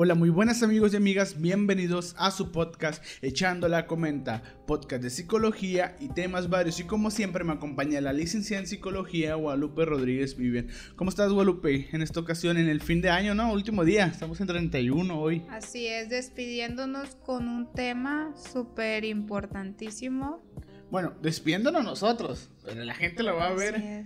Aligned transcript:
Hola, 0.00 0.14
muy 0.14 0.30
buenas 0.30 0.62
amigos 0.62 0.92
y 0.92 0.96
amigas, 0.96 1.40
bienvenidos 1.40 2.14
a 2.18 2.30
su 2.30 2.52
podcast 2.52 3.04
Echando 3.20 3.66
la 3.66 3.88
Comenta, 3.88 4.44
podcast 4.64 5.02
de 5.02 5.10
psicología 5.10 5.96
y 5.98 6.06
temas 6.06 6.48
varios. 6.48 6.78
Y 6.78 6.84
como 6.84 7.10
siempre 7.10 7.42
me 7.42 7.52
acompaña 7.52 8.00
la 8.00 8.12
licenciada 8.12 8.60
en 8.60 8.68
psicología 8.68 9.34
Guadalupe 9.34 9.84
Rodríguez 9.84 10.36
Vivian. 10.36 10.68
¿Cómo 10.94 11.10
estás 11.10 11.32
Guadalupe? 11.32 11.88
En 11.90 12.02
esta 12.02 12.20
ocasión, 12.20 12.58
en 12.58 12.68
el 12.68 12.80
fin 12.80 13.00
de 13.00 13.10
año, 13.10 13.34
¿no? 13.34 13.52
Último 13.52 13.84
día, 13.84 14.06
estamos 14.06 14.40
en 14.40 14.46
31 14.46 15.20
hoy. 15.20 15.42
Así 15.50 15.88
es, 15.88 16.08
despidiéndonos 16.08 17.16
con 17.16 17.48
un 17.48 17.72
tema 17.72 18.32
súper 18.36 19.04
importantísimo. 19.04 20.44
Bueno, 20.92 21.14
despidiéndonos 21.20 21.82
nosotros, 21.82 22.50
pero 22.64 22.84
la 22.84 22.94
gente 22.94 23.24
lo 23.24 23.34
va 23.34 23.48
a 23.48 23.52
ver 23.52 24.04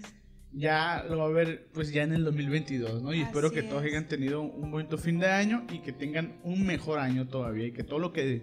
ya 0.53 1.05
lo 1.09 1.19
va 1.19 1.25
a 1.27 1.29
ver 1.29 1.69
pues 1.73 1.93
ya 1.93 2.03
en 2.03 2.13
el 2.13 2.25
2022, 2.25 3.03
¿no? 3.03 3.15
Y 3.15 3.23
espero 3.23 3.51
que 3.51 3.63
todos 3.63 3.83
hayan 3.83 4.07
tenido 4.07 4.43
un 4.43 4.71
bonito 4.71 4.99
fin 4.99 5.19
de 5.19 5.29
año 5.29 5.67
y 5.73 5.81
que 5.81 5.93
tengan 5.93 6.39
un 6.45 6.67
mejor 6.67 6.99
año 6.99 7.27
todavía 7.29 7.67
y 7.67 7.73
que 7.73 7.85
todo 7.85 7.99
lo 7.99 8.13
que 8.13 8.43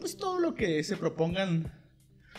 pues 0.00 0.16
todo 0.16 0.40
lo 0.40 0.54
que 0.54 0.82
se 0.82 0.96
propongan 0.96 1.72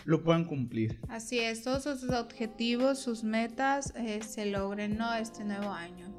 lo 0.04 0.22
puedan 0.22 0.44
cumplir. 0.44 1.00
Así 1.08 1.38
es, 1.38 1.62
todos 1.62 1.82
sus 1.82 2.10
objetivos, 2.10 2.98
sus 2.98 3.24
metas 3.24 3.92
eh, 3.96 4.20
se 4.22 4.46
logren, 4.46 4.96
¿no? 4.96 5.12
Este 5.14 5.44
nuevo 5.44 5.72
año. 5.72 6.12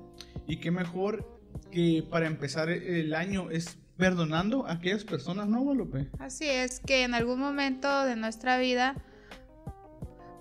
Y 0.47 0.57
qué 0.57 0.71
mejor 0.71 1.39
que 1.71 2.03
para 2.09 2.27
empezar 2.27 2.69
el 2.69 3.13
año 3.13 3.49
es 3.49 3.77
perdonando 3.97 4.65
a 4.65 4.73
aquellas 4.73 5.03
personas, 5.03 5.47
¿no, 5.47 5.61
Guadalupe? 5.61 6.09
Así 6.19 6.45
es, 6.45 6.79
que 6.79 7.03
en 7.03 7.13
algún 7.13 7.39
momento 7.39 8.03
de 8.03 8.15
nuestra 8.15 8.57
vida 8.57 8.95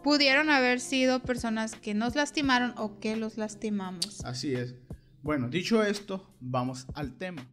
pudieron 0.07 0.51
haber 0.51 0.79
sido 0.79 1.19
personas 1.19 1.75
que 1.75 1.93
nos 1.93 2.15
lastimaron 2.15 2.75
o 2.77 3.01
que 3.01 3.17
los 3.17 3.39
lastimamos. 3.39 4.25
Así 4.25 4.55
es. 4.55 4.77
Bueno, 5.21 5.49
dicho 5.49 5.83
esto, 5.83 6.33
vamos 6.39 6.87
al 6.95 7.19
tema. 7.19 7.45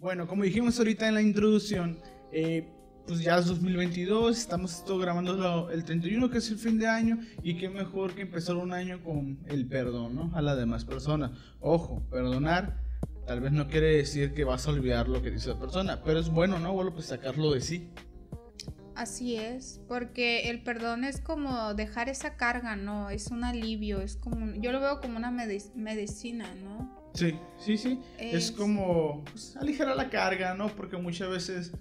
Bueno, 0.00 0.26
como 0.26 0.42
dijimos 0.42 0.76
ahorita 0.80 1.06
en 1.06 1.14
la 1.14 1.22
introducción, 1.22 2.00
eh, 2.32 2.68
pues 3.06 3.20
ya 3.20 3.38
es 3.38 3.46
2022, 3.46 4.38
estamos 4.38 4.84
grabando 4.86 5.70
el 5.70 5.84
31 5.84 6.30
que 6.30 6.38
es 6.38 6.50
el 6.50 6.58
fin 6.58 6.78
de 6.78 6.86
año 6.86 7.18
y 7.42 7.56
qué 7.56 7.68
mejor 7.68 8.14
que 8.14 8.22
empezar 8.22 8.56
un 8.56 8.72
año 8.72 9.02
con 9.02 9.38
el 9.46 9.66
perdón, 9.66 10.14
¿no? 10.14 10.30
A 10.34 10.42
las 10.42 10.56
demás 10.56 10.84
personas. 10.84 11.30
Ojo, 11.60 12.02
perdonar 12.10 12.80
tal 13.26 13.40
vez 13.40 13.52
no 13.52 13.68
quiere 13.68 13.96
decir 13.96 14.34
que 14.34 14.44
vas 14.44 14.66
a 14.66 14.70
olvidar 14.70 15.08
lo 15.08 15.22
que 15.22 15.30
dice 15.30 15.50
la 15.50 15.58
persona, 15.58 16.02
pero 16.04 16.18
es 16.18 16.28
bueno, 16.28 16.58
¿no? 16.58 16.72
Bueno, 16.72 16.92
pues 16.92 17.06
sacarlo 17.06 17.52
de 17.52 17.60
sí. 17.60 17.88
Así 18.94 19.36
es, 19.36 19.80
porque 19.88 20.50
el 20.50 20.62
perdón 20.62 21.04
es 21.04 21.20
como 21.20 21.72
dejar 21.74 22.08
esa 22.08 22.36
carga, 22.36 22.76
¿no? 22.76 23.08
Es 23.08 23.28
un 23.28 23.42
alivio, 23.42 24.00
es 24.00 24.16
como, 24.16 24.54
yo 24.56 24.70
lo 24.70 24.80
veo 24.80 25.00
como 25.00 25.16
una 25.16 25.30
medicina, 25.30 26.54
¿no? 26.62 27.10
Sí, 27.14 27.34
sí, 27.58 27.78
sí. 27.78 28.00
Es, 28.18 28.52
como 28.52 29.24
pues, 29.24 29.56
aligerar 29.56 29.96
la 29.96 30.10
carga, 30.10 30.54
¿no? 30.54 30.68
Porque 30.68 30.96
muchas 30.96 31.30
veces 31.30 31.72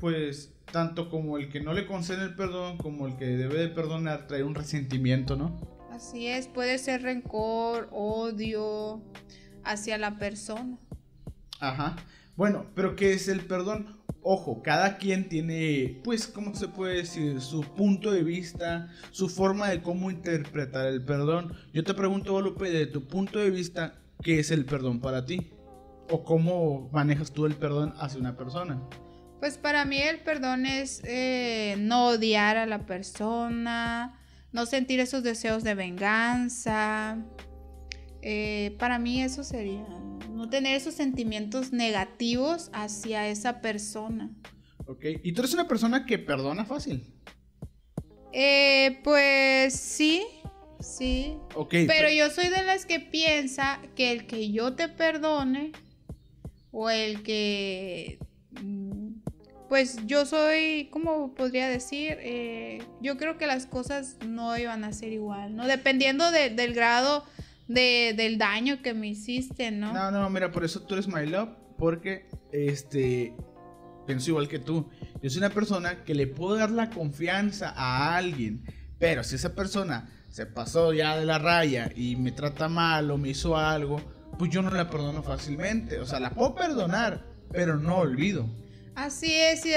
pues 0.00 0.52
tanto 0.72 1.10
como 1.10 1.36
el 1.36 1.48
que 1.50 1.60
no 1.60 1.72
le 1.72 1.86
concede 1.86 2.24
el 2.24 2.34
perdón 2.34 2.78
como 2.78 3.06
el 3.06 3.16
que 3.16 3.26
debe 3.26 3.58
de 3.58 3.68
perdonar 3.68 4.26
trae 4.26 4.42
un 4.42 4.54
resentimiento, 4.54 5.36
¿no? 5.36 5.60
Así 5.92 6.26
es, 6.26 6.48
puede 6.48 6.78
ser 6.78 7.02
rencor, 7.02 7.88
odio 7.92 9.02
hacia 9.64 9.98
la 9.98 10.18
persona. 10.18 10.78
Ajá. 11.60 11.96
Bueno, 12.36 12.64
pero 12.74 12.96
¿qué 12.96 13.12
es 13.12 13.28
el 13.28 13.40
perdón? 13.40 14.00
Ojo, 14.22 14.62
cada 14.62 14.96
quien 14.98 15.28
tiene, 15.28 16.00
pues, 16.04 16.26
¿cómo 16.26 16.54
se 16.54 16.68
puede 16.68 16.96
decir? 16.96 17.40
Su 17.40 17.62
punto 17.62 18.12
de 18.12 18.22
vista, 18.22 18.88
su 19.10 19.28
forma 19.28 19.68
de 19.68 19.82
cómo 19.82 20.10
interpretar 20.10 20.86
el 20.86 21.04
perdón. 21.04 21.52
Yo 21.72 21.84
te 21.84 21.94
pregunto, 21.94 22.32
Guadalupe, 22.32 22.70
de 22.70 22.86
tu 22.86 23.06
punto 23.06 23.38
de 23.38 23.50
vista, 23.50 23.98
¿qué 24.22 24.38
es 24.38 24.50
el 24.50 24.64
perdón 24.64 25.00
para 25.00 25.24
ti? 25.24 25.50
¿O 26.10 26.24
cómo 26.24 26.88
manejas 26.92 27.32
tú 27.32 27.46
el 27.46 27.54
perdón 27.54 27.94
hacia 27.98 28.20
una 28.20 28.36
persona? 28.36 28.80
Pues 29.40 29.56
para 29.56 29.86
mí 29.86 29.96
el 29.96 30.20
perdón 30.20 30.66
es 30.66 31.00
eh, 31.04 31.74
no 31.78 32.08
odiar 32.08 32.58
a 32.58 32.66
la 32.66 32.84
persona, 32.84 34.20
no 34.52 34.66
sentir 34.66 35.00
esos 35.00 35.22
deseos 35.22 35.64
de 35.64 35.74
venganza. 35.74 37.16
Eh, 38.20 38.76
para 38.78 38.98
mí 38.98 39.22
eso 39.22 39.42
sería, 39.42 39.86
no 40.30 40.50
tener 40.50 40.76
esos 40.76 40.92
sentimientos 40.92 41.72
negativos 41.72 42.70
hacia 42.74 43.28
esa 43.28 43.62
persona. 43.62 44.30
Ok, 44.86 45.06
¿y 45.22 45.32
tú 45.32 45.40
eres 45.40 45.54
una 45.54 45.66
persona 45.66 46.04
que 46.04 46.18
perdona 46.18 46.66
fácil? 46.66 47.02
Eh, 48.34 49.00
pues 49.02 49.72
sí, 49.72 50.26
sí. 50.80 51.38
Ok. 51.54 51.76
Pero 51.86 52.10
yo 52.10 52.28
soy 52.28 52.50
de 52.50 52.62
las 52.62 52.84
que 52.84 53.00
piensa 53.00 53.80
que 53.96 54.12
el 54.12 54.26
que 54.26 54.50
yo 54.50 54.74
te 54.74 54.88
perdone 54.88 55.72
o 56.72 56.90
el 56.90 57.22
que 57.22 58.18
pues 59.70 60.04
yo 60.04 60.26
soy, 60.26 60.88
¿cómo 60.90 61.32
podría 61.32 61.68
decir? 61.68 62.16
Eh, 62.18 62.82
yo 63.00 63.16
creo 63.16 63.38
que 63.38 63.46
las 63.46 63.66
cosas 63.66 64.16
no 64.26 64.58
iban 64.58 64.82
a 64.82 64.92
ser 64.92 65.12
igual, 65.12 65.54
¿no? 65.54 65.64
Dependiendo 65.68 66.32
del 66.32 66.74
grado 66.74 67.24
de, 67.68 68.12
del 68.16 68.36
daño 68.36 68.82
que 68.82 68.94
me 68.94 69.06
hiciste, 69.06 69.70
¿no? 69.70 69.92
No, 69.92 70.10
no, 70.10 70.28
mira, 70.28 70.50
por 70.50 70.64
eso 70.64 70.82
tú 70.82 70.94
eres 70.94 71.06
my 71.06 71.24
love, 71.24 71.50
porque, 71.78 72.28
este, 72.50 73.36
pienso 74.08 74.30
igual 74.30 74.48
que 74.48 74.58
tú. 74.58 74.90
Yo 75.22 75.30
soy 75.30 75.38
una 75.38 75.50
persona 75.50 76.02
que 76.02 76.16
le 76.16 76.26
puedo 76.26 76.56
dar 76.56 76.72
la 76.72 76.90
confianza 76.90 77.72
a 77.76 78.16
alguien, 78.16 78.64
pero 78.98 79.22
si 79.22 79.36
esa 79.36 79.54
persona 79.54 80.10
se 80.30 80.46
pasó 80.46 80.92
ya 80.92 81.16
de 81.16 81.26
la 81.26 81.38
raya 81.38 81.92
y 81.94 82.16
me 82.16 82.32
trata 82.32 82.68
mal 82.68 83.08
o 83.12 83.18
me 83.18 83.28
hizo 83.28 83.56
algo, 83.56 84.02
pues 84.36 84.50
yo 84.50 84.62
no 84.62 84.70
la 84.72 84.90
perdono 84.90 85.22
fácilmente. 85.22 86.00
O 86.00 86.06
sea, 86.06 86.18
la 86.18 86.30
puedo 86.30 86.56
perdonar, 86.56 87.24
pero 87.52 87.76
no 87.76 87.98
olvido. 87.98 88.48
Así 88.94 89.32
es, 89.32 89.64
y 89.64 89.70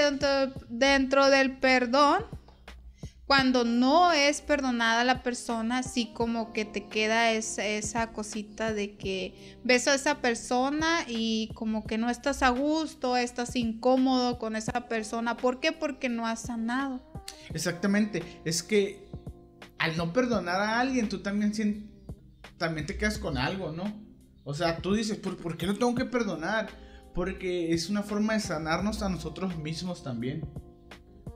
dentro, 0.69 1.29
del 1.29 1.57
perdón, 1.57 2.25
cuando 3.25 3.63
no 3.63 4.11
es 4.11 4.41
perdonada 4.41 5.03
la 5.03 5.23
persona, 5.23 5.79
así 5.79 6.11
como 6.13 6.51
que 6.51 6.65
te 6.65 6.87
queda 6.87 7.31
esa, 7.31 7.65
esa, 7.65 8.11
cosita 8.11 8.73
de 8.73 8.97
que 8.97 9.57
ves 9.63 9.87
a 9.87 9.95
esa 9.95 10.19
persona 10.19 11.05
y 11.07 11.51
como 11.53 11.85
que 11.85 11.97
no 11.97 12.09
estás 12.09 12.43
a 12.43 12.49
gusto, 12.49 13.15
estás 13.15 13.55
incómodo 13.55 14.39
con 14.39 14.55
esa 14.55 14.87
persona. 14.87 15.37
¿Por 15.37 15.59
qué? 15.59 15.71
Porque 15.71 16.09
no 16.09 16.27
has 16.27 16.41
sanado. 16.41 17.01
Exactamente, 17.53 18.41
es 18.43 18.61
que 18.61 19.07
al 19.77 19.97
no 19.97 20.13
perdonar 20.13 20.59
a 20.61 20.79
alguien, 20.79 21.09
tú 21.09 21.19
también, 21.19 21.91
también 22.57 22.85
te 22.85 22.97
quedas 22.97 23.17
con 23.17 23.37
algo, 23.37 23.71
¿no? 23.71 24.01
O 24.43 24.53
sea, 24.53 24.77
tú 24.77 24.93
dices, 24.93 25.17
¿por, 25.17 25.37
¿por 25.37 25.57
qué 25.57 25.65
no 25.65 25.73
tengo 25.73 25.95
que 25.95 26.05
perdonar? 26.05 26.69
Porque 27.13 27.73
es 27.73 27.89
una 27.89 28.03
forma 28.03 28.33
de 28.33 28.39
sanarnos 28.39 29.01
a 29.03 29.09
nosotros 29.09 29.57
mismos 29.57 30.03
también. 30.03 30.45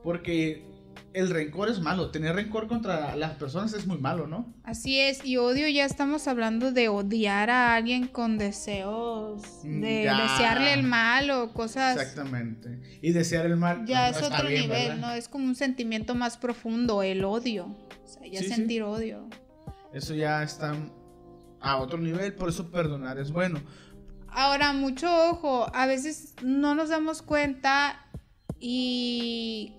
Porque 0.04 0.66
el 1.14 1.30
rencor 1.30 1.70
es 1.70 1.80
malo. 1.80 2.12
Tener 2.12 2.36
rencor 2.36 2.68
contra 2.68 3.16
las 3.16 3.32
personas 3.36 3.74
es 3.74 3.88
muy 3.88 3.98
malo, 3.98 4.28
¿no? 4.28 4.54
Así 4.64 5.00
es. 5.00 5.26
Y 5.26 5.38
odio 5.38 5.68
ya 5.68 5.86
estamos 5.86 6.28
hablando 6.28 6.72
de 6.72 6.90
odiar 6.90 7.50
a 7.50 7.76
alguien 7.76 8.08
con 8.08 8.38
deseos. 8.38 9.42
Mm, 9.64 9.82
de 9.82 9.90
desearle 10.04 10.74
el 10.74 10.84
mal 10.84 11.30
o 11.32 11.54
cosas. 11.54 11.98
Exactamente. 11.98 13.00
Y 13.02 13.12
desear 13.12 13.46
el 13.46 13.58
mal. 13.58 13.86
Ya 13.86 14.10
es 14.10 14.22
otro 14.22 14.48
nivel, 14.50 15.02
¿no? 15.02 15.12
Es 15.12 15.28
como 15.28 15.46
un 15.46 15.56
sentimiento 15.56 16.16
más 16.16 16.38
profundo, 16.38 17.02
el 17.04 17.24
odio. 17.26 17.66
O 18.04 18.08
sea, 18.08 18.28
ya 18.28 18.44
sentir 18.44 18.84
odio. 18.84 19.28
Eso 19.94 20.14
ya 20.14 20.44
está 20.44 20.76
a 21.60 21.78
otro 21.78 21.98
nivel. 21.98 22.34
Por 22.36 22.50
eso 22.50 22.70
perdonar 22.70 23.18
es 23.18 23.32
bueno. 23.32 23.62
Ahora, 24.30 24.74
mucho 24.74 25.08
ojo, 25.30 25.70
a 25.74 25.86
veces 25.86 26.36
no 26.44 26.76
nos 26.76 26.90
damos 26.90 27.22
cuenta 27.22 28.06
y 28.60 29.74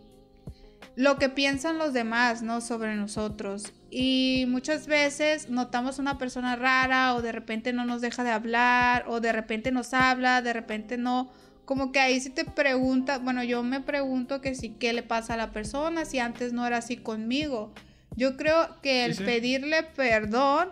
lo 0.96 1.16
que 1.16 1.28
piensan 1.28 1.78
los 1.78 1.92
demás, 1.92 2.42
¿no? 2.42 2.60
Sobre 2.60 2.96
nosotros. 2.96 3.72
Y 3.90 4.46
muchas 4.48 4.86
veces 4.86 5.48
notamos 5.48 5.98
una 5.98 6.18
persona 6.18 6.56
rara 6.56 7.14
o 7.14 7.22
de 7.22 7.30
repente 7.32 7.72
no 7.72 7.84
nos 7.84 8.00
deja 8.00 8.24
de 8.24 8.30
hablar 8.30 9.04
o 9.06 9.20
de 9.20 9.32
repente 9.32 9.70
nos 9.70 9.94
habla, 9.94 10.42
de 10.42 10.52
repente 10.52 10.98
no. 10.98 11.30
Como 11.64 11.92
que 11.92 12.00
ahí 12.00 12.20
si 12.20 12.30
te 12.30 12.44
pregunta, 12.44 13.18
bueno, 13.18 13.44
yo 13.44 13.62
me 13.62 13.80
pregunto 13.80 14.40
que 14.40 14.54
sí, 14.54 14.70
¿qué 14.70 14.92
le 14.92 15.02
pasa 15.02 15.34
a 15.34 15.36
la 15.36 15.52
persona 15.52 16.04
si 16.04 16.18
antes 16.18 16.52
no 16.52 16.66
era 16.66 16.78
así 16.78 16.96
conmigo? 16.96 17.72
Yo 18.16 18.36
creo 18.36 18.80
que 18.82 19.04
el 19.04 19.14
pedirle 19.14 19.84
perdón 19.84 20.70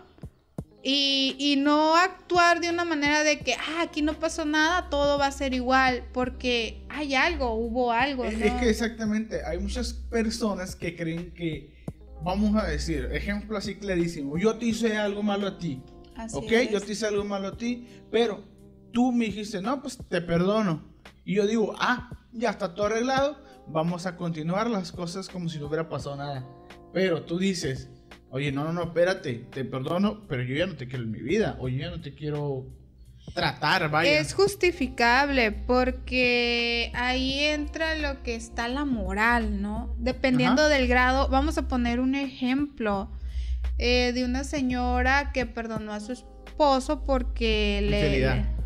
y, 0.89 1.55
no 1.57 1.97
actuar 1.97 2.61
de 2.61 2.69
una 2.69 2.85
manera 2.85 3.23
de 3.23 3.39
que, 3.39 3.55
ah, 3.55 3.81
aquí 3.81 4.01
no 4.01 4.13
pasó 4.13 4.45
nada, 4.45 4.89
todo 4.89 5.17
va 5.17 5.27
a 5.27 5.31
ser 5.31 5.53
igual, 5.53 6.05
porque 6.13 6.85
hay 6.87 7.13
algo, 7.13 7.55
hubo 7.55 7.91
algo. 7.91 8.23
Es, 8.23 8.37
que 8.37 8.69
exactamente, 8.69 9.43
hay 9.43 9.59
muchas 9.59 9.91
personas 9.91 10.77
que 10.77 10.95
creen 10.95 11.33
que, 11.33 11.83
vamos 12.23 12.55
a 12.55 12.65
decir, 12.65 13.09
ejemplo 13.11 13.57
así 13.57 13.75
clarísimo, 13.75 14.37
yo 14.37 14.57
te 14.57 14.67
hice 14.67 14.95
algo 14.95 15.23
malo 15.23 15.47
a 15.47 15.57
ti, 15.57 15.81
ok, 16.31 16.51
yo 16.71 16.79
te 16.79 16.93
hice 16.93 17.05
algo 17.05 17.25
malo 17.25 17.49
a 17.49 17.57
ti, 17.57 17.85
pero 18.09 18.45
tú 18.93 19.11
me 19.11 19.25
dijiste, 19.25 19.61
no, 19.61 19.81
pues 19.81 19.97
te 20.09 20.21
perdono. 20.21 20.95
Y 21.25 21.35
yo 21.35 21.45
digo, 21.45 21.75
ah, 21.77 22.09
ya 22.31 22.51
está 22.51 22.73
todo 22.73 22.85
arreglado, 22.85 23.37
vamos 23.67 24.05
a 24.05 24.15
continuar 24.15 24.69
las 24.69 24.93
cosas 24.93 25.27
como 25.27 25.49
si 25.49 25.59
no 25.59 25.67
hubiera 25.67 25.89
pasado 25.89 26.15
nada. 26.15 26.47
Pero 26.93 27.23
tú 27.23 27.37
dices, 27.37 27.89
oye, 28.29 28.51
no, 28.51 28.63
no, 28.63 28.73
no, 28.73 28.83
espérate, 28.83 29.45
te 29.51 29.65
perdono, 29.65 30.27
pero 30.27 30.43
yo 30.43 30.55
ya 30.55 30.65
no 30.65 30.75
te 30.75 30.87
quiero 30.87 31.03
en 31.03 31.11
mi 31.11 31.21
vida, 31.21 31.57
o 31.59 31.69
yo 31.69 31.77
ya 31.77 31.89
no 31.89 32.01
te 32.01 32.13
quiero 32.13 32.65
tratar, 33.33 33.89
vaya. 33.89 34.19
Es 34.19 34.33
justificable 34.33 35.51
porque 35.51 36.91
ahí 36.95 37.39
entra 37.39 37.95
lo 37.95 38.23
que 38.23 38.35
está 38.35 38.67
la 38.67 38.85
moral, 38.85 39.61
¿no? 39.61 39.95
Dependiendo 39.97 40.67
del 40.69 40.87
grado, 40.87 41.27
vamos 41.29 41.57
a 41.57 41.67
poner 41.67 41.99
un 41.99 42.15
ejemplo 42.15 43.11
eh, 43.77 44.11
de 44.13 44.25
una 44.25 44.43
señora 44.43 45.31
que 45.33 45.45
perdonó 45.45 45.93
a 45.93 45.99
su 45.99 46.13
esposo 46.13 47.03
porque 47.05 47.81
le... 47.83 48.57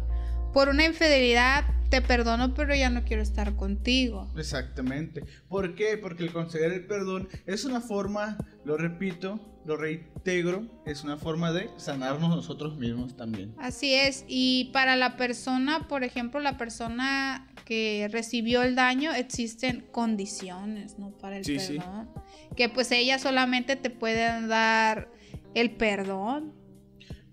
Por 0.54 0.68
una 0.68 0.86
infidelidad 0.86 1.64
te 1.90 2.02
perdono, 2.02 2.54
pero 2.54 2.74
ya 2.74 2.90
no 2.90 3.04
quiero 3.04 3.22
estar 3.22 3.56
contigo. 3.56 4.32
Exactamente. 4.38 5.24
¿Por 5.48 5.76
qué? 5.76 5.98
Porque 5.98 6.24
el 6.24 6.32
conceder 6.32 6.72
el 6.72 6.88
perdón 6.88 7.30
es 7.46 7.66
una 7.66 7.82
forma, 7.82 8.38
lo 8.66 8.78
repito, 8.78 9.51
lo 9.66 9.78
reintegro, 9.78 10.66
es 10.86 11.04
una 11.04 11.18
forma 11.18 11.52
de 11.52 11.70
sanarnos 11.78 12.30
nosotros 12.30 12.78
mismos 12.78 13.16
también. 13.16 13.54
Así 13.60 13.94
es. 13.94 14.26
Y 14.28 14.70
para 14.74 14.96
la 14.96 15.18
persona, 15.18 15.88
por 15.88 16.04
ejemplo, 16.04 16.40
la 16.40 16.58
persona 16.58 17.48
que 17.66 18.10
recibió 18.12 18.64
el 18.64 18.76
daño, 18.76 19.14
existen 19.14 19.86
condiciones, 19.92 20.98
¿no? 20.98 21.12
Para 21.18 21.38
el 21.38 21.44
perdón. 21.44 22.10
Que 22.56 22.70
pues 22.70 22.92
ella 22.92 23.20
solamente 23.20 23.76
te 23.76 23.90
puede 23.90 24.48
dar 24.48 25.10
el 25.54 25.72
perdón. 25.72 26.54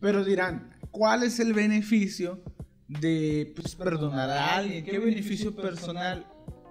Pero 0.01 0.25
dirán, 0.25 0.77
¿cuál 0.91 1.23
es 1.23 1.41
el 1.41 1.55
beneficio? 1.55 2.43
de 2.89 3.53
pues, 3.55 3.77
perdonar 3.77 4.31
a 4.31 4.57
alguien. 4.57 4.85
¿Qué 4.85 4.99
beneficio 4.99 5.55
personal 5.55 6.27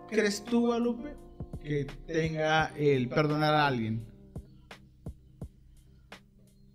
crees 0.10 0.44
tú, 0.44 0.62
Guadalupe, 0.62 1.16
que 1.64 1.86
tenga 2.08 2.74
el 2.76 3.08
perdonar 3.08 3.54
a 3.54 3.68
alguien? 3.68 4.06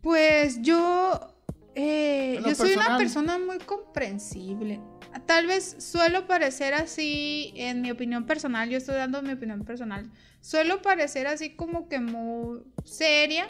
Pues 0.02 0.60
yo, 0.62 1.34
eh, 1.74 2.40
yo 2.44 2.54
soy 2.54 2.74
una 2.74 2.98
persona 2.98 3.38
muy 3.38 3.58
comprensible. 3.58 4.80
Tal 5.26 5.46
vez 5.46 5.76
suelo 5.78 6.26
parecer 6.26 6.74
así, 6.74 7.52
en 7.56 7.82
mi 7.82 7.90
opinión 7.90 8.26
personal, 8.26 8.68
yo 8.68 8.78
estoy 8.78 8.96
dando 8.96 9.22
mi 9.22 9.32
opinión 9.32 9.64
personal, 9.64 10.10
suelo 10.40 10.82
parecer 10.82 11.26
así 11.26 11.50
como 11.50 11.88
que 11.88 12.00
muy 12.00 12.62
seria, 12.84 13.46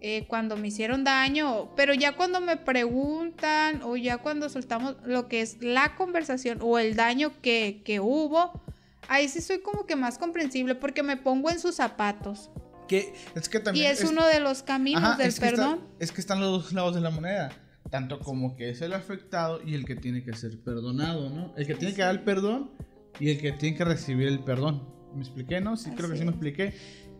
eh, 0.00 0.26
cuando 0.28 0.56
me 0.56 0.68
hicieron 0.68 1.02
daño, 1.02 1.74
pero 1.74 1.92
ya 1.92 2.14
cuando 2.14 2.40
me 2.40 2.56
preguntan 2.56 3.82
o 3.82 3.96
ya 3.96 4.18
cuando 4.18 4.48
soltamos 4.48 4.94
lo 5.04 5.26
que 5.26 5.40
es 5.40 5.60
la 5.60 5.96
conversación 5.96 6.60
o 6.62 6.78
el 6.78 6.94
daño 6.94 7.32
que, 7.42 7.82
hubo, 8.00 8.62
ahí 9.08 9.28
sí 9.28 9.40
soy 9.40 9.58
como 9.58 9.86
que 9.86 9.96
más 9.96 10.16
comprensible 10.16 10.76
porque 10.76 11.02
me 11.02 11.16
pongo 11.16 11.50
en 11.50 11.58
sus 11.58 11.74
zapatos. 11.74 12.48
Que, 12.88 13.14
es 13.34 13.48
que 13.48 13.60
también 13.60 13.86
y 13.86 13.88
es, 13.88 14.02
uno 14.04 14.26
de 14.26 14.40
los 14.40 14.62
caminos 14.62 15.18
del 15.18 15.32
perdón. 15.34 15.80
es 15.98 16.10
que 16.10 16.20
están 16.20 16.40
los 16.40 16.50
dos 16.50 16.72
lados 16.72 16.94
de 16.94 17.00
la 17.00 17.10
moneda. 17.10 17.50
Tanto 17.90 18.18
como 18.18 18.56
que 18.56 18.70
es 18.70 18.82
el 18.82 18.92
afectado 18.92 19.60
y 19.64 19.74
el 19.74 19.84
que 19.84 19.96
tiene 19.96 20.22
que 20.22 20.34
ser 20.34 20.58
perdonado, 20.58 21.30
¿no? 21.30 21.54
El 21.56 21.66
que 21.66 21.74
tiene 21.74 21.94
que 21.94 22.02
dar 22.02 22.14
el 22.14 22.22
perdón 22.22 22.70
y 23.18 23.30
el 23.30 23.40
que 23.40 23.52
tiene 23.52 23.76
que 23.76 23.84
recibir 23.84 24.28
el 24.28 24.40
perdón. 24.40 24.82
¿Me 25.14 25.20
expliqué, 25.20 25.60
no? 25.60 25.76
Sí, 25.76 25.90
creo 25.92 26.10
que 26.10 26.18
sí 26.18 26.24
me 26.24 26.30
expliqué. 26.30 26.74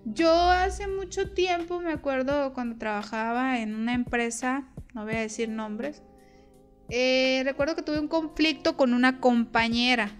Yo 0.04 0.32
hace 0.32 0.86
mucho 0.86 1.30
tiempo, 1.30 1.80
me 1.80 1.92
acuerdo 1.92 2.52
cuando 2.54 2.76
trabajaba 2.76 3.60
en 3.60 3.74
una 3.74 3.94
empresa, 3.94 4.68
no 4.94 5.04
voy 5.04 5.14
a 5.14 5.20
decir 5.20 5.48
nombres, 5.48 6.02
eh, 6.90 7.42
recuerdo 7.44 7.76
que 7.76 7.82
tuve 7.82 7.98
un 8.00 8.08
conflicto 8.08 8.76
con 8.76 8.94
una 8.94 9.20
compañera. 9.20 10.10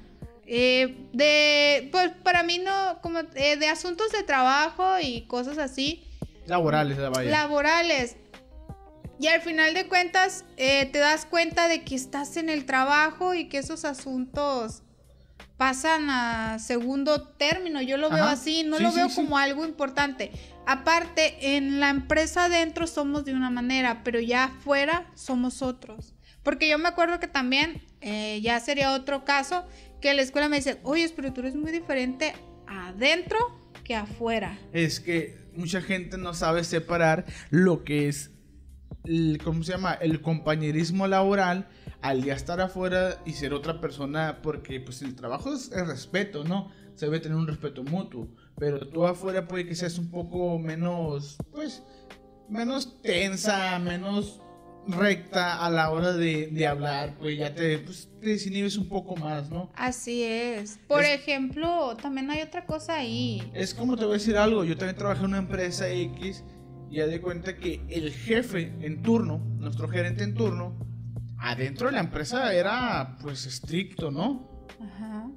Eh, 0.51 1.09
de, 1.13 1.89
pues 1.93 2.11
para 2.23 2.43
mí 2.43 2.59
no, 2.59 3.01
como 3.03 3.19
eh, 3.35 3.57
de 3.57 3.69
asuntos 3.69 4.11
de 4.13 4.23
trabajo 4.23 4.99
y 5.01 5.27
cosas 5.27 5.59
así. 5.59 6.05
Laborales, 6.47 6.99
vaya. 7.11 7.31
Laborales. 7.31 8.17
Y 9.21 9.27
al 9.27 9.43
final 9.43 9.75
de 9.75 9.89
cuentas, 9.89 10.45
te 10.57 10.91
das 10.93 11.27
cuenta 11.27 11.67
de 11.67 11.83
que 11.83 11.97
estás 11.97 12.37
en 12.37 12.49
el 12.49 12.67
trabajo 12.67 13.35
y 13.35 13.49
que 13.49 13.59
esos 13.59 13.85
asuntos 13.85 14.85
pasan 15.59 16.09
a 16.09 16.59
segundo 16.61 17.23
término. 17.23 17.83
Yo 17.83 17.99
lo 17.99 18.09
veo 18.09 18.25
así, 18.25 18.63
no 18.63 18.79
lo 18.79 18.93
veo 18.93 19.09
como 19.15 19.37
algo 19.37 19.67
importante. 19.67 20.31
Aparte, 20.67 21.57
en 21.57 21.81
la 21.81 21.91
empresa 21.91 22.45
adentro 22.45 22.87
somos 22.87 23.25
de 23.25 23.35
una 23.35 23.51
manera, 23.51 24.03
pero 24.05 24.21
ya 24.21 24.45
afuera 24.45 25.11
somos 25.15 25.61
otros. 25.61 26.15
Porque 26.45 26.69
yo 26.69 26.79
me 26.79 26.89
acuerdo 26.89 27.19
que 27.19 27.27
también, 27.27 27.83
eh, 28.01 28.41
ya 28.41 28.61
sería 28.61 28.93
otro 28.93 29.25
caso, 29.25 29.67
que 30.01 30.15
la 30.15 30.23
escuela 30.23 30.49
me 30.49 30.57
dice, 30.57 30.81
oye, 30.83 31.11
pero 31.15 31.33
tú 31.33 31.41
eres 31.41 31.57
muy 31.57 31.73
diferente 31.73 32.35
adentro 32.67 33.39
que 33.85 33.95
afuera. 33.95 34.59
Es 34.73 35.01
que 35.01 35.37
mucha 35.55 35.81
gente 35.81 36.19
no 36.19 36.35
sabe 36.35 36.65
separar 36.65 37.25
lo 37.51 37.85
que 37.85 38.09
es, 38.09 38.31
¿cómo 39.43 39.63
se 39.63 39.73
llama? 39.73 39.95
El 39.95 40.21
compañerismo 40.21 41.07
laboral 41.07 41.69
al 42.01 42.23
ya 42.23 42.35
estar 42.35 42.61
afuera 42.61 43.21
y 43.27 43.33
ser 43.33 43.55
otra 43.55 43.81
persona, 43.81 44.41
porque 44.43 44.81
pues 44.81 45.03
el 45.03 45.17
trabajo 45.17 45.53
es 45.53 45.73
el 45.73 45.87
respeto, 45.87 46.45
¿no? 46.45 46.71
Se 46.95 47.07
debe 47.07 47.21
tener 47.21 47.37
un 47.37 47.47
respeto 47.47 47.83
mutuo, 47.83 48.29
pero 48.57 48.89
tú 48.89 49.07
afuera 49.07 49.47
puede 49.49 49.67
que 49.67 49.75
seas 49.75 49.99
un 49.99 50.11
poco 50.11 50.59
menos, 50.59 51.37
pues, 51.53 51.83
menos 52.49 53.01
tensa, 53.03 53.79
menos 53.79 54.43
recta 54.89 55.65
a 55.65 55.71
la 55.71 55.91
hora 55.91 56.13
de, 56.13 56.67
hablar, 56.67 57.17
pues 57.19 57.39
ya 57.39 57.55
te, 57.55 57.79
pues, 57.79 58.09
te 58.21 58.31
desinhibes 58.31 58.77
un 58.77 58.89
poco 58.89 59.17
más, 59.17 59.51
¿no? 59.51 59.71
Así 59.77 60.23
es. 60.23 60.79
Por 60.89 61.05
ejemplo, 61.05 61.97
también 62.01 62.31
hay 62.31 62.43
otra 62.43 62.65
cosa 62.65 62.97
ahí. 62.97 63.51
Es 63.55 63.75
como 63.75 63.97
te 63.97 64.05
voy 64.05 64.15
a 64.15 64.19
decir 64.19 64.37
algo, 64.37 64.65
yo 64.65 64.77
también 64.77 64.97
trabajé 64.97 65.21
en 65.21 65.27
una 65.27 65.39
empresa 65.39 65.89
X 65.89 66.45
y 66.91 66.97
ya 66.97 67.07
de 67.07 67.21
cuenta 67.21 67.57
que 67.57 67.83
el 67.89 68.13
jefe 68.13 68.75
en 68.81 69.03
turno, 69.03 69.39
nuestro 69.59 69.89
gerente 69.89 70.25
en 70.25 70.35
turno, 70.35 70.77
adentro 71.39 71.87
de 71.89 71.93
la 71.93 72.01
empresa 72.01 72.53
era 72.55 73.17
pues 73.21 73.47
estricto, 73.47 74.11
¿no? 74.11 74.67
Ajá. 74.81 75.31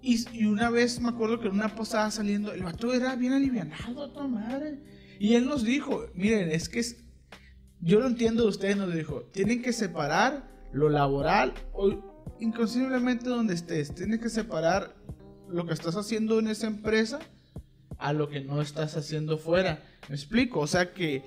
Y, 0.00 0.44
una 0.44 0.68
vez 0.68 1.00
me 1.00 1.08
acuerdo 1.08 1.40
que 1.40 1.48
en 1.48 1.54
una 1.54 1.74
posada 1.74 2.10
saliendo, 2.10 2.52
el 2.52 2.62
vato 2.62 2.92
era 2.92 3.16
bien 3.16 3.32
alivianado, 3.32 4.12
tu 4.12 4.28
madre. 4.28 4.78
Y 5.18 5.34
él 5.34 5.46
nos 5.46 5.64
dijo, 5.64 6.06
miren, 6.14 6.50
es 6.50 6.68
que 6.68 6.80
es, 6.80 7.03
yo 7.84 8.00
lo 8.00 8.06
entiendo 8.06 8.44
de 8.44 8.48
ustedes, 8.48 8.76
nos 8.78 8.94
dijo, 8.94 9.28
tienen 9.32 9.60
que 9.60 9.72
separar 9.72 10.48
lo 10.72 10.88
laboral 10.88 11.52
o 11.74 12.24
inconscientemente 12.40 13.28
donde 13.28 13.52
estés, 13.52 13.94
tienes 13.94 14.20
que 14.20 14.30
separar 14.30 14.96
lo 15.48 15.66
que 15.66 15.74
estás 15.74 15.94
haciendo 15.94 16.38
en 16.38 16.48
esa 16.48 16.66
empresa 16.66 17.18
a 17.98 18.14
lo 18.14 18.28
que 18.28 18.40
no 18.40 18.62
estás 18.62 18.96
haciendo 18.96 19.36
fuera. 19.36 19.82
¿Me 20.08 20.14
explico? 20.14 20.60
O 20.60 20.66
sea 20.66 20.94
que 20.94 21.22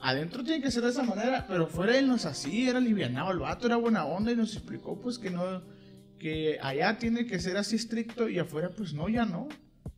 adentro 0.00 0.42
tiene 0.42 0.60
que 0.60 0.72
ser 0.72 0.82
de 0.82 0.90
esa 0.90 1.04
manera, 1.04 1.46
pero 1.46 1.68
fuera 1.68 1.96
él 1.96 2.08
no 2.08 2.16
es 2.16 2.26
así, 2.26 2.68
era 2.68 2.80
livianado, 2.80 3.30
el 3.30 3.38
vato 3.38 3.68
era 3.68 3.76
buena 3.76 4.04
onda 4.04 4.32
y 4.32 4.36
nos 4.36 4.54
explicó 4.54 5.00
pues 5.00 5.20
que 5.20 5.30
no, 5.30 5.62
que 6.18 6.58
allá 6.60 6.98
tiene 6.98 7.26
que 7.26 7.38
ser 7.38 7.56
así 7.56 7.76
estricto 7.76 8.28
y 8.28 8.40
afuera 8.40 8.70
pues 8.76 8.92
no, 8.92 9.08
ya 9.08 9.24
no. 9.24 9.48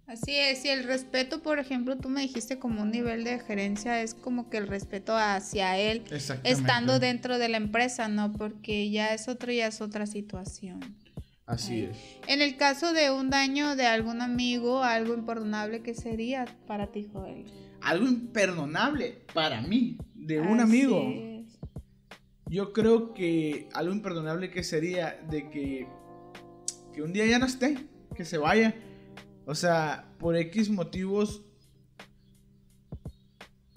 Así 0.07 0.37
es, 0.37 0.65
y 0.65 0.69
el 0.69 0.85
respeto, 0.85 1.43
por 1.43 1.59
ejemplo, 1.59 1.97
tú 1.97 2.11
me 2.11 2.21
dijiste 2.21 2.59
como 2.59 2.83
un 2.83 2.91
nivel 2.91 3.25
de 3.25 3.39
gerencia, 3.39 4.03
es 4.03 4.15
como 4.15 4.51
que 4.51 4.59
el 4.59 4.67
respeto 4.67 5.17
hacia 5.17 5.79
él, 5.79 6.05
estando 6.45 6.99
dentro 6.99 7.39
de 7.39 7.49
la 7.49 7.57
empresa, 7.57 8.09
¿no? 8.09 8.33
Porque 8.33 8.91
ya 8.91 9.15
es 9.15 9.29
otro, 9.29 9.51
ya 9.51 9.67
es 9.67 9.81
otra 9.81 10.07
situación. 10.07 10.81
Así 11.47 11.85
es. 11.85 11.97
En 12.27 12.43
el 12.43 12.57
caso 12.57 12.93
de 12.93 13.11
un 13.11 13.31
daño 13.31 13.77
de 13.77 13.87
algún 13.87 14.21
amigo, 14.21 14.83
algo 14.83 15.15
imperdonable, 15.15 15.83
¿qué 15.83 15.95
sería 15.95 16.47
para 16.67 16.89
ti, 16.89 17.07
Joel? 17.11 17.47
algo 17.85 18.07
imperdonable 18.07 19.19
para 19.33 19.61
mí, 19.61 19.99
de 20.15 20.41
un 20.41 20.61
amigo. 20.61 21.05
Yo 22.47 22.73
creo 22.73 23.15
que 23.15 23.69
algo 23.73 23.93
imperdonable 23.93 24.51
que 24.51 24.65
sería 24.65 25.19
de 25.29 25.51
que, 25.51 25.87
que 26.95 27.03
un 27.03 27.13
día 27.13 27.27
ya 27.27 27.39
no 27.39 27.47
esté, 27.47 27.77
que 28.15 28.25
se 28.25 28.39
vaya. 28.39 28.75
O 29.47 29.55
sea, 29.55 30.07
por 30.19 30.37
X 30.37 30.71
motivos, 30.71 31.43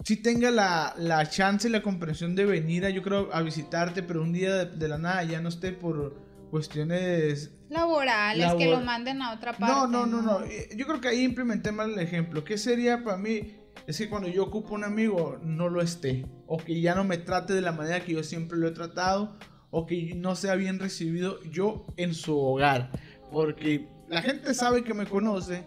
si 0.04 0.16
tenga 0.16 0.50
la, 0.50 0.94
la, 0.96 1.28
chance 1.28 1.68
y 1.68 1.70
la 1.70 1.82
comprensión 1.82 2.34
de 2.34 2.46
venir 2.46 2.86
a, 2.86 2.90
yo 2.90 3.02
creo, 3.02 3.28
a 3.32 3.42
visitarte, 3.42 4.02
pero 4.02 4.22
un 4.22 4.32
día 4.32 4.64
de, 4.64 4.88
la 4.88 4.98
nada 4.98 5.24
ya 5.24 5.40
no 5.40 5.50
esté 5.50 5.72
por 5.72 6.16
cuestiones 6.50 7.50
laborales, 7.68 8.54
que 8.54 8.70
lo 8.70 8.80
manden 8.80 9.20
a 9.20 9.34
otra 9.34 9.52
parte. 9.52 9.66
No, 9.74 9.86
no, 9.86 10.06
no, 10.06 10.22
no, 10.22 10.44
eh, 10.44 10.70
Yo 10.74 10.86
creo 10.86 11.00
que 11.00 11.08
ahí 11.08 11.22
implementé 11.22 11.72
mal 11.72 11.92
el 11.92 11.98
ejemplo. 11.98 12.42
¿Qué 12.44 12.56
sería 12.56 13.04
para 13.04 13.18
mí? 13.18 13.58
es 13.86 13.96
que 13.96 14.08
cuando 14.08 14.28
yo 14.28 14.44
ocupo 14.44 14.74
un 14.74 14.84
amigo 14.84 15.38
no 15.42 15.68
lo 15.68 15.80
esté, 15.80 16.26
o 16.46 16.58
que 16.58 16.80
ya 16.80 16.94
no 16.94 17.04
me 17.04 17.16
trate 17.16 17.54
de 17.54 17.62
la 17.62 17.72
manera 17.72 18.04
que 18.04 18.12
yo 18.12 18.22
siempre 18.22 18.58
lo 18.58 18.68
he 18.68 18.72
tratado, 18.72 19.36
o 19.70 19.86
que 19.86 20.14
no 20.14 20.34
sea 20.36 20.56
bien 20.56 20.78
recibido 20.78 21.42
yo 21.44 21.86
en 21.96 22.14
su 22.14 22.38
hogar. 22.38 22.90
Porque 23.30 23.88
la 24.08 24.22
gente 24.22 24.54
sabe 24.54 24.82
que 24.84 24.94
me 24.94 25.06
conoce, 25.06 25.64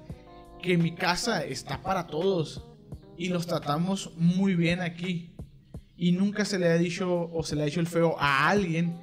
que 0.62 0.78
mi 0.78 0.96
casa 0.96 1.44
está 1.44 1.82
para 1.82 2.08
todos 2.08 2.66
y 3.18 3.30
los 3.30 3.48
tratamos 3.48 4.14
muy 4.18 4.56
bien 4.56 4.82
aquí. 4.82 5.36
Y 5.96 6.14
nunca 6.14 6.46
se 6.46 6.58
le 6.58 6.68
ha 6.68 6.78
dicho 6.78 7.30
o 7.32 7.44
se 7.44 7.56
le 7.56 7.62
ha 7.62 7.66
dicho 7.66 7.80
el 7.80 7.88
feo 7.88 8.16
a 8.20 8.50
alguien. 8.50 9.00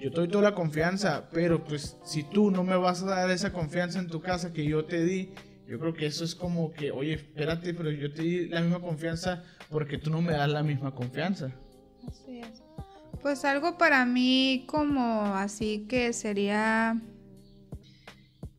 Yo 0.00 0.10
te 0.10 0.16
doy 0.16 0.28
toda 0.28 0.50
la 0.50 0.54
confianza, 0.54 1.28
pero 1.32 1.64
pues 1.64 1.96
si 2.04 2.22
tú 2.22 2.50
no 2.50 2.62
me 2.62 2.76
vas 2.76 3.02
a 3.02 3.06
dar 3.06 3.30
esa 3.30 3.52
confianza 3.52 3.98
en 3.98 4.06
tu 4.08 4.20
casa 4.20 4.52
que 4.52 4.64
yo 4.64 4.84
te 4.84 5.04
di, 5.04 5.32
Yo 5.66 5.80
creo 5.80 5.94
que 5.94 6.06
eso 6.06 6.24
es 6.24 6.36
como 6.36 6.72
que, 6.72 6.92
oye, 6.92 7.14
espérate, 7.14 7.74
pero 7.74 7.90
yo 7.90 8.12
te 8.12 8.22
di 8.22 8.48
la 8.48 8.60
misma 8.60 8.80
confianza 8.80 9.42
porque 9.68 9.98
tú 9.98 10.10
no 10.10 10.22
me 10.22 10.32
das 10.32 10.48
la 10.48 10.62
misma 10.62 10.94
confianza. 10.94 11.50
Así 12.06 12.38
es. 12.38 12.62
Pues 13.20 13.44
algo 13.44 13.76
para 13.76 14.06
mí 14.06 14.64
como 14.68 15.34
así 15.34 15.86
que 15.88 16.12
sería 16.12 17.00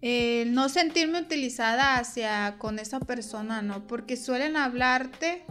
no 0.01 0.69
sentirme 0.69 1.19
utilizada 1.21 1.97
hacia 1.97 2.57
con 2.57 2.79
esa 2.79 2.99
persona, 2.99 3.61
¿no? 3.61 3.87
Porque 3.87 4.17
suelen 4.17 4.55
hablarte 4.55 5.43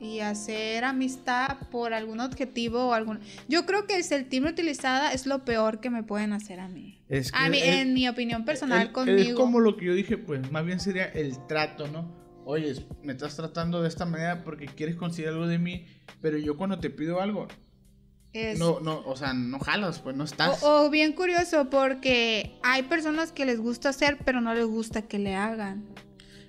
y 0.00 0.20
hacer 0.20 0.84
amistad 0.84 1.56
por 1.70 1.92
algún 1.92 2.20
objetivo 2.20 2.86
o 2.88 2.92
algún... 2.92 3.18
Yo 3.48 3.66
creo 3.66 3.86
que 3.86 3.96
el 3.96 4.04
sentirme 4.04 4.50
utilizada 4.50 5.12
es 5.12 5.26
lo 5.26 5.44
peor 5.44 5.80
que 5.80 5.90
me 5.90 6.02
pueden 6.02 6.32
hacer 6.32 6.60
a 6.60 6.68
mí. 6.68 7.02
Es 7.08 7.32
a 7.34 7.48
mí, 7.48 7.58
en 7.60 7.94
mi 7.94 8.08
opinión 8.08 8.44
personal 8.44 8.92
conmigo. 8.92 9.30
Es 9.30 9.34
como 9.34 9.60
lo 9.60 9.76
que 9.76 9.86
yo 9.86 9.94
dije, 9.94 10.16
pues 10.16 10.50
más 10.52 10.64
bien 10.64 10.78
sería 10.78 11.06
el 11.06 11.46
trato, 11.46 11.88
¿no? 11.88 12.16
Oye, 12.44 12.74
me 13.02 13.12
estás 13.12 13.36
tratando 13.36 13.82
de 13.82 13.88
esta 13.88 14.06
manera 14.06 14.44
porque 14.44 14.66
quieres 14.66 14.94
conseguir 14.94 15.30
algo 15.30 15.46
de 15.46 15.58
mí, 15.58 15.84
pero 16.22 16.38
yo 16.38 16.56
cuando 16.56 16.78
te 16.78 16.90
pido 16.90 17.20
algo, 17.20 17.48
no, 18.58 18.80
no, 18.80 19.02
o 19.06 19.16
sea, 19.16 19.32
no 19.32 19.58
jalas, 19.58 20.00
pues 20.00 20.14
no 20.14 20.24
estás. 20.24 20.62
O, 20.62 20.90
bien 20.90 21.12
curioso, 21.12 21.70
porque 21.70 22.58
hay 22.62 22.82
personas 22.84 23.32
que 23.32 23.46
les 23.46 23.58
gusta 23.58 23.88
hacer, 23.90 24.18
pero 24.24 24.40
no 24.40 24.54
les 24.54 24.66
gusta 24.66 25.02
que 25.02 25.18
le 25.18 25.34
hagan. 25.34 25.86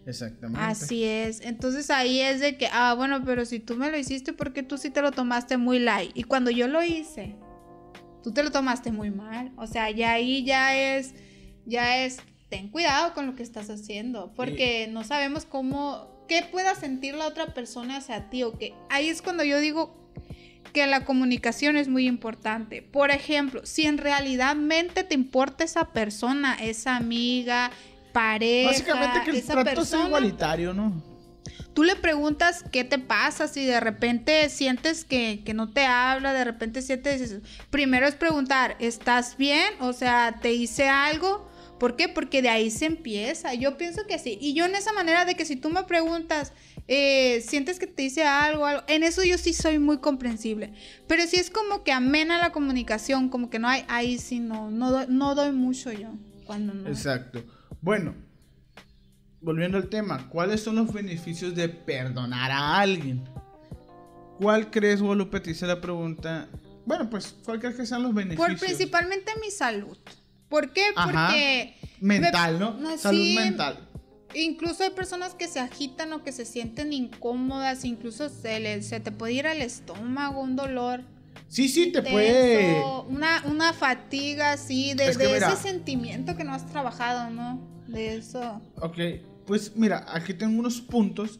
Exactamente. 0.05 0.59
Así 0.65 1.03
es. 1.03 1.41
Entonces 1.41 1.89
ahí 1.89 2.19
es 2.19 2.39
de 2.39 2.57
que, 2.57 2.67
ah, 2.71 2.93
bueno, 2.95 3.23
pero 3.23 3.45
si 3.45 3.59
tú 3.59 3.75
me 3.75 3.91
lo 3.91 3.97
hiciste, 3.97 4.33
porque 4.33 4.63
tú 4.63 4.77
sí 4.77 4.89
te 4.89 5.01
lo 5.01 5.11
tomaste 5.11 5.57
muy 5.57 5.79
light? 5.79 6.11
Y 6.15 6.23
cuando 6.23 6.51
yo 6.51 6.67
lo 6.67 6.83
hice, 6.83 7.35
tú 8.23 8.33
te 8.33 8.43
lo 8.43 8.51
tomaste 8.51 8.91
muy 8.91 9.11
mal. 9.11 9.51
O 9.55 9.67
sea, 9.67 9.89
ya 9.91 10.13
ahí 10.13 10.43
ya 10.43 10.75
es, 10.75 11.13
ya 11.65 12.03
es, 12.03 12.17
ten 12.49 12.69
cuidado 12.69 13.13
con 13.13 13.27
lo 13.27 13.35
que 13.35 13.43
estás 13.43 13.69
haciendo, 13.69 14.33
porque 14.35 14.87
no 14.91 15.03
sabemos 15.03 15.45
cómo, 15.45 16.25
qué 16.27 16.43
pueda 16.51 16.75
sentir 16.75 17.13
la 17.15 17.27
otra 17.27 17.53
persona 17.53 17.97
hacia 17.97 18.29
ti, 18.29 18.43
o 18.43 18.57
que 18.57 18.73
ahí 18.89 19.09
es 19.09 19.21
cuando 19.21 19.43
yo 19.43 19.59
digo 19.59 20.08
que 20.73 20.87
la 20.87 21.05
comunicación 21.05 21.77
es 21.77 21.87
muy 21.87 22.07
importante. 22.07 22.81
Por 22.81 23.11
ejemplo, 23.11 23.61
si 23.65 23.85
en 23.85 23.97
realidad 23.97 24.55
mente 24.55 25.03
te 25.03 25.15
importa 25.15 25.63
esa 25.63 25.91
persona, 25.91 26.55
esa 26.55 26.95
amiga, 26.95 27.71
pareja, 28.11 28.69
Básicamente 28.69 29.21
que 29.23 29.31
el 29.31 29.37
esa 29.37 29.53
trato 29.53 29.75
persona, 29.75 30.07
igualitario, 30.07 30.73
¿no? 30.73 31.03
Tú 31.73 31.83
le 31.83 31.95
preguntas 31.95 32.63
qué 32.71 32.83
te 32.83 32.97
pasa, 32.97 33.47
si 33.47 33.63
de 33.65 33.79
repente 33.79 34.49
sientes 34.49 35.05
que, 35.05 35.43
que 35.45 35.53
no 35.53 35.71
te 35.71 35.85
habla, 35.85 36.33
de 36.33 36.43
repente 36.43 36.81
sientes... 36.81 37.37
Primero 37.69 38.07
es 38.07 38.15
preguntar, 38.15 38.75
¿estás 38.79 39.37
bien? 39.37 39.73
O 39.79 39.93
sea, 39.93 40.39
¿te 40.41 40.51
hice 40.51 40.89
algo? 40.89 41.49
¿Por 41.79 41.95
qué? 41.95 42.09
Porque 42.09 42.41
de 42.41 42.49
ahí 42.49 42.71
se 42.71 42.85
empieza. 42.85 43.53
Yo 43.53 43.77
pienso 43.77 44.05
que 44.05 44.19
sí. 44.19 44.37
Y 44.41 44.53
yo 44.53 44.65
en 44.65 44.75
esa 44.75 44.91
manera 44.91 45.23
de 45.23 45.35
que 45.35 45.45
si 45.45 45.55
tú 45.55 45.69
me 45.69 45.83
preguntas, 45.83 46.51
eh, 46.91 47.41
sientes 47.41 47.77
que 47.77 47.85
te 47.85 48.01
dice 48.01 48.23
algo, 48.23 48.65
algo, 48.65 48.81
en 48.87 49.03
eso 49.03 49.23
yo 49.23 49.37
sí 49.37 49.53
soy 49.53 49.77
muy 49.77 49.99
comprensible. 49.99 50.73
Pero 51.07 51.27
si 51.27 51.35
es 51.35 51.51
como 51.51 51.83
que 51.83 51.91
amena 51.91 52.39
la 52.39 52.51
comunicación, 52.51 53.29
como 53.29 53.51
que 53.51 53.59
no 53.59 53.67
hay, 53.67 53.85
ahí 53.87 54.17
sí 54.17 54.39
no, 54.39 54.71
no, 54.71 54.89
doy, 54.89 55.05
no 55.07 55.35
doy 55.35 55.51
mucho 55.51 55.91
yo. 55.91 56.09
Cuando 56.47 56.73
no. 56.73 56.89
Exacto. 56.89 57.43
Bueno, 57.79 58.15
volviendo 59.39 59.77
al 59.77 59.87
tema, 59.87 60.27
¿cuáles 60.29 60.63
son 60.63 60.77
los 60.77 60.91
beneficios 60.91 61.53
de 61.53 61.69
perdonar 61.69 62.49
a 62.49 62.79
alguien? 62.79 63.23
¿Cuál 64.39 64.71
crees, 64.71 64.99
Guadalupe? 64.99 65.41
Te 65.41 65.51
hice 65.51 65.67
la 65.67 65.79
pregunta. 65.79 66.49
Bueno, 66.87 67.07
pues, 67.07 67.35
¿cuál 67.45 67.59
crees 67.59 67.75
que 67.75 67.85
sean 67.85 68.01
los 68.01 68.15
beneficios? 68.15 68.47
Por 68.47 68.57
principalmente 68.57 69.31
mi 69.39 69.51
salud. 69.51 69.95
¿Por 70.47 70.73
qué? 70.73 70.87
Porque... 70.95 71.75
Mental, 72.01 72.57
¿no? 72.57 72.97
Salud 72.97 73.35
mental. 73.35 73.88
Incluso 74.33 74.83
hay 74.83 74.91
personas 74.91 75.33
que 75.33 75.47
se 75.47 75.59
agitan 75.59 76.13
o 76.13 76.23
que 76.23 76.31
se 76.31 76.45
sienten 76.45 76.93
incómodas, 76.93 77.83
incluso 77.83 78.29
se, 78.29 78.81
se 78.81 78.99
te 78.99 79.11
puede 79.11 79.33
ir 79.33 79.47
al 79.47 79.61
estómago, 79.61 80.41
un 80.41 80.55
dolor. 80.55 81.03
Sí, 81.47 81.67
sí, 81.67 81.91
te 81.91 82.03
puede. 82.03 82.83
Una, 83.07 83.43
una 83.45 83.73
fatiga 83.73 84.51
así, 84.51 84.93
de, 84.93 85.09
ese 85.09 85.55
sentimiento 85.55 86.37
que 86.37 86.43
no 86.43 86.53
has 86.53 86.67
trabajado, 86.67 87.31
¿no? 87.31 87.59
De 87.87 88.17
eso. 88.17 88.61
Ok, 88.75 88.97
pues 89.47 89.75
mira, 89.75 90.05
aquí 90.07 90.35
tengo 90.35 90.59
unos 90.59 90.79
puntos. 90.79 91.39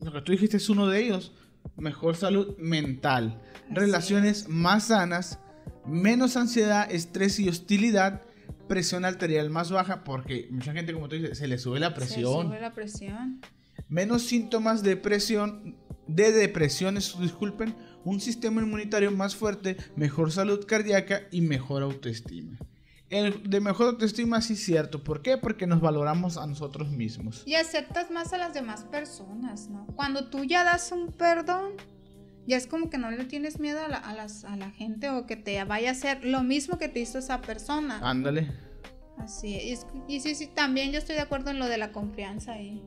Lo 0.00 0.12
que 0.12 0.20
tú 0.20 0.32
dijiste 0.32 0.58
es 0.58 0.68
uno 0.68 0.88
de 0.88 1.02
ellos. 1.02 1.32
Mejor 1.76 2.16
salud 2.16 2.56
mental. 2.58 3.40
relaciones 3.70 4.46
más 4.48 4.88
sanas. 4.88 5.38
Menos 5.86 6.36
ansiedad, 6.36 6.90
estrés 6.90 7.38
y 7.38 7.48
hostilidad 7.48 8.25
presión 8.66 9.04
arterial 9.04 9.50
más 9.50 9.70
baja 9.70 10.04
porque 10.04 10.48
mucha 10.50 10.72
gente, 10.72 10.92
como 10.92 11.08
tú 11.08 11.16
dices, 11.16 11.38
se 11.38 11.48
le 11.48 11.58
sube 11.58 11.80
la 11.80 11.94
presión. 11.94 12.42
Se 12.42 12.48
sube 12.48 12.60
la 12.60 12.72
presión. 12.72 13.40
Menos 13.88 14.22
síntomas 14.22 14.82
de 14.82 14.96
presión, 14.96 15.76
de 16.06 16.32
depresiones, 16.32 17.18
disculpen, 17.18 17.74
un 18.04 18.20
sistema 18.20 18.62
inmunitario 18.62 19.10
más 19.10 19.36
fuerte, 19.36 19.76
mejor 19.96 20.32
salud 20.32 20.64
cardíaca 20.66 21.22
y 21.30 21.40
mejor 21.40 21.82
autoestima. 21.82 22.56
El 23.08 23.48
de 23.48 23.60
mejor 23.60 23.88
autoestima 23.88 24.40
sí 24.40 24.54
es 24.54 24.64
cierto. 24.64 25.04
¿Por 25.04 25.22
qué? 25.22 25.38
Porque 25.38 25.66
nos 25.66 25.80
valoramos 25.80 26.36
a 26.36 26.46
nosotros 26.46 26.90
mismos. 26.90 27.44
Y 27.46 27.54
aceptas 27.54 28.10
más 28.10 28.32
a 28.32 28.38
las 28.38 28.52
demás 28.52 28.82
personas, 28.84 29.68
¿no? 29.68 29.86
Cuando 29.94 30.28
tú 30.28 30.44
ya 30.44 30.64
das 30.64 30.90
un 30.90 31.12
perdón, 31.12 31.72
ya 32.46 32.56
es 32.56 32.66
como 32.66 32.90
que 32.90 32.98
no 32.98 33.10
le 33.10 33.24
tienes 33.24 33.60
miedo 33.60 33.84
a 33.84 33.88
la, 33.88 33.96
a, 33.96 34.14
las, 34.14 34.44
a 34.44 34.56
la 34.56 34.70
gente 34.70 35.10
o 35.10 35.26
que 35.26 35.36
te 35.36 35.62
vaya 35.64 35.90
a 35.90 35.92
hacer 35.92 36.24
lo 36.24 36.42
mismo 36.42 36.78
que 36.78 36.88
te 36.88 37.00
hizo 37.00 37.18
esa 37.18 37.40
persona. 37.40 38.00
Ándale. 38.02 38.50
Así 39.18 39.54
es. 39.54 39.86
Y 40.08 40.20
sí, 40.20 40.34
sí, 40.34 40.46
también 40.46 40.92
yo 40.92 40.98
estoy 40.98 41.16
de 41.16 41.22
acuerdo 41.22 41.50
en 41.50 41.58
lo 41.58 41.66
de 41.66 41.78
la 41.78 41.92
confianza 41.92 42.60
y, 42.60 42.82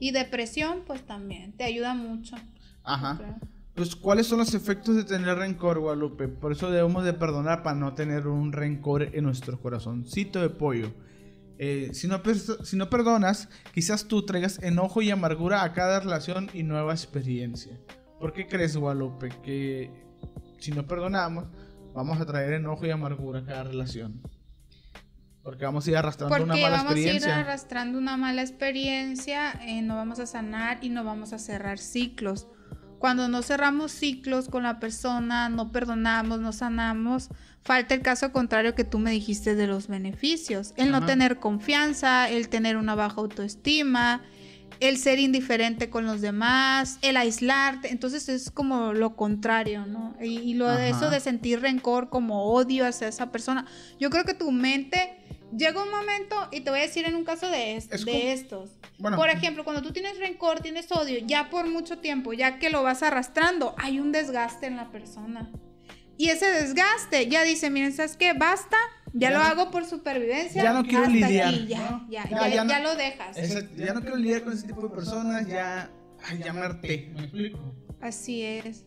y 0.00 0.10
depresión, 0.10 0.82
pues 0.86 1.06
también, 1.06 1.52
te 1.52 1.64
ayuda 1.64 1.94
mucho. 1.94 2.36
Ajá. 2.82 3.38
Pues, 3.74 3.96
¿cuáles 3.96 4.26
son 4.26 4.38
los 4.38 4.52
efectos 4.52 4.96
de 4.96 5.04
tener 5.04 5.38
rencor, 5.38 5.78
Guadalupe? 5.78 6.28
Por 6.28 6.52
eso 6.52 6.70
debemos 6.70 7.04
de 7.04 7.14
perdonar 7.14 7.62
para 7.62 7.76
no 7.76 7.94
tener 7.94 8.26
un 8.26 8.52
rencor 8.52 9.02
en 9.14 9.24
nuestro 9.24 9.58
corazoncito 9.60 10.42
de 10.42 10.50
pollo. 10.50 10.92
Eh, 11.58 11.90
si, 11.94 12.08
no, 12.08 12.20
si 12.64 12.76
no 12.76 12.90
perdonas, 12.90 13.48
quizás 13.72 14.06
tú 14.08 14.26
traigas 14.26 14.62
enojo 14.62 15.00
y 15.00 15.10
amargura 15.10 15.62
a 15.62 15.72
cada 15.72 16.00
relación 16.00 16.50
y 16.52 16.64
nueva 16.64 16.92
experiencia. 16.92 17.78
¿Por 18.22 18.32
qué 18.32 18.46
crees, 18.46 18.76
Guadalupe, 18.76 19.30
que 19.42 19.90
si 20.60 20.70
no 20.70 20.86
perdonamos, 20.86 21.46
vamos 21.92 22.20
a 22.20 22.24
traer 22.24 22.52
enojo 22.52 22.86
y 22.86 22.90
amargura 22.90 23.40
a 23.40 23.44
cada 23.44 23.64
relación? 23.64 24.22
Porque 25.42 25.64
vamos 25.64 25.84
a 25.84 25.90
ir 25.90 25.96
arrastrando 25.96 26.36
una 26.36 26.54
mala 26.54 26.76
experiencia. 26.76 27.12
Vamos 27.18 27.24
a 27.24 27.40
ir 27.40 27.46
arrastrando 27.48 27.98
una 27.98 28.16
mala 28.16 28.42
experiencia, 28.42 29.50
eh, 29.62 29.82
no 29.82 29.96
vamos 29.96 30.20
a 30.20 30.26
sanar 30.26 30.78
y 30.82 30.90
no 30.90 31.02
vamos 31.02 31.32
a 31.32 31.40
cerrar 31.40 31.80
ciclos. 31.80 32.46
Cuando 33.00 33.26
no 33.26 33.42
cerramos 33.42 33.90
ciclos 33.90 34.48
con 34.48 34.62
la 34.62 34.78
persona, 34.78 35.48
no 35.48 35.72
perdonamos, 35.72 36.38
no 36.38 36.52
sanamos, 36.52 37.28
falta 37.64 37.92
el 37.92 38.02
caso 38.02 38.30
contrario 38.30 38.76
que 38.76 38.84
tú 38.84 39.00
me 39.00 39.10
dijiste 39.10 39.56
de 39.56 39.66
los 39.66 39.88
beneficios. 39.88 40.74
El 40.76 40.92
no 40.92 41.04
tener 41.04 41.40
confianza, 41.40 42.28
el 42.28 42.48
tener 42.48 42.76
una 42.76 42.94
baja 42.94 43.20
autoestima, 43.20 44.22
el 44.80 44.98
ser 44.98 45.18
indiferente 45.18 45.90
con 45.90 46.06
los 46.06 46.20
demás, 46.20 46.98
el 47.02 47.16
aislarte, 47.16 47.90
entonces 47.90 48.28
es 48.28 48.50
como 48.50 48.92
lo 48.92 49.16
contrario, 49.16 49.86
¿no? 49.86 50.14
Y, 50.20 50.54
lo 50.54 50.68
de 50.68 50.90
eso 50.90 51.10
de 51.10 51.20
sentir 51.20 51.60
rencor 51.60 52.08
como 52.08 52.52
odio 52.52 52.86
hacia 52.86 53.08
esa 53.08 53.32
persona. 53.32 53.66
Yo 53.98 54.10
creo 54.10 54.24
que 54.24 54.34
tu 54.34 54.50
mente 54.52 55.16
llega 55.56 55.82
un 55.82 55.90
momento, 55.90 56.36
y 56.50 56.60
te 56.60 56.70
voy 56.70 56.80
a 56.80 56.82
decir 56.82 57.04
en 57.06 57.14
un 57.14 57.24
caso 57.24 57.48
de, 57.48 57.82
de 58.04 58.32
estos. 58.32 58.70
Por 58.98 59.28
ejemplo, 59.28 59.64
cuando 59.64 59.82
tú 59.82 59.92
tienes 59.92 60.18
rencor, 60.18 60.60
tienes 60.60 60.90
odio, 60.92 61.18
ya 61.26 61.50
por 61.50 61.68
mucho 61.68 61.98
tiempo, 61.98 62.32
ya 62.32 62.58
que 62.58 62.70
lo 62.70 62.82
vas 62.82 63.02
arrastrando, 63.02 63.74
hay 63.78 63.98
un 63.98 64.12
desgaste 64.12 64.66
en 64.66 64.76
la 64.76 64.90
persona. 64.90 65.50
Y 66.22 66.30
ese 66.30 66.52
desgaste 66.52 67.26
ya 67.26 67.42
dice, 67.42 67.68
miren, 67.68 67.92
¿sabes 67.92 68.16
qué? 68.16 68.32
Basta, 68.32 68.76
ya, 69.12 69.32
lo 69.32 69.38
hago 69.38 69.72
por 69.72 69.84
supervivencia. 69.84 70.62
Ya 70.62 70.72
no 70.72 70.84
quiero 70.84 71.06
lidiar. 71.06 71.52
ya, 71.66 72.06
ya, 72.08 72.28
ya, 72.30 72.64
ya, 72.64 72.78
lo 72.78 72.94
dejas. 72.94 73.36
ya 73.74 73.92
no 73.92 74.02
quiero 74.02 74.14
lidiar 74.14 74.44
con 74.44 74.52
ese 74.52 74.68
tipo 74.68 74.82
de 74.82 74.94
personas, 74.94 75.48
ya, 75.48 75.90
ay, 76.22 76.40
ya 76.44 76.52
¿Me 76.52 76.64
explico? 76.66 77.74
Así 78.00 78.40
es. 78.40 78.84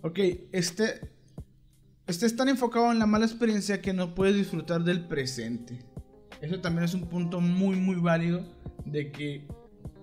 Ok, 0.00 0.18
este, 0.50 1.10
este 2.06 2.24
es 2.24 2.34
tan 2.34 2.48
enfocado 2.48 2.90
en 2.90 2.98
la 2.98 3.04
mala 3.04 3.26
experiencia 3.26 3.82
que 3.82 3.92
no 3.92 4.14
puedes 4.14 4.36
disfrutar 4.36 4.82
del 4.82 5.06
presente. 5.06 5.84
Eso 6.40 6.58
también 6.62 6.84
es 6.84 6.94
un 6.94 7.06
punto 7.06 7.42
muy, 7.42 7.76
muy 7.76 7.96
válido 7.96 8.46
de 8.86 9.12
que 9.12 9.46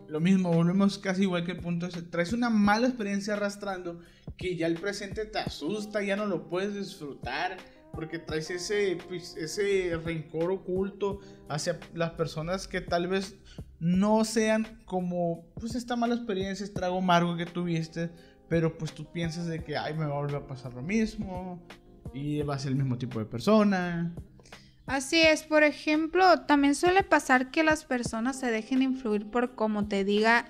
lo 0.07 0.19
mismo, 0.19 0.51
volvemos 0.51 0.97
casi 0.97 1.23
igual 1.23 1.45
que 1.45 1.53
el 1.53 1.59
punto 1.59 1.87
ese. 1.87 2.01
Traes 2.01 2.33
una 2.33 2.49
mala 2.49 2.87
experiencia 2.87 3.33
arrastrando 3.33 3.99
que 4.37 4.55
ya 4.55 4.67
el 4.67 4.75
presente 4.75 5.25
te 5.25 5.39
asusta, 5.39 6.03
ya 6.03 6.15
no 6.15 6.25
lo 6.25 6.49
puedes 6.49 6.75
disfrutar 6.75 7.57
porque 7.95 8.19
traes 8.19 8.49
ese, 8.49 8.97
pues, 9.07 9.35
ese 9.37 9.97
rencor 10.03 10.51
oculto 10.51 11.19
hacia 11.47 11.79
las 11.93 12.11
personas 12.11 12.67
que 12.67 12.81
tal 12.81 13.07
vez 13.07 13.35
no 13.79 14.25
sean 14.25 14.81
como 14.85 15.45
pues 15.55 15.75
esta 15.75 15.95
mala 15.95 16.15
experiencia, 16.15 16.65
este 16.65 16.75
trago 16.79 16.97
amargo 16.97 17.37
que 17.37 17.45
tuviste, 17.45 18.09
pero 18.49 18.77
pues 18.77 18.93
tú 18.93 19.11
piensas 19.11 19.47
de 19.47 19.63
que 19.63 19.77
ay 19.77 19.93
me 19.93 20.05
va 20.05 20.13
a 20.13 20.19
volver 20.19 20.35
a 20.35 20.47
pasar 20.47 20.73
lo 20.73 20.81
mismo 20.81 21.61
y 22.13 22.41
va 22.41 22.55
a 22.55 22.59
ser 22.59 22.71
el 22.71 22.77
mismo 22.77 22.97
tipo 22.97 23.19
de 23.19 23.25
persona. 23.25 24.13
Así 24.87 25.19
es, 25.19 25.43
por 25.43 25.63
ejemplo, 25.63 26.41
también 26.41 26.75
suele 26.75 27.03
pasar 27.03 27.49
que 27.49 27.63
las 27.63 27.85
personas 27.85 28.39
se 28.39 28.51
dejen 28.51 28.83
influir 28.83 29.25
por 29.25 29.55
cómo 29.55 29.87
te 29.87 30.03
diga, 30.03 30.45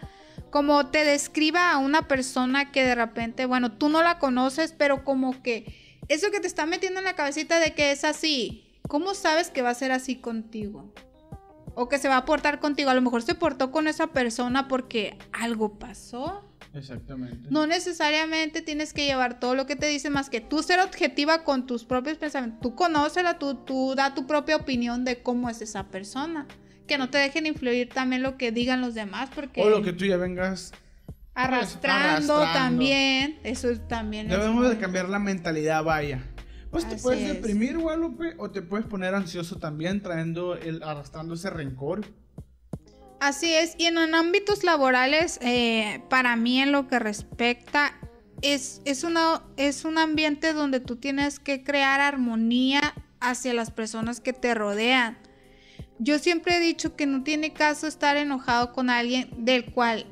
como 0.49 0.87
te 0.87 1.05
describa 1.05 1.71
a 1.71 1.77
una 1.77 2.07
persona 2.07 2.71
que 2.71 2.83
de 2.83 2.95
repente, 2.95 3.45
bueno, 3.45 3.71
tú 3.71 3.87
no 3.87 4.03
la 4.03 4.19
conoces, 4.19 4.73
pero 4.73 5.05
como 5.05 5.41
que 5.41 6.01
eso 6.09 6.31
que 6.31 6.41
te 6.41 6.47
está 6.47 6.65
metiendo 6.65 6.99
en 6.99 7.05
la 7.05 7.15
cabecita 7.15 7.59
de 7.59 7.73
que 7.73 7.91
es 7.91 8.03
así, 8.03 8.65
¿cómo 8.87 9.13
sabes 9.13 9.49
que 9.49 9.61
va 9.61 9.69
a 9.69 9.75
ser 9.75 9.91
así 9.91 10.17
contigo? 10.17 10.93
O 11.73 11.89
que 11.89 11.97
se 11.97 12.07
va 12.07 12.17
a 12.17 12.25
portar 12.25 12.59
contigo. 12.59 12.89
A 12.89 12.93
lo 12.93 13.01
mejor 13.01 13.21
se 13.21 13.35
portó 13.35 13.71
con 13.71 13.87
esa 13.87 14.07
persona 14.07 14.67
porque 14.67 15.17
algo 15.33 15.77
pasó. 15.77 16.43
Exactamente. 16.75 17.47
No 17.49 17.67
necesariamente 17.67 18.61
tienes 18.61 18.93
que 18.93 19.05
llevar 19.05 19.39
todo 19.39 19.55
lo 19.55 19.65
que 19.65 19.75
te 19.75 19.87
dice, 19.87 20.09
más 20.09 20.29
que 20.29 20.41
tú 20.41 20.61
ser 20.61 20.79
objetiva 20.79 21.43
con 21.43 21.65
tus 21.65 21.85
propios 21.85 22.17
pensamientos. 22.17 22.59
Tú 22.61 22.75
conócela, 22.75 23.39
tú, 23.39 23.55
tú 23.55 23.95
da 23.95 24.13
tu 24.13 24.27
propia 24.27 24.57
opinión 24.57 25.05
de 25.05 25.21
cómo 25.21 25.49
es 25.49 25.61
esa 25.61 25.87
persona. 25.87 26.47
Que 26.87 26.97
no 26.97 27.09
te 27.09 27.17
dejen 27.17 27.45
influir 27.45 27.89
también 27.89 28.21
lo 28.21 28.37
que 28.37 28.51
digan 28.51 28.81
los 28.81 28.93
demás, 28.93 29.29
porque... 29.33 29.61
O 29.61 29.69
lo 29.69 29.81
que 29.81 29.93
tú 29.93 30.05
ya 30.05 30.17
vengas 30.17 30.71
arrastrando, 31.33 32.35
arrastrando. 32.35 32.53
también. 32.53 33.39
Eso 33.43 33.69
es 33.69 33.87
también... 33.87 34.27
Debemos 34.27 34.69
de 34.69 34.77
cambiar 34.77 35.09
la 35.09 35.17
mentalidad, 35.19 35.83
vaya. 35.83 36.23
Pues 36.69 36.87
te 36.87 36.95
Así 36.95 37.03
puedes 37.03 37.21
es. 37.23 37.35
deprimir, 37.35 37.77
Guadalupe, 37.77 38.35
o 38.37 38.51
te 38.51 38.61
puedes 38.61 38.85
poner 38.85 39.15
ansioso 39.15 39.57
también, 39.57 40.01
trayendo 40.01 40.55
el, 40.55 40.83
arrastrando 40.83 41.35
ese 41.35 41.49
rencor. 41.49 42.05
Así 43.25 43.55
es, 43.55 43.73
y 43.79 43.87
en, 43.87 43.97
ámbitos 44.13 44.63
laborales, 44.63 45.39
eh, 45.41 46.03
para 46.11 46.35
mí 46.35 46.61
en 46.61 46.71
lo 46.71 46.87
que 46.87 46.99
respecta, 46.99 47.97
es, 48.43 48.83
es, 48.85 49.03
es 49.57 49.83
un 49.83 49.97
ambiente 49.97 50.53
donde 50.53 50.79
tú 50.79 50.97
tienes 50.97 51.39
que 51.39 51.63
crear 51.63 52.01
armonía 52.01 52.93
hacia 53.19 53.55
las 53.55 53.71
personas 53.71 54.19
que 54.19 54.31
te 54.31 54.53
rodean. 54.53 55.17
Yo 55.97 56.19
siempre 56.19 56.57
he 56.57 56.59
dicho 56.59 56.95
que 56.95 57.07
no 57.07 57.23
tiene 57.23 57.51
caso 57.51 57.87
estar 57.87 58.15
enojado 58.15 58.73
con 58.73 58.91
alguien 58.91 59.31
del 59.39 59.73
cual 59.73 60.05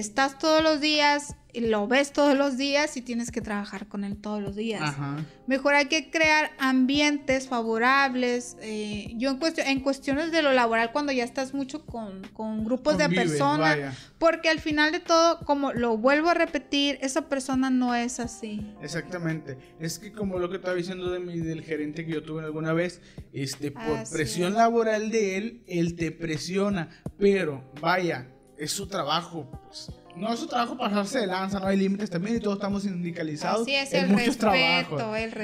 estás 0.00 0.38
todos 0.38 0.62
los 0.62 0.80
días, 0.80 1.36
lo 1.54 1.88
ves 1.88 2.12
todos 2.12 2.36
los 2.36 2.56
días 2.56 2.96
y 2.96 3.02
tienes 3.02 3.30
que 3.32 3.40
trabajar 3.40 3.88
con 3.88 4.04
él 4.04 4.16
todos 4.16 4.40
los 4.40 4.54
días. 4.54 4.82
Ajá. 4.82 5.24
Mejor 5.48 5.74
hay 5.74 5.86
que 5.86 6.08
crear 6.10 6.52
ambientes 6.58 7.48
favorables. 7.48 8.56
eh, 8.60 9.12
yo 9.16 9.30
en, 9.30 9.38
cuestio- 9.40 9.64
en 9.66 9.80
cuestiones 9.80 10.30
de 10.30 10.42
lo 10.42 10.52
laboral, 10.52 10.92
cuando 10.92 11.10
ya 11.12 11.24
estás 11.24 11.52
mucho 11.52 11.84
con, 11.86 12.22
con 12.32 12.64
grupos 12.64 12.98
de 12.98 13.08
personas, 13.08 13.76
vaya. 13.76 13.94
porque 14.18 14.48
al 14.48 14.60
final 14.60 14.92
de 14.92 15.00
todo, 15.00 15.40
como 15.40 15.72
lo 15.72 15.96
vuelvo 15.96 16.28
a 16.30 16.34
repetir, 16.34 16.98
esa 17.02 17.28
persona 17.28 17.68
no 17.68 17.94
es 17.96 18.20
así. 18.20 18.64
Exactamente. 18.80 19.58
Es 19.80 19.98
que 19.98 20.12
como 20.12 20.38
lo 20.38 20.50
que 20.50 20.56
estaba 20.56 20.74
diciendo 20.76 21.10
de 21.10 21.18
mi, 21.18 21.38
del 21.40 21.62
gerente 21.62 22.06
que 22.06 22.12
yo 22.12 22.22
tuve 22.22 22.44
alguna 22.44 22.72
vez, 22.72 23.00
este, 23.32 23.72
por 23.72 24.08
presión 24.10 24.52
es. 24.52 24.58
laboral 24.58 25.10
de 25.10 25.36
él, 25.36 25.62
él 25.66 25.96
te 25.96 26.12
presiona. 26.12 26.88
Pero, 27.18 27.64
vaya, 27.80 28.28
es 28.60 28.70
su 28.72 28.86
trabajo. 28.86 29.50
pues. 29.66 29.90
No 30.16 30.32
es 30.32 30.40
su 30.40 30.46
trabajo 30.48 30.76
pasarse 30.76 31.20
de 31.20 31.26
lanza, 31.28 31.60
no 31.60 31.66
hay 31.66 31.76
límites 31.76 32.10
también 32.10 32.36
y 32.36 32.40
todos 32.40 32.56
estamos 32.56 32.82
sindicalizados 32.82 33.62
Así 33.62 33.74
es 33.74 33.92
en 33.94 34.06
el 34.06 34.10
muchos 34.10 34.26
respeto, 34.26 34.96
trabajos. 34.96 35.16
el 35.18 35.30
Pero 35.30 35.38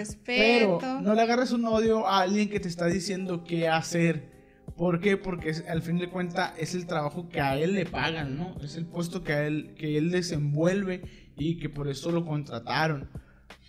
respeto. 0.78 1.00
no 1.00 1.14
le 1.14 1.22
agarres 1.22 1.52
un 1.52 1.64
odio 1.66 2.06
a 2.06 2.20
alguien 2.22 2.48
que 2.50 2.58
te 2.60 2.68
está 2.68 2.86
diciendo 2.86 3.44
qué 3.44 3.68
hacer. 3.68 4.34
¿Por 4.76 5.00
qué? 5.00 5.16
Porque 5.16 5.54
al 5.68 5.82
fin 5.82 5.98
de 5.98 6.10
cuentas 6.10 6.52
es 6.58 6.74
el 6.74 6.86
trabajo 6.86 7.28
que 7.28 7.40
a 7.40 7.56
él 7.56 7.74
le 7.74 7.86
pagan, 7.86 8.36
¿no? 8.36 8.56
Es 8.62 8.76
el 8.76 8.86
puesto 8.86 9.22
que, 9.22 9.32
a 9.32 9.46
él, 9.46 9.74
que 9.78 9.96
él 9.96 10.10
desenvuelve 10.10 11.02
y 11.36 11.58
que 11.58 11.68
por 11.70 11.88
eso 11.88 12.10
lo 12.10 12.26
contrataron. 12.26 13.08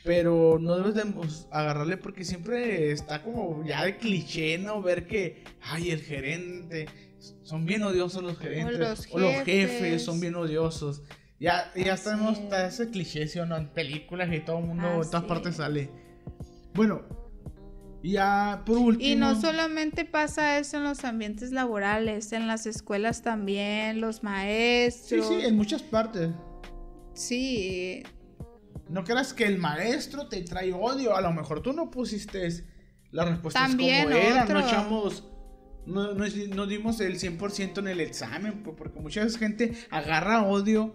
Pero 0.04 0.58
no 0.60 0.76
debes 0.78 0.96
de 0.96 1.04
agarrarle 1.52 1.98
porque 1.98 2.26
siempre 2.26 2.92
está 2.92 3.22
como 3.24 3.64
ya 3.66 3.84
de 3.86 3.98
cliché, 3.98 4.58
¿no? 4.58 4.82
Ver 4.82 5.06
que, 5.08 5.44
ay, 5.62 5.92
el 5.92 6.02
gerente, 6.02 6.88
son 7.44 7.66
bien 7.66 7.84
odiosos 7.84 8.24
los 8.24 8.38
gerentes. 8.38 8.78
los 8.80 9.08
o 9.12 9.20
los 9.20 9.34
jefes 9.44 10.04
son 10.04 10.20
bien 10.20 10.36
odiosos. 10.36 11.04
Ya, 11.40 11.72
ya 11.76 11.94
Así 11.94 12.10
está 12.34 12.66
ese 12.68 12.90
cliché, 12.90 13.28
¿sí 13.28 13.38
o 13.40 13.46
no? 13.46 13.58
En 13.58 13.70
películas 13.70 14.30
y 14.34 14.40
todo 14.40 14.60
el 14.60 14.66
mundo, 14.66 14.88
en 14.88 15.02
todas 15.02 15.16
Así 15.16 15.28
partes 15.28 15.50
es. 15.52 15.56
sale. 15.58 15.92
Bueno, 16.74 17.02
y 18.02 18.14
ya 18.14 18.64
por 18.66 18.78
último. 18.80 19.08
Y 19.10 19.16
no 19.16 19.40
solamente 19.40 20.04
pasa 20.06 20.58
eso 20.58 20.78
en 20.78 20.84
los 20.84 21.04
ambientes 21.06 21.52
laborales, 21.52 22.32
en 22.34 22.48
las 22.48 22.66
escuelas 22.66 23.22
también, 23.22 24.02
los 24.02 24.18
Sí, 24.18 24.22
maestros. 24.24 25.28
sí, 25.28 25.36
en 25.46 25.56
muchas 25.56 25.84
partes. 25.84 26.32
Sí, 27.14 28.04
No 28.90 29.04
creas 29.04 29.34
que 29.34 29.46
el 29.46 29.58
maestro 29.58 30.28
te 30.30 30.42
trae 30.44 30.72
odio. 30.74 31.16
A 31.16 31.22
lo 31.22 31.32
mejor 31.34 31.62
tú 31.62 31.74
no 31.74 31.90
pusiste 31.92 32.48
las 33.12 33.28
respuestas 33.30 33.68
También 33.68 34.06
como 34.06 34.16
eran. 34.16 34.44
otro. 34.44 34.60
No 34.62 34.68
echamos. 34.68 35.24
No, 35.88 36.14
no, 36.14 36.26
no 36.56 36.68
dimos 36.68 37.00
el 37.00 37.20
100% 37.20 37.80
en 37.80 37.88
el 37.88 38.02
examen. 38.02 38.62
Porque 38.64 39.00
mucha 39.00 39.28
gente 39.30 39.74
agarra 39.90 40.44
odio 40.44 40.94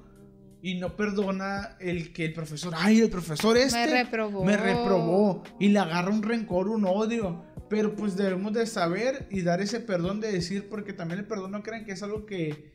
y 0.63 0.77
no 0.77 0.97
perdona 0.97 1.77
el 1.81 2.13
que 2.13 2.27
el 2.27 2.33
profesor. 2.33 2.73
Ay, 2.77 3.01
el 3.01 3.11
profesor 3.11 3.57
este. 3.57 3.87
reprobó. 3.87 4.45
Me 4.45 4.57
reprobó. 4.57 5.43
Y 5.59 5.69
le 5.69 5.81
agarra 5.81 6.11
un 6.11 6.23
rencor, 6.23 6.69
un 6.69 6.85
odio. 6.85 7.45
Pero 7.69 7.97
pues 7.97 8.17
debemos 8.17 8.53
de 8.53 8.67
saber 8.67 9.27
y 9.31 9.43
dar 9.43 9.61
ese 9.61 9.81
perdón 9.81 10.21
de 10.21 10.31
decir. 10.31 10.69
Porque 10.69 10.93
también 10.93 11.21
el 11.21 11.27
perdón 11.27 11.51
no 11.51 11.63
crean 11.63 11.85
que 11.85 11.93
es 11.93 12.03
algo 12.03 12.27
que. 12.27 12.72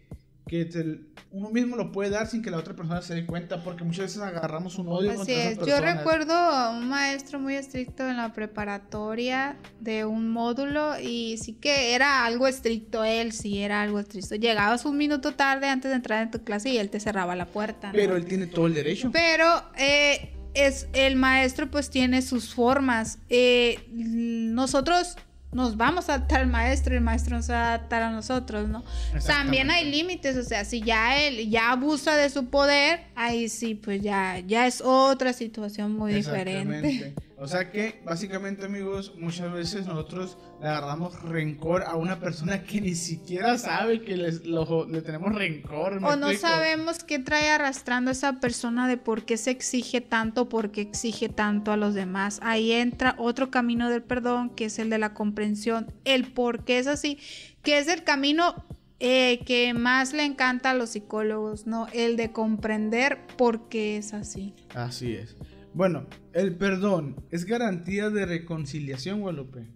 Que 0.47 0.65
te- 0.65 1.01
uno 1.31 1.49
mismo 1.49 1.75
lo 1.75 1.91
puede 1.91 2.09
dar 2.09 2.27
sin 2.27 2.41
que 2.41 2.49
la 2.49 2.57
otra 2.57 2.75
persona 2.75 3.01
se 3.01 3.13
dé 3.13 3.25
cuenta, 3.25 3.63
porque 3.63 3.83
muchas 3.83 4.05
veces 4.05 4.21
agarramos 4.21 4.77
un 4.79 4.87
odio 4.87 5.11
Así 5.11 5.17
contra 5.17 5.33
esas 5.35 5.57
es. 5.63 5.67
Yo 5.67 5.79
recuerdo 5.81 6.33
a 6.33 6.71
un 6.71 6.87
maestro 6.87 7.39
muy 7.39 7.55
estricto 7.55 8.07
en 8.07 8.17
la 8.17 8.31
preparatoria 8.33 9.57
de 9.79 10.05
un 10.05 10.29
módulo 10.31 10.99
y 10.99 11.37
sí 11.37 11.53
que 11.53 11.93
era 11.93 12.25
algo 12.25 12.47
estricto 12.47 13.03
él, 13.03 13.33
sí 13.33 13.59
era 13.59 13.81
algo 13.81 13.99
estricto. 13.99 14.35
Llegabas 14.35 14.85
un 14.85 14.97
minuto 14.97 15.33
tarde 15.33 15.67
antes 15.67 15.89
de 15.91 15.95
entrar 15.95 16.23
en 16.23 16.31
tu 16.31 16.43
clase 16.43 16.69
y 16.69 16.77
él 16.77 16.89
te 16.89 16.99
cerraba 16.99 17.35
la 17.35 17.45
puerta. 17.47 17.87
¿no? 17.87 17.93
Pero 17.93 18.15
él 18.15 18.25
tiene 18.25 18.47
todo 18.47 18.67
el 18.67 18.73
derecho. 18.73 19.11
Pero 19.11 19.63
eh, 19.77 20.33
es, 20.53 20.87
el 20.93 21.17
maestro 21.17 21.69
pues 21.69 21.89
tiene 21.89 22.21
sus 22.21 22.53
formas. 22.53 23.19
Eh, 23.29 23.87
nosotros 23.91 25.17
nos 25.51 25.77
vamos 25.77 26.09
a 26.09 26.15
adaptar 26.15 26.41
al 26.41 26.47
maestro 26.47 26.93
y 26.93 26.97
el 26.97 27.03
maestro 27.03 27.37
nos 27.37 27.49
va 27.49 27.55
a 27.55 27.67
adaptar 27.75 28.03
a 28.03 28.11
nosotros, 28.11 28.67
¿no? 28.67 28.83
También 29.25 29.71
hay 29.71 29.89
límites, 29.89 30.35
o 30.37 30.43
sea, 30.43 30.65
si 30.65 30.81
ya 30.81 31.21
él 31.21 31.49
ya 31.49 31.71
abusa 31.71 32.15
de 32.15 32.29
su 32.29 32.47
poder, 32.47 33.01
ahí 33.15 33.49
sí, 33.49 33.75
pues 33.75 34.01
ya, 34.01 34.39
ya 34.39 34.67
es 34.67 34.81
otra 34.81 35.33
situación 35.33 35.93
muy 35.93 36.13
diferente. 36.13 37.13
O 37.39 37.47
sea 37.47 37.69
que, 37.71 38.01
básicamente, 38.03 38.65
amigos, 38.65 39.13
muchas 39.19 39.53
veces 39.53 39.85
nosotros 39.85 40.39
le 40.59 40.67
agarramos 40.67 41.21
rencor 41.21 41.83
a 41.83 41.95
una 41.95 42.19
persona 42.19 42.63
que 42.63 42.81
ni 42.81 42.95
siquiera 42.95 43.59
sabe 43.59 44.01
que 44.01 44.17
les- 44.17 44.43
lo- 44.43 44.87
le 44.87 45.03
tenemos 45.03 45.35
rencor. 45.35 46.01
¿me 46.01 46.07
O 46.07 46.15
no 46.15 46.31
explico? 46.31 46.47
sabemos 46.55 47.03
qué 47.03 47.19
trae 47.19 47.49
arrastrando 47.51 48.09
esa 48.09 48.39
persona 48.39 48.87
de 48.87 48.97
por 48.97 49.23
qué 49.23 49.37
se 49.37 49.51
exige 49.51 50.01
tanto, 50.01 50.49
por 50.49 50.71
qué 50.71 50.81
exige 50.81 51.29
tanto 51.29 51.71
a 51.71 51.77
los 51.77 51.93
demás. 51.93 52.39
Ahí 52.41 52.71
entra 52.71 53.13
otro 53.19 53.51
camino 53.51 53.91
del 53.91 54.01
perdón, 54.01 54.49
que 54.49 54.65
es 54.65 54.79
el 54.79 54.89
de 54.89 54.97
la 54.97 55.13
comprensión, 55.13 55.93
el 56.05 56.31
por 56.33 56.63
qué 56.65 56.79
es 56.79 56.87
así, 56.87 57.19
que 57.61 57.77
es 57.77 57.87
el 57.87 58.03
camino 58.03 58.65
eh, 58.99 59.41
que 59.45 59.75
más 59.75 60.11
le 60.13 60.23
encanta 60.25 60.71
a 60.71 60.73
los 60.73 60.89
psicólogos, 60.89 61.67
¿no? 61.67 61.85
El 61.93 62.17
de 62.17 62.31
comprender 62.31 63.19
por 63.37 63.69
qué 63.69 63.97
es 63.97 64.15
así. 64.15 64.55
Así 64.73 65.13
es. 65.13 65.35
Bueno, 65.77 66.07
el 66.33 66.55
perdón 66.55 67.23
es 67.29 67.45
garantía 67.45 68.09
de 68.09 68.25
reconciliación, 68.25 69.21
Guadalupe. 69.21 69.67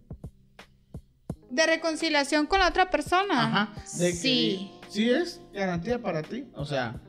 De 1.51 1.65
reconciliación 1.67 2.47
con 2.47 2.57
la 2.57 2.69
otra 2.69 2.89
persona. 2.89 3.45
Ajá. 3.67 3.73
De 3.99 4.09
que- 4.09 4.17
sí. 4.17 4.71
Sí 4.89 5.11
es 5.11 5.41
garantía 5.53 6.01
para 6.01 6.23
ti. 6.23 6.45
O 6.55 6.65
sea, 6.65 6.99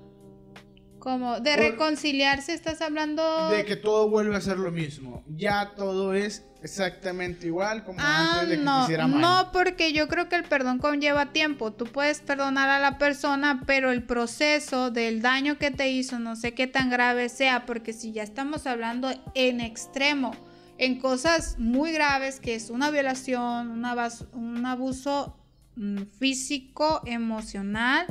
Como 1.02 1.40
de 1.40 1.50
Por- 1.56 1.60
reconciliarse, 1.64 2.54
estás 2.54 2.80
hablando. 2.80 3.48
de 3.50 3.64
que 3.64 3.74
todo 3.74 4.08
vuelve 4.08 4.36
a 4.36 4.40
ser 4.40 4.56
lo 4.58 4.70
mismo. 4.70 5.24
Ya 5.26 5.72
todo 5.74 6.14
es 6.14 6.44
exactamente 6.62 7.48
igual 7.48 7.82
como 7.82 7.98
Ah, 8.00 8.34
antes 8.34 8.50
de 8.50 8.56
que 8.58 8.62
no, 8.62 9.08
mal. 9.08 9.20
no, 9.20 9.50
porque 9.52 9.92
yo 9.92 10.06
creo 10.06 10.28
que 10.28 10.36
el 10.36 10.44
perdón 10.44 10.78
conlleva 10.78 11.32
tiempo. 11.32 11.72
Tú 11.72 11.86
puedes 11.86 12.20
perdonar 12.20 12.68
a 12.70 12.78
la 12.78 12.98
persona, 12.98 13.64
pero 13.66 13.90
el 13.90 14.04
proceso 14.04 14.92
del 14.92 15.22
daño 15.22 15.58
que 15.58 15.72
te 15.72 15.90
hizo, 15.90 16.20
no 16.20 16.36
sé 16.36 16.54
qué 16.54 16.68
tan 16.68 16.88
grave 16.88 17.28
sea, 17.30 17.66
porque 17.66 17.92
si 17.92 18.12
ya 18.12 18.22
estamos 18.22 18.68
hablando 18.68 19.10
en 19.34 19.60
extremo, 19.60 20.36
en 20.78 21.00
cosas 21.00 21.56
muy 21.58 21.90
graves, 21.90 22.38
que 22.38 22.54
es 22.54 22.70
una 22.70 22.92
violación, 22.92 23.72
un 23.72 24.66
abuso 24.66 25.36
mm, 25.74 26.02
físico, 26.20 27.02
emocional, 27.06 28.06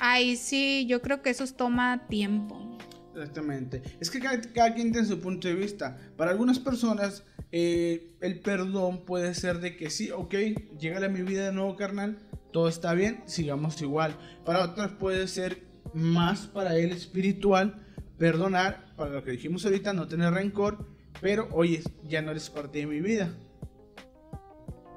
ahí 0.00 0.36
sí, 0.36 0.86
yo 0.88 1.00
creo 1.00 1.22
que 1.22 1.30
eso 1.30 1.46
toma 1.46 2.06
tiempo. 2.08 2.78
Exactamente. 3.14 3.82
Es 4.00 4.10
que 4.10 4.18
cada, 4.18 4.40
cada 4.40 4.74
quien 4.74 4.92
tiene 4.92 5.06
su 5.06 5.20
punto 5.20 5.46
de 5.46 5.54
vista. 5.54 5.96
Para 6.16 6.30
algunas 6.30 6.58
personas, 6.58 7.24
eh, 7.52 8.16
el 8.20 8.40
perdón 8.40 9.04
puede 9.04 9.34
ser 9.34 9.60
de 9.60 9.76
que 9.76 9.90
sí, 9.90 10.10
ok, 10.10 10.34
llega 10.78 11.04
a 11.04 11.08
mi 11.08 11.22
vida 11.22 11.46
de 11.46 11.52
nuevo, 11.52 11.76
carnal, 11.76 12.18
todo 12.52 12.68
está 12.68 12.94
bien, 12.94 13.22
sigamos 13.26 13.80
igual. 13.82 14.16
Para 14.44 14.64
otras 14.64 14.92
puede 14.92 15.28
ser 15.28 15.64
más 15.92 16.46
para 16.46 16.76
él 16.76 16.92
espiritual, 16.92 17.84
perdonar, 18.18 18.94
para 18.96 19.10
lo 19.10 19.24
que 19.24 19.32
dijimos 19.32 19.64
ahorita, 19.64 19.92
no 19.92 20.08
tener 20.08 20.32
rencor, 20.32 20.86
pero 21.20 21.48
oye, 21.52 21.82
ya 22.04 22.22
no 22.22 22.30
eres 22.30 22.48
parte 22.50 22.78
de 22.78 22.86
mi 22.86 23.00
vida. 23.00 23.34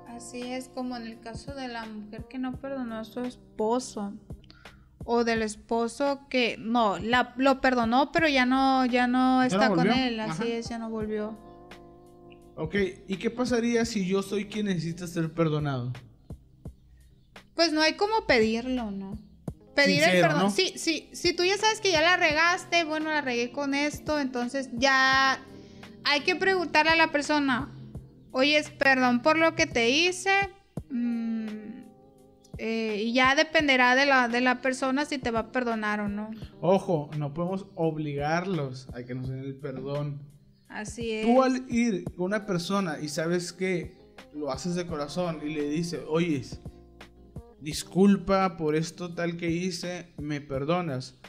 Así 0.08 0.44
es 0.44 0.70
como 0.70 0.96
en 0.96 1.08
el 1.08 1.20
caso 1.20 1.54
de 1.56 1.68
la 1.68 1.86
mujer 1.86 2.26
que 2.30 2.38
no 2.38 2.60
perdonó 2.60 2.98
a 2.98 3.04
su 3.04 3.22
esposo 3.22 4.14
o 5.06 5.24
del 5.24 5.42
esposo 5.42 6.22
que 6.30 6.58
no 6.58 6.98
la, 7.00 7.34
lo 7.38 7.62
perdonó 7.62 8.12
pero 8.12 8.28
ya 8.28 8.46
no 8.46 8.86
ya 8.86 9.08
no 9.08 9.44
está 9.44 9.70
con 9.70 9.92
él 9.92 10.20
así 10.20 10.52
es 10.52 10.70
ya 10.70 10.78
no 10.78 10.90
volvió 10.90 11.38
Ok, 12.56 12.76
¿y 13.08 13.18
qué 13.18 13.30
pasaría 13.32 13.84
si 13.86 14.06
yo 14.06 14.22
soy 14.22 14.46
quien 14.46 14.68
necesita 14.68 15.08
ser 15.08 15.34
perdonado? 15.34 15.92
Pues 17.56 17.72
no 17.72 17.82
hay 17.82 17.94
como 17.94 18.26
pedirlo, 18.28 18.92
¿no? 18.92 19.18
Pedir 19.76 20.04
el 20.04 20.22
perdón. 20.22 20.52
Sí, 20.52 20.74
sí, 20.76 21.10
si 21.14 21.34
tú 21.34 21.44
ya 21.44 21.58
sabes 21.58 21.82
que 21.82 21.92
ya 21.92 22.02
la 22.02 22.16
regaste, 22.16 22.84
bueno, 22.84 23.10
la 23.10 23.22
regué 23.22 23.52
con 23.52 23.74
esto, 23.74 24.20
entonces 24.20 24.70
ya 24.74 25.40
hay 26.04 26.22
que 26.22 26.36
preguntarle 26.36 26.92
a 26.92 26.96
la 26.96 27.12
persona, 27.12 27.72
oye, 28.32 28.64
perdón 28.78 29.24
por 29.24 29.38
lo 29.38 29.56
que 29.56 29.66
te 29.66 29.90
hice. 29.90 30.50
Mm, 30.90 31.33
eh, 32.58 33.02
y 33.04 33.14
ya 33.14 33.36
dependerá 33.36 33.96
de 33.96 34.06
la, 34.06 34.28
de 34.28 34.42
la 34.42 34.62
persona 34.62 35.06
si 35.06 35.18
te 35.18 35.32
va 35.32 35.40
a 35.40 35.52
perdonar 35.52 36.00
o 36.02 36.08
no. 36.08 36.30
Ojo, 36.62 37.10
no 37.18 37.34
podemos 37.34 37.66
obligarlos 37.76 38.88
a 38.94 39.04
que 39.04 39.16
nos 39.16 39.30
den 39.30 39.40
el 39.40 39.56
perdón. 39.56 40.22
Así 40.68 41.12
es. 41.12 41.26
Tú 41.26 41.42
al 41.42 41.66
ir 41.70 42.04
con 42.16 42.26
una 42.26 42.46
persona 42.46 43.00
y 43.00 43.10
sabes 43.10 43.54
que 43.54 43.98
lo 44.34 44.52
haces 44.52 44.76
de 44.76 44.86
corazón 44.86 45.40
y 45.44 45.54
le 45.54 45.70
dices, 45.70 46.02
oye, 46.08 46.44
disculpa 47.60 48.58
por 48.58 48.76
esto 48.76 49.14
tal 49.14 49.38
que 49.38 49.50
hice, 49.50 50.14
me 50.18 50.42
perdonas. 50.42 51.20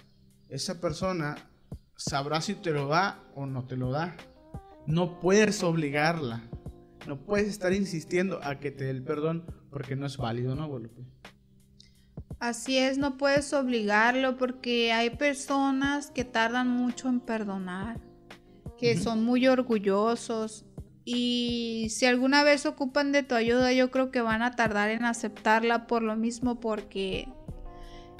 Esa 0.48 0.80
persona 0.80 1.37
sabrá 1.96 2.40
si 2.40 2.54
te 2.54 2.70
lo 2.70 2.88
da 2.88 3.22
o 3.34 3.46
no 3.46 3.66
te 3.66 3.76
lo 3.76 3.90
da. 3.90 4.16
No 4.87 5.20
puedes 5.20 5.62
obligarla. 5.62 6.42
No 7.06 7.18
puedes 7.18 7.48
estar 7.48 7.72
insistiendo 7.72 8.40
a 8.42 8.58
que 8.60 8.70
te 8.70 8.84
dé 8.84 8.90
el 8.90 9.02
perdón 9.02 9.44
porque 9.74 9.96
no 9.96 10.06
es 10.06 10.16
válido, 10.16 10.54
¿no, 10.54 10.70
Así 12.38 12.78
es, 12.78 12.96
no 12.96 13.16
puedes 13.16 13.52
obligarlo 13.52 14.38
porque 14.38 14.92
hay 14.92 15.10
personas 15.10 16.12
que 16.12 16.24
tardan 16.24 16.68
mucho 16.68 17.08
en 17.08 17.18
perdonar 17.18 18.00
que 18.78 18.96
son 18.96 19.24
muy 19.24 19.48
orgullosos 19.48 20.64
y 21.04 21.88
si 21.90 22.06
alguna 22.06 22.44
vez 22.44 22.66
ocupan 22.66 23.10
de 23.10 23.24
tu 23.24 23.34
ayuda 23.34 23.72
yo 23.72 23.90
creo 23.90 24.10
que 24.10 24.20
van 24.20 24.42
a 24.42 24.52
tardar 24.52 24.90
en 24.90 25.04
aceptarla 25.04 25.87
por 25.87 26.02
lo 26.02 26.14
mismo 26.16 26.60
porque 26.60 27.28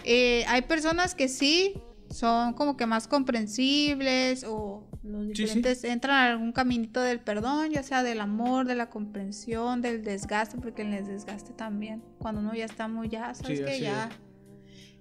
eh, 0.05 0.45
hay 0.49 0.63
personas 0.63 1.15
que 1.15 1.29
sí 1.29 1.75
son 2.11 2.55
como 2.55 2.77
que 2.77 2.87
más 2.87 3.07
comprensibles 3.07 4.45
o 4.45 4.89
los 5.05 5.29
diferentes 5.29 5.85
entran 5.85 6.17
a 6.17 6.33
algún 6.33 6.53
caminito 6.53 7.03
del 7.03 7.21
perdón, 7.21 7.71
ya 7.71 7.83
sea 7.83 8.03
del 8.03 8.21
amor, 8.21 8.67
de 8.67 8.75
la 8.75 8.89
comprensión, 8.89 9.83
del 9.83 10.03
desgaste, 10.03 10.57
porque 10.59 10.83
el 10.83 11.07
desgaste 11.07 11.53
también, 11.53 12.03
cuando 12.19 12.41
uno 12.41 12.55
ya 12.55 12.65
está 12.65 12.89
muy 12.89 13.09
ya, 13.09 13.35
sabes 13.35 13.61
que 13.61 13.81
ya. 13.81 14.09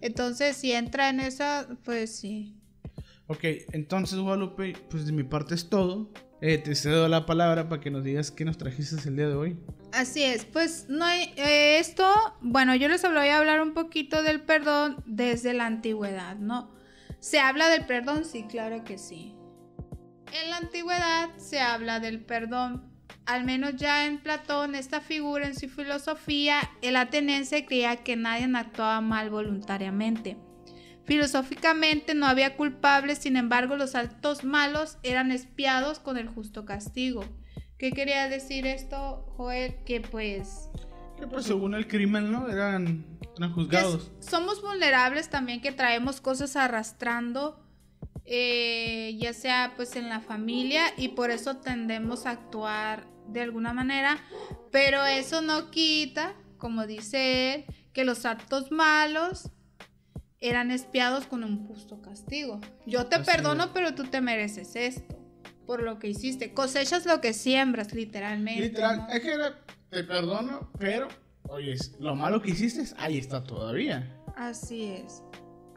Entonces, 0.01 0.57
si 0.57 0.73
entra 0.73 1.09
en 1.09 1.21
esa, 1.21 1.69
pues 1.85 2.13
sí. 2.13 2.57
Ok, 3.27 3.45
entonces 3.71 4.19
Guadalupe, 4.19 4.73
pues 4.89 5.05
de 5.05 5.13
mi 5.13 5.23
parte 5.23 5.55
es 5.55 5.69
todo. 5.69 6.11
Eh, 6.41 6.57
te 6.57 6.75
cedo 6.75 7.07
la 7.07 7.25
palabra 7.25 7.69
para 7.69 7.79
que 7.79 7.89
nos 7.89 8.03
digas 8.03 8.29
qué 8.29 8.43
nos 8.43 8.57
trajiste 8.57 8.97
el 9.07 9.15
día 9.15 9.29
de 9.29 9.35
hoy. 9.35 9.57
Así 9.93 10.21
es, 10.21 10.43
pues 10.43 10.87
no 10.89 11.05
hay 11.05 11.31
eh, 11.37 11.77
esto, 11.79 12.05
bueno, 12.41 12.75
yo 12.75 12.89
les 12.89 13.01
voy 13.03 13.29
a 13.29 13.37
hablar 13.37 13.61
un 13.61 13.73
poquito 13.73 14.21
del 14.23 14.41
perdón 14.41 14.97
desde 15.05 15.53
la 15.53 15.65
antigüedad, 15.65 16.35
¿no? 16.35 16.69
¿Se 17.21 17.39
habla 17.39 17.69
del 17.69 17.85
perdón? 17.85 18.25
Sí, 18.25 18.43
claro 18.43 18.83
que 18.83 18.97
sí. 18.97 19.37
En 20.33 20.49
la 20.49 20.57
antigüedad 20.57 21.29
se 21.37 21.59
habla 21.59 21.99
del 21.99 22.19
perdón. 22.19 22.91
Al 23.27 23.43
menos 23.43 23.75
ya 23.75 24.07
en 24.07 24.17
Platón, 24.17 24.73
esta 24.73 24.99
figura 24.99 25.45
en 25.45 25.55
su 25.55 25.69
filosofía, 25.69 26.71
el 26.81 26.95
ateniense 26.95 27.65
creía 27.65 27.97
que 27.97 28.15
nadie 28.15 28.49
actuaba 28.55 28.99
mal 28.99 29.29
voluntariamente. 29.29 30.37
Filosóficamente 31.05 32.15
no 32.15 32.25
había 32.25 32.55
culpables, 32.57 33.19
sin 33.19 33.37
embargo 33.37 33.77
los 33.77 33.93
actos 33.93 34.43
malos 34.43 34.97
eran 35.03 35.31
espiados 35.31 35.99
con 35.99 36.17
el 36.17 36.27
justo 36.27 36.65
castigo. 36.65 37.23
¿Qué 37.77 37.91
quería 37.91 38.27
decir 38.27 38.65
esto, 38.65 39.31
Joel? 39.37 39.75
Que 39.85 40.01
pues... 40.01 40.67
Que 41.19 41.27
pues 41.27 41.45
según 41.45 41.75
el 41.75 41.87
crimen, 41.87 42.31
¿no? 42.31 42.49
Eran, 42.49 43.05
juzgados. 43.53 44.11
somos 44.19 44.63
vulnerables 44.63 45.29
también 45.29 45.61
que 45.61 45.71
traemos 45.71 46.21
cosas 46.21 46.55
arrastrando, 46.55 47.63
eh, 48.25 49.15
ya 49.19 49.33
sea 49.33 49.73
pues 49.75 49.95
en 49.95 50.09
la 50.09 50.19
familia 50.21 50.85
y 50.97 51.09
por 51.09 51.31
eso 51.31 51.57
tendemos 51.57 52.25
a 52.25 52.31
actuar 52.31 53.05
de 53.27 53.41
alguna 53.41 53.73
manera, 53.73 54.17
pero 54.71 55.05
eso 55.05 55.41
no 55.41 55.71
quita, 55.71 56.33
como 56.57 56.85
dice 56.87 57.53
él, 57.53 57.65
que 57.93 58.03
los 58.03 58.25
actos 58.25 58.71
malos 58.71 59.49
eran 60.39 60.71
espiados 60.71 61.25
con 61.25 61.43
un 61.43 61.67
justo 61.67 62.01
castigo. 62.01 62.59
Yo 62.85 63.05
te 63.05 63.19
perdono, 63.19 63.71
pero 63.73 63.95
tú 63.95 64.03
te 64.03 64.19
mereces 64.19 64.75
esto 64.75 65.23
por 65.65 65.81
lo 65.81 65.99
que 65.99 66.09
hiciste. 66.09 66.53
Cosechas 66.53 67.05
lo 67.05 67.21
que 67.21 67.33
siembras, 67.33 67.93
literalmente. 67.93 68.61
Literal, 68.61 69.07
es 69.11 69.21
que 69.21 69.37
te 69.89 70.03
perdono, 70.03 70.71
pero, 70.77 71.07
oye, 71.49 71.75
lo 71.99 72.15
malo 72.15 72.41
que 72.41 72.51
hiciste, 72.51 72.83
ahí 72.97 73.17
está 73.17 73.43
todavía. 73.43 74.21
Así 74.35 74.85
es. 74.85 75.23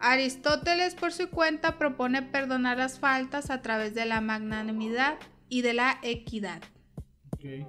Aristóteles, 0.01 0.95
por 0.95 1.13
su 1.13 1.31
cuenta, 1.31 1.79
propone 1.79 2.23
perdonar 2.23 2.79
las 2.79 2.99
faltas 2.99 3.51
a 3.51 3.63
través 3.63 3.95
de 3.95 4.05
la 4.07 4.21
magnanimidad 4.21 5.17
y 5.49 5.63
de 5.63 5.75
la 5.75 5.99
equidad. 6.03 6.63
Okay. 7.35 7.67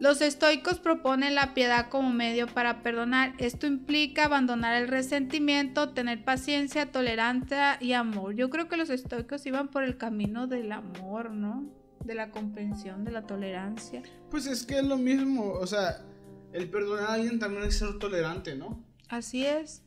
Los 0.00 0.20
estoicos 0.20 0.78
proponen 0.78 1.34
la 1.34 1.54
piedad 1.54 1.88
como 1.88 2.12
medio 2.12 2.46
para 2.46 2.82
perdonar. 2.84 3.34
Esto 3.38 3.66
implica 3.66 4.26
abandonar 4.26 4.80
el 4.80 4.86
resentimiento, 4.86 5.88
tener 5.88 6.24
paciencia, 6.24 6.92
tolerancia 6.92 7.78
y 7.80 7.94
amor. 7.94 8.36
Yo 8.36 8.48
creo 8.48 8.68
que 8.68 8.76
los 8.76 8.90
estoicos 8.90 9.44
iban 9.46 9.68
por 9.68 9.82
el 9.82 9.96
camino 9.96 10.46
del 10.46 10.70
amor, 10.70 11.32
¿no? 11.32 11.68
De 12.04 12.14
la 12.14 12.30
comprensión, 12.30 13.04
de 13.04 13.10
la 13.10 13.26
tolerancia. 13.26 14.02
Pues 14.30 14.46
es 14.46 14.64
que 14.64 14.78
es 14.78 14.84
lo 14.84 14.98
mismo, 14.98 15.50
o 15.54 15.66
sea, 15.66 16.04
el 16.52 16.70
perdonar 16.70 17.10
a 17.10 17.14
alguien 17.14 17.40
también 17.40 17.64
es 17.64 17.78
ser 17.78 17.98
tolerante, 17.98 18.54
¿no? 18.54 18.84
Así 19.08 19.44
es. 19.44 19.82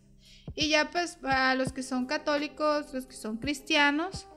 Y 0.55 0.69
ya 0.69 0.89
pues 0.91 1.15
para 1.15 1.55
los 1.55 1.71
que 1.71 1.83
son 1.83 2.05
católicos, 2.05 2.93
los 2.93 3.05
que 3.05 3.15
son 3.15 3.37
cristianos, 3.37 4.27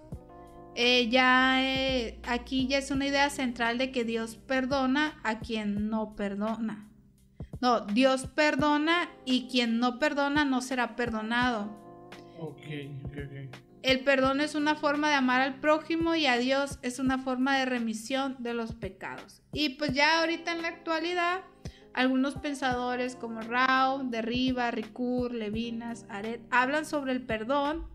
eh, 0.76 1.08
ya 1.08 1.62
eh, 1.62 2.18
aquí 2.24 2.66
ya 2.66 2.78
es 2.78 2.90
una 2.90 3.06
idea 3.06 3.30
central 3.30 3.78
de 3.78 3.92
que 3.92 4.04
Dios 4.04 4.36
perdona 4.36 5.20
a 5.22 5.38
quien 5.40 5.88
no 5.88 6.16
perdona. 6.16 6.88
No, 7.60 7.80
Dios 7.80 8.26
perdona 8.26 9.08
y 9.24 9.48
quien 9.48 9.78
no 9.78 9.98
perdona 9.98 10.44
no 10.44 10.60
será 10.60 10.96
perdonado. 10.96 11.82
Ok, 12.38 12.60
ok, 13.04 13.16
ok. 13.16 13.56
El 13.84 14.00
perdón 14.00 14.40
es 14.40 14.54
una 14.54 14.74
forma 14.76 15.10
de 15.10 15.14
amar 15.14 15.42
al 15.42 15.60
prójimo 15.60 16.14
y 16.14 16.26
a 16.26 16.38
Dios 16.38 16.78
es 16.80 16.98
una 16.98 17.18
forma 17.18 17.58
de 17.58 17.66
remisión 17.66 18.34
de 18.38 18.54
los 18.54 18.74
pecados. 18.74 19.42
Y 19.52 19.70
pues 19.70 19.92
ya 19.92 20.20
ahorita 20.20 20.52
en 20.52 20.62
la 20.62 20.68
actualidad, 20.68 21.42
algunos 21.94 22.34
pensadores 22.34 23.16
como 23.16 23.40
Rao, 23.40 24.04
Derriba, 24.04 24.70
Ricoeur, 24.70 25.32
Levinas, 25.32 26.04
Aret 26.08 26.40
hablan 26.50 26.84
sobre 26.84 27.12
el 27.12 27.22
perdón 27.22 27.86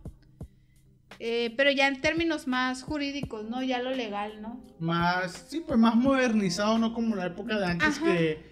eh, 1.22 1.54
pero 1.58 1.70
ya 1.70 1.88
en 1.88 2.00
términos 2.00 2.48
más 2.48 2.82
jurídicos, 2.82 3.44
¿no? 3.44 3.62
Ya 3.62 3.82
lo 3.82 3.92
legal, 3.92 4.42
¿no? 4.42 4.62
Más, 4.80 5.48
sí, 5.50 5.60
pues 5.60 5.78
más 5.78 5.96
modernizado, 5.96 6.78
¿no? 6.78 6.94
Como 6.94 7.16
la 7.18 7.26
época 7.26 7.60
de 7.60 7.66
antes 7.66 8.00
que 8.00 8.49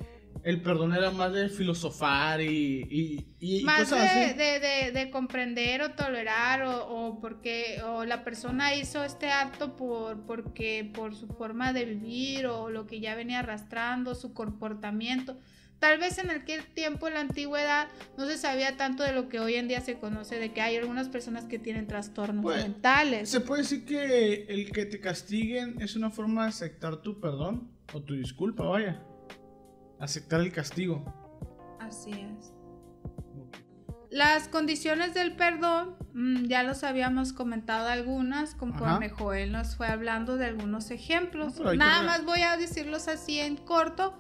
el 0.48 0.62
perdón 0.62 0.94
era 0.94 1.12
más 1.12 1.34
de 1.34 1.50
filosofar 1.50 2.40
y, 2.40 3.36
y, 3.38 3.64
más 3.64 3.82
cosas 3.82 4.14
de, 4.14 4.24
así. 4.24 4.34
De, 4.38 4.92
de, 4.94 5.10
comprender 5.12 5.82
o 5.82 5.92
tolerar 5.92 6.62
o, 6.62 6.88
o, 6.88 7.20
porque 7.20 7.82
o 7.86 8.06
la 8.06 8.24
persona 8.24 8.74
hizo 8.74 9.04
este 9.04 9.30
acto 9.30 9.76
por 9.76 10.22
porque 10.26 10.90
por 10.94 11.16
su 11.16 11.28
forma 11.28 11.74
de 11.74 11.84
vivir 11.84 12.48
o 12.48 12.70
lo 12.70 12.88
que 12.88 13.02
ya 13.02 13.14
venía 13.14 13.40
arrastrando 13.40 14.16
su 14.16 14.34
comportamiento 14.34 15.38
Tal 15.80 16.00
vez 16.00 16.18
en 16.18 16.32
aquel 16.32 16.66
tiempo, 16.66 17.08
en 17.08 17.14
la 17.14 17.20
antigüedad, 17.20 17.88
no 18.18 18.26
se 18.26 18.38
sabía 18.38 18.78
tanto 18.78 19.04
de 19.04 19.14
lo 19.14 19.30
que 19.30 19.40
hoy 19.40 19.56
en 19.56 19.68
día 19.68 19.80
se 19.80 20.00
conoce, 20.00 20.40
de 20.40 20.52
que 20.52 20.62
hay 20.62 20.76
algunas 20.76 21.08
personas 21.08 21.46
que 21.46 21.60
tienen 21.60 21.86
trastornos 21.86 22.42
pues, 22.42 22.64
mentales. 22.64 23.30
¿Se 23.30 23.42
puede 23.42 23.62
decir 23.62 23.86
que 23.86 24.48
el 24.50 24.72
que 24.72 24.88
te 24.88 25.00
castiguen 25.00 25.80
es 25.80 25.96
una 25.96 26.10
forma 26.10 26.44
de 26.44 26.50
aceptar 26.50 27.04
tu 27.04 27.20
perdón 27.20 27.70
o 27.94 28.02
tu 28.02 28.16
disculpa, 28.16 28.64
vaya? 28.64 29.04
Aceptar 30.00 30.42
el 30.42 30.52
castigo. 30.52 31.04
Así 31.80 32.12
es. 32.12 32.54
Las 34.10 34.48
condiciones 34.48 35.14
del 35.14 35.36
perdón, 35.36 35.96
mm, 36.14 36.46
ya 36.46 36.64
los 36.64 36.84
habíamos 36.84 37.34
comentado 37.34 37.88
algunas, 37.88 38.56
conforme 38.56 39.10
Joel 39.10 39.52
nos 39.52 39.76
fue 39.76 39.88
hablando 39.88 40.38
de 40.38 40.46
algunos 40.46 40.92
ejemplos. 40.92 41.60
Nada 41.60 42.04
más 42.04 42.24
voy 42.24 42.42
a 42.42 42.58
decirlos 42.58 43.08
así 43.08 43.40
en 43.40 43.58
corto 43.58 44.18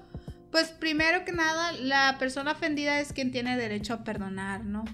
pues 0.52 0.70
primero 0.70 1.26
que 1.26 1.34
nada, 1.34 1.72
la 1.74 2.18
persona 2.20 2.54
ofendida 2.54 3.00
es 3.00 3.14
quien 3.14 3.32
tiene 3.32 3.58
derecho 3.58 3.94
a 3.94 4.04
perdonar, 4.04 4.64
¿no? 4.66 4.86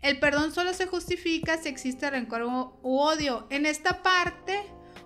El 0.00 0.18
perdón 0.18 0.52
solo 0.52 0.74
se 0.74 0.86
justifica 0.86 1.58
si 1.58 1.68
existe 1.68 2.10
rencor 2.10 2.42
u 2.42 2.98
odio. 2.98 3.46
En 3.50 3.66
esta 3.66 4.02
parte, 4.02 4.60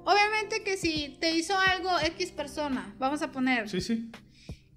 obviamente 0.05 0.65
que 0.65 0.77
si 0.77 1.17
te 1.21 1.35
hizo 1.35 1.57
algo 1.59 1.91
X 2.01 2.33
persona, 2.33 2.95
vamos 2.99 3.23
a 3.23 3.31
poner. 3.31 3.69
Sí, 3.69 3.81
sí. 3.81 4.11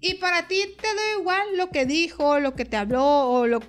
Y 0.00 0.14
para 0.14 0.48
ti 0.48 0.62
te 0.80 0.86
da 0.94 1.20
igual 1.20 1.56
lo 1.56 1.70
que 1.70 1.84
dijo, 1.86 2.38
lo 2.40 2.54
que 2.54 2.64
te 2.64 2.76
habló 2.76 3.04
o 3.30 3.46
lo, 3.46 3.60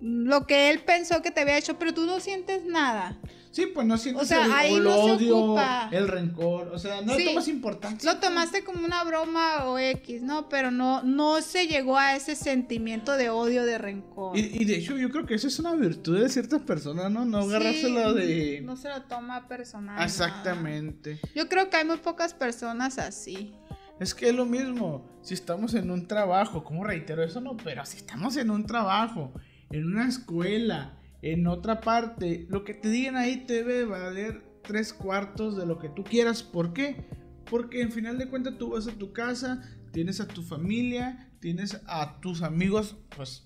lo 0.00 0.46
que 0.46 0.70
él 0.70 0.80
pensó 0.80 1.20
que 1.22 1.30
te 1.30 1.40
había 1.40 1.58
hecho, 1.58 1.78
pero 1.78 1.92
tú 1.94 2.06
no 2.06 2.20
sientes 2.20 2.64
nada. 2.64 3.18
Sí, 3.50 3.66
pues 3.66 3.86
no 3.86 3.96
sientes 3.98 4.24
O 4.24 4.26
sea, 4.26 4.46
el, 4.46 4.52
ahí 4.52 4.74
el 4.74 4.82
no 4.82 4.96
odio, 4.96 5.36
ocupa. 5.38 5.88
el 5.92 6.08
rencor, 6.08 6.70
o 6.74 6.78
sea, 6.78 7.02
no 7.02 7.14
Sí. 7.14 7.20
le 7.22 7.30
tomas 7.30 7.46
importancia. 7.46 8.12
Lo 8.12 8.18
tomaste 8.18 8.64
como 8.64 8.84
una 8.84 9.04
broma 9.04 9.66
o 9.66 9.78
X, 9.78 10.22
¿no? 10.22 10.48
Pero 10.48 10.72
no, 10.72 11.04
no 11.04 11.40
se 11.40 11.68
llegó 11.68 11.96
a 11.96 12.16
ese 12.16 12.34
sentimiento 12.34 13.12
de 13.16 13.30
odio, 13.30 13.64
de 13.64 13.78
rencor. 13.78 14.36
Y, 14.36 14.40
y 14.60 14.64
de 14.64 14.78
hecho, 14.78 14.96
yo 14.98 15.08
creo 15.10 15.24
que 15.24 15.34
eso 15.36 15.46
es 15.46 15.56
una 15.60 15.72
virtud 15.76 16.20
de 16.20 16.28
ciertas 16.30 16.62
personas, 16.62 17.12
¿no? 17.12 17.24
No 17.24 17.38
agarrárselo 17.42 18.12
Sí, 18.14 18.18
de. 18.18 18.60
No 18.62 18.76
se 18.76 18.88
lo 18.88 19.02
toma 19.02 19.46
personal. 19.46 19.94
nada. 19.94 20.04
Exactamente. 20.04 21.20
Yo 21.36 21.48
creo 21.48 21.70
que 21.70 21.76
hay 21.76 21.84
muy 21.84 21.98
pocas 21.98 22.34
personas 22.34 22.98
así. 22.98 23.54
Es 24.00 24.14
que 24.14 24.28
es 24.28 24.34
lo 24.34 24.44
mismo. 24.44 25.08
Si 25.22 25.34
estamos 25.34 25.74
en 25.74 25.90
un 25.90 26.06
trabajo, 26.06 26.64
como 26.64 26.84
reitero 26.84 27.22
eso 27.22 27.40
no, 27.40 27.56
pero 27.56 27.84
si 27.86 27.98
estamos 27.98 28.36
en 28.36 28.50
un 28.50 28.66
trabajo, 28.66 29.32
en 29.70 29.86
una 29.86 30.08
escuela, 30.08 30.98
en 31.22 31.46
otra 31.46 31.80
parte, 31.80 32.46
lo 32.50 32.64
que 32.64 32.74
te 32.74 32.90
digan 32.90 33.16
ahí 33.16 33.44
te 33.46 33.64
debe 33.64 33.84
valer 33.84 34.42
tres 34.62 34.92
cuartos 34.92 35.56
de 35.56 35.66
lo 35.66 35.78
que 35.78 35.88
tú 35.88 36.04
quieras. 36.04 36.42
¿Por 36.42 36.72
qué? 36.72 37.06
Porque 37.48 37.82
en 37.82 37.92
final 37.92 38.18
de 38.18 38.28
cuentas 38.28 38.58
tú 38.58 38.70
vas 38.70 38.88
a 38.88 38.92
tu 38.92 39.12
casa, 39.12 39.62
tienes 39.92 40.20
a 40.20 40.26
tu 40.26 40.42
familia, 40.42 41.30
tienes 41.40 41.80
a 41.86 42.20
tus 42.20 42.42
amigos, 42.42 42.96
pues 43.16 43.44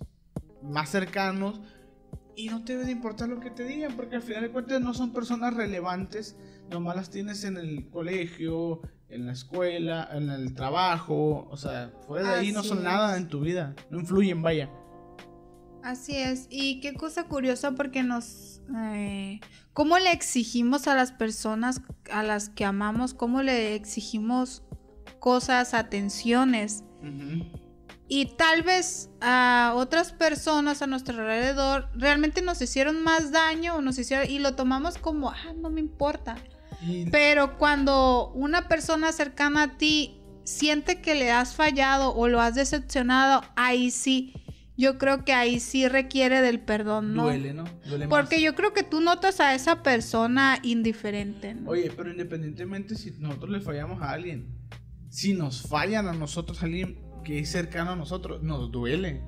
más 0.63 0.91
cercanos. 0.91 1.61
Y 2.37 2.49
no 2.49 2.65
te 2.65 2.73
debe 2.73 2.87
de 2.87 2.93
importar 2.93 3.29
lo 3.29 3.41
que 3.41 3.51
te 3.51 3.65
digan, 3.65 3.97
porque 3.97 4.17
al 4.17 4.23
final 4.23 4.43
de 4.43 4.51
cuentas 4.51 4.81
no 4.81 4.95
son 4.95 5.13
personas 5.13 5.55
relevantes, 5.55 6.37
nomás 6.71 6.97
las 6.97 7.11
tienes 7.11 7.43
en 7.45 7.57
el 7.57 7.91
colegio, 7.91 8.81
en 9.11 9.27
la 9.27 9.33
escuela, 9.33 10.09
en 10.13 10.31
el 10.31 10.55
trabajo, 10.55 11.49
o 11.51 11.57
sea, 11.57 11.91
fuera 12.07 12.33
de 12.35 12.39
ahí 12.41 12.53
no 12.53 12.61
Así 12.61 12.69
son 12.69 12.79
es. 12.79 12.85
nada 12.85 13.17
en 13.17 13.29
tu 13.29 13.41
vida, 13.41 13.75
no 13.91 14.01
influyen, 14.01 14.43
vaya. 14.43 14.71
Así 15.83 16.17
es. 16.17 16.47
Y 16.51 16.81
qué 16.81 16.95
cosa 16.95 17.25
curiosa 17.25 17.73
porque 17.73 18.03
nos... 18.03 18.61
eh, 18.77 19.41
¿Cómo 19.73 19.99
le 19.99 20.13
exigimos 20.13 20.89
a 20.89 20.95
las 20.95 21.13
personas 21.13 21.81
a 22.11 22.23
las 22.23 22.49
que 22.51 22.65
amamos? 22.65 23.15
¿Cómo 23.15 23.43
le 23.43 23.75
exigimos 23.75 24.65
cosas, 25.21 25.73
atenciones? 25.73 26.85
Y 28.09 28.37
tal 28.37 28.63
vez 28.63 29.11
a 29.21 29.73
otras 29.77 30.13
personas 30.13 30.83
a 30.83 30.87
nuestro 30.87 31.17
alrededor 31.19 31.89
realmente 31.95 32.43
nos 32.43 32.61
hicieron 32.61 33.03
más 33.05 33.31
daño 33.31 33.77
o 33.77 33.81
nos 33.81 33.99
hicieron 33.99 34.29
y 34.29 34.41
lo 34.41 34.55
tomamos 34.57 34.99
como, 34.99 35.31
ah, 35.31 35.53
no 35.57 35.71
me 35.71 35.81
importa. 35.81 36.37
Y- 36.81 37.11
Pero 37.11 37.59
cuando 37.59 38.31
una 38.35 38.69
persona 38.69 39.13
cercana 39.13 39.63
a 39.65 39.79
ti 39.79 40.21
siente 40.45 41.01
que 41.01 41.15
le 41.15 41.31
has 41.31 41.55
fallado 41.55 42.15
o 42.15 42.29
lo 42.29 42.41
has 42.41 42.55
decepcionado, 42.55 43.43
ahí 43.57 43.91
sí, 43.91 44.33
yo 44.77 44.97
creo 44.97 45.25
que 45.25 45.33
ahí 45.33 45.59
sí 45.61 45.89
requiere 45.89 46.41
del 46.41 46.61
perdón, 46.61 47.15
¿no? 47.15 47.25
Duele, 47.25 47.53
¿no? 47.53 47.65
Duele 47.87 48.07
Porque 48.09 48.37
más. 48.37 48.45
yo 48.45 48.55
creo 48.55 48.73
que 48.73 48.85
tú 48.85 49.01
notas 49.01 49.41
a 49.41 49.55
esa 49.55 49.83
persona 49.83 50.59
indiferente, 50.63 51.55
¿no? 51.55 51.71
Oye, 51.71 51.91
pero 51.97 52.11
independientemente 52.11 52.95
si 52.95 53.11
nosotros 53.19 53.51
le 53.51 53.61
fallamos 53.61 54.01
a 54.01 54.13
alguien, 54.13 54.47
si 55.11 55.35
nos 55.35 55.63
fallan 55.63 56.07
a 56.07 56.13
nosotros 56.13 56.63
alguien 56.63 57.03
que 57.25 57.41
es 57.41 57.51
cercano 57.51 57.91
a 57.91 57.97
nosotros, 57.97 58.43
nos 58.43 58.71
duele. 58.71 59.23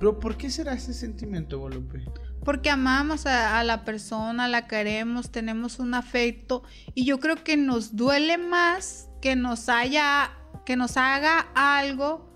Pero 0.00 0.18
¿por 0.18 0.36
qué 0.36 0.50
será 0.50 0.72
ese 0.72 0.94
sentimiento, 0.94 1.58
Guadalupe? 1.60 2.04
Porque 2.44 2.70
amamos 2.70 3.26
a, 3.26 3.58
a 3.58 3.64
la 3.64 3.84
persona, 3.84 4.48
la 4.48 4.66
queremos, 4.66 5.30
tenemos 5.30 5.78
un 5.78 5.94
afecto 5.94 6.62
y 6.94 7.04
yo 7.04 7.20
creo 7.20 7.36
que 7.44 7.56
nos 7.56 7.96
duele 7.96 8.38
más 8.38 9.08
que 9.20 9.36
nos 9.36 9.68
haya, 9.68 10.32
que 10.66 10.76
nos 10.76 10.96
haga 10.96 11.46
algo 11.54 12.32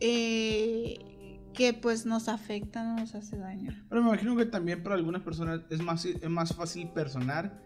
eh, 0.00 1.40
que 1.54 1.72
pues 1.72 2.04
nos 2.04 2.28
afecta, 2.28 2.84
no 2.84 2.96
nos 2.96 3.14
hace 3.14 3.38
daño. 3.38 3.72
Pero 3.88 4.02
me 4.02 4.08
imagino 4.08 4.36
que 4.36 4.44
también 4.44 4.82
para 4.82 4.94
algunas 4.94 5.22
personas 5.22 5.62
es 5.70 5.80
más, 5.80 6.04
es 6.04 6.28
más 6.28 6.54
fácil 6.54 6.90
perdonar 6.90 7.58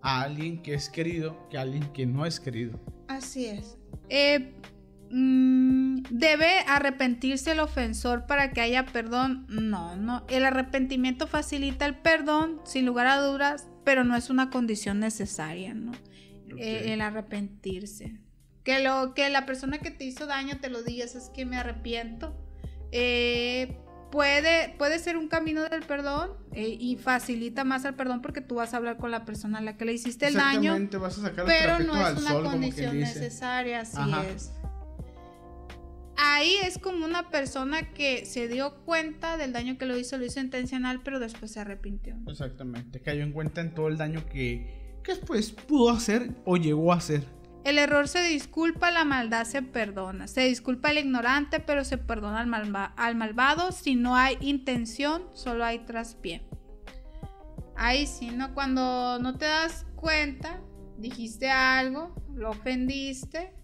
a 0.00 0.22
alguien 0.22 0.62
que 0.62 0.74
es 0.74 0.88
querido 0.88 1.48
que 1.50 1.58
a 1.58 1.62
alguien 1.62 1.92
que 1.92 2.06
no 2.06 2.24
es 2.24 2.38
querido. 2.38 2.78
Así 3.08 3.46
es. 3.46 3.76
Eh, 4.08 4.54
¿Debe 5.10 6.60
arrepentirse 6.66 7.52
el 7.52 7.60
ofensor 7.60 8.26
para 8.26 8.50
que 8.50 8.60
haya 8.60 8.86
perdón? 8.86 9.46
No, 9.48 9.96
no. 9.96 10.24
El 10.28 10.44
arrepentimiento 10.44 11.26
facilita 11.26 11.86
el 11.86 11.96
perdón, 11.96 12.60
sin 12.64 12.86
lugar 12.86 13.06
a 13.06 13.20
dudas, 13.20 13.68
pero 13.84 14.04
no 14.04 14.16
es 14.16 14.30
una 14.30 14.50
condición 14.50 15.00
necesaria, 15.00 15.74
¿no? 15.74 15.92
Eh, 16.56 16.92
el 16.92 17.00
arrepentirse. 17.00 18.18
Que, 18.64 18.80
lo, 18.80 19.14
que 19.14 19.28
la 19.28 19.46
persona 19.46 19.78
que 19.78 19.90
te 19.90 20.04
hizo 20.04 20.26
daño 20.26 20.58
te 20.58 20.70
lo 20.70 20.82
digas, 20.82 21.14
es 21.14 21.30
que 21.30 21.44
me 21.44 21.56
arrepiento. 21.56 22.34
Eh, 22.92 23.76
puede, 24.10 24.74
puede 24.78 25.00
ser 25.00 25.16
un 25.16 25.28
camino 25.28 25.68
del 25.68 25.82
perdón 25.82 26.30
eh, 26.52 26.76
y 26.78 26.96
facilita 26.96 27.64
más 27.64 27.84
el 27.84 27.94
perdón 27.94 28.22
porque 28.22 28.40
tú 28.40 28.54
vas 28.56 28.72
a 28.72 28.76
hablar 28.76 28.96
con 28.96 29.10
la 29.10 29.24
persona 29.24 29.58
a 29.58 29.60
la 29.60 29.76
que 29.76 29.84
le 29.84 29.92
hiciste 29.92 30.28
el 30.28 30.34
daño. 30.34 30.76
Exactamente, 30.76 30.96
vas 30.98 31.18
a 31.18 31.22
sacar 31.22 31.40
el 31.40 31.46
Pero 31.46 31.78
no 31.80 32.06
es 32.06 32.18
una 32.18 32.30
sol, 32.30 32.44
condición 32.44 32.98
necesaria, 33.00 33.80
así 33.80 33.96
Ajá. 33.98 34.24
es. 34.28 34.52
Ahí 36.16 36.56
es 36.62 36.78
como 36.78 37.04
una 37.04 37.30
persona 37.30 37.92
que 37.92 38.24
se 38.24 38.46
dio 38.48 38.76
cuenta 38.84 39.36
del 39.36 39.52
daño 39.52 39.78
que 39.78 39.86
lo 39.86 39.98
hizo, 39.98 40.16
lo 40.16 40.24
hizo 40.24 40.40
intencional, 40.40 41.00
pero 41.02 41.18
después 41.18 41.50
se 41.52 41.60
arrepintió. 41.60 42.16
Exactamente, 42.28 43.00
cayó 43.00 43.22
en 43.22 43.32
cuenta 43.32 43.60
en 43.60 43.74
todo 43.74 43.88
el 43.88 43.96
daño 43.96 44.24
que, 44.26 44.98
que 45.02 45.12
después 45.12 45.50
pudo 45.52 45.90
hacer 45.90 46.30
o 46.44 46.56
llegó 46.56 46.92
a 46.92 46.96
hacer. 46.96 47.24
El 47.64 47.78
error 47.78 48.08
se 48.08 48.22
disculpa, 48.22 48.90
la 48.90 49.04
maldad 49.04 49.44
se 49.44 49.62
perdona. 49.62 50.28
Se 50.28 50.42
disculpa 50.42 50.90
al 50.90 50.98
ignorante, 50.98 51.60
pero 51.60 51.82
se 51.82 51.96
perdona 51.96 52.40
al, 52.40 52.46
malva- 52.46 52.92
al 52.96 53.16
malvado. 53.16 53.72
Si 53.72 53.94
no 53.94 54.16
hay 54.16 54.36
intención, 54.42 55.22
solo 55.32 55.64
hay 55.64 55.78
traspié. 55.80 56.46
Ahí 57.74 58.06
sí, 58.06 58.30
¿no? 58.30 58.52
Cuando 58.54 59.18
no 59.18 59.36
te 59.38 59.46
das 59.46 59.86
cuenta, 59.96 60.60
dijiste 60.98 61.50
algo, 61.50 62.14
lo 62.34 62.50
ofendiste 62.50 63.54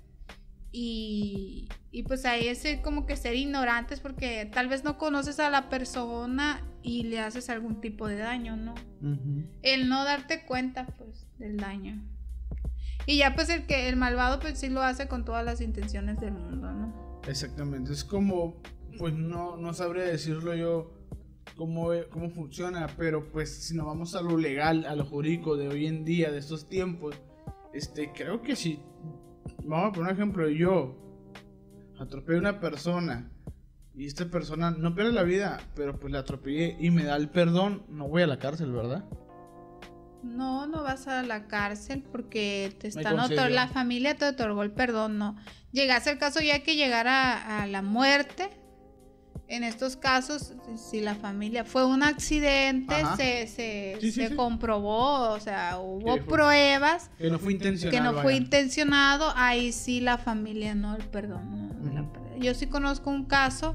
y, 0.73 1.69
y 1.93 2.05
pues 2.05 2.25
ahí 2.25 2.47
es 2.47 2.65
el 2.65 2.83
como 2.83 3.05
que 3.05 3.17
ser 3.17 3.35
ignorantes 3.35 4.01
porque 4.01 4.49
tal 4.53 4.69
vez 4.69 4.85
no 4.85 4.97
conoces 4.97 5.41
a 5.41 5.51
la 5.51 5.69
persona 5.69 6.61
y 6.83 7.03
le 7.05 7.21
haces 7.21 7.51
algún 7.51 7.81
tipo 7.81 8.07
de 8.07 8.17
daño, 8.17 8.57
¿no? 8.57 8.75
El 9.63 9.89
no 9.89 10.05
darte 10.05 10.47
cuenta, 10.47 10.87
pues, 10.99 11.27
del 11.39 11.57
daño. 11.57 12.01
Y 13.07 13.19
ya 13.19 13.35
pues 13.35 13.49
el 13.49 13.67
que 13.67 13.89
el 13.89 13.97
malvado 13.97 14.39
pues 14.39 14.59
sí 14.59 14.69
lo 14.69 14.83
hace 14.83 15.09
con 15.09 15.25
todas 15.25 15.45
las 15.45 15.61
intenciones 15.61 16.21
del 16.21 16.33
mundo, 16.33 16.71
¿no? 16.71 17.21
Exactamente, 17.27 17.93
es 17.93 18.05
como, 18.05 18.63
pues 18.99 19.15
no, 19.15 19.57
no 19.57 19.75
sabría 19.75 20.05
decirlo 20.05 20.55
yo 20.55 20.93
cómo, 21.57 21.91
cómo 22.11 22.31
funciona, 22.31 22.87
pero 22.97 23.31
pues 23.33 23.65
si 23.65 23.75
nos 23.75 23.87
vamos 23.87 24.15
a 24.15 24.21
lo 24.21 24.39
legal, 24.39 24.87
a 24.87 24.95
lo 24.95 25.05
jurídico 25.05 25.57
de 25.57 25.69
hoy 25.69 25.87
en 25.87 26.05
día, 26.05 26.31
de 26.31 26.39
estos 26.39 26.69
tiempos, 26.69 27.17
este, 27.75 28.13
creo 28.13 28.43
que 28.43 28.55
si, 28.55 28.81
vamos 29.65 29.89
a 29.89 29.93
poner 29.93 30.13
un 30.13 30.17
ejemplo, 30.17 30.49
yo 30.49 31.00
atropellé 32.01 32.39
a 32.39 32.41
una 32.41 32.61
persona 32.61 33.31
y 33.95 34.07
esta 34.07 34.25
persona 34.27 34.71
no 34.71 34.95
pierde 34.95 35.13
la 35.13 35.23
vida, 35.23 35.61
pero 35.75 35.99
pues 35.99 36.13
la 36.13 36.21
atropellé 36.21 36.77
y 36.81 36.91
me 36.91 37.05
da 37.05 37.17
el 37.17 37.29
perdón, 37.29 37.83
no 37.89 38.09
voy 38.09 38.23
a 38.23 38.27
la 38.27 38.39
cárcel, 38.39 38.73
¿verdad? 38.73 39.05
No, 40.23 40.67
no 40.67 40.83
vas 40.83 41.09
a 41.09 41.23
la 41.23 41.47
cárcel 41.47 42.03
porque 42.03 42.75
te 42.79 42.89
están 42.89 43.17
la 43.17 43.69
familia 43.69 44.17
te 44.17 44.27
otorgó 44.27 44.63
el 44.63 44.71
perdón, 44.71 45.19
no. 45.19 45.37
Llegase 45.73 46.11
el 46.11 46.19
caso 46.19 46.41
ya 46.41 46.63
que 46.63 46.77
llegara 46.77 47.63
a 47.63 47.67
la 47.67 47.83
muerte. 47.83 48.51
En 49.51 49.65
estos 49.65 49.97
casos, 49.97 50.55
si 50.77 51.01
la 51.01 51.17
familia 51.17 51.65
fue 51.65 51.85
un 51.85 52.05
accidente, 52.05 52.95
Ajá. 52.95 53.17
se, 53.17 53.49
se, 53.49 53.97
Sí, 54.01 54.13
sí, 54.13 54.21
se 54.23 54.29
sí. 54.29 54.35
comprobó, 54.37 55.31
o 55.33 55.41
sea, 55.41 55.79
hubo 55.81 56.15
Que 56.15 56.23
pruebas 56.23 57.11
Que 57.19 57.29
no 57.31 57.39
fue 57.41 57.53
intencional. 57.55 57.91
que 57.99 58.01
no 58.01 58.23
fue 58.23 58.37
intencionado, 58.37 59.33
ahí 59.37 59.73
sí 59.73 60.01
la 60.01 60.19
familia 60.19 60.75
no 60.77 60.95
el 60.95 61.05
perdón. 61.05 61.73
no, 61.83 62.13
Yo 62.39 62.55
sí 62.55 62.69
conozco 62.69 63.11
un 63.11 63.25
caso, 63.25 63.75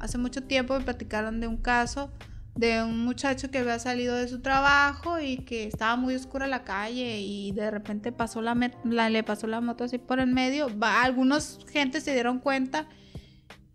hace 0.00 0.18
mucho 0.18 0.42
tiempo 0.42 0.76
me 0.76 0.84
platicaron 0.84 1.40
de 1.40 1.46
un 1.46 1.56
caso 1.58 2.10
de 2.56 2.82
un 2.82 3.04
muchacho 3.04 3.50
que 3.50 3.58
había 3.58 3.78
salido 3.78 4.16
de 4.16 4.26
su 4.28 4.40
trabajo 4.40 5.20
y 5.20 5.36
que 5.38 5.64
estaba 5.64 5.94
muy 5.96 6.14
oscura 6.14 6.46
la 6.46 6.64
calle 6.64 7.20
y 7.20 7.52
de 7.52 7.70
repente 7.70 8.12
pasó 8.12 8.40
la, 8.42 8.56
la- 8.82 9.10
le 9.10 9.22
pasó 9.22 9.46
la 9.46 9.60
moto 9.60 9.84
así 9.84 9.98
por 9.98 10.18
el 10.20 10.28
medio. 10.32 10.68
Va, 10.78 11.02
algunos 11.02 11.58
gente 11.70 12.00
se 12.00 12.14
dieron 12.14 12.38
cuenta 12.40 12.88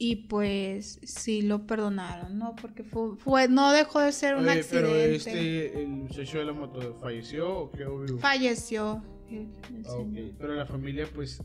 y 0.04 0.16
pues 0.16 1.00
sí 1.04 1.44
lo 1.44 1.68
perdonaron, 1.68 2.40
¿no? 2.40 2.56
Porque 2.56 2.84
fue, 2.84 3.16
fue 3.18 3.48
no 3.48 3.72
dejó 3.72 4.00
de 4.00 4.12
ser 4.12 4.36
un 4.36 4.48
Oye, 4.50 4.66
pero 4.68 4.88
accidente. 4.88 5.16
este, 5.16 5.82
el 5.84 5.88
muchacho 5.90 6.40
de 6.40 6.46
la 6.46 6.54
moto 6.54 6.98
falleció 7.00 7.56
o 7.60 7.72
quedó 7.72 8.00
vivo. 8.00 8.18
Falleció. 8.18 9.04
el- 9.30 9.38
el 9.76 9.86
Ah. 9.88 10.34
Pero 10.40 10.56
la 10.56 10.66
familia, 10.66 11.06
pues. 11.14 11.44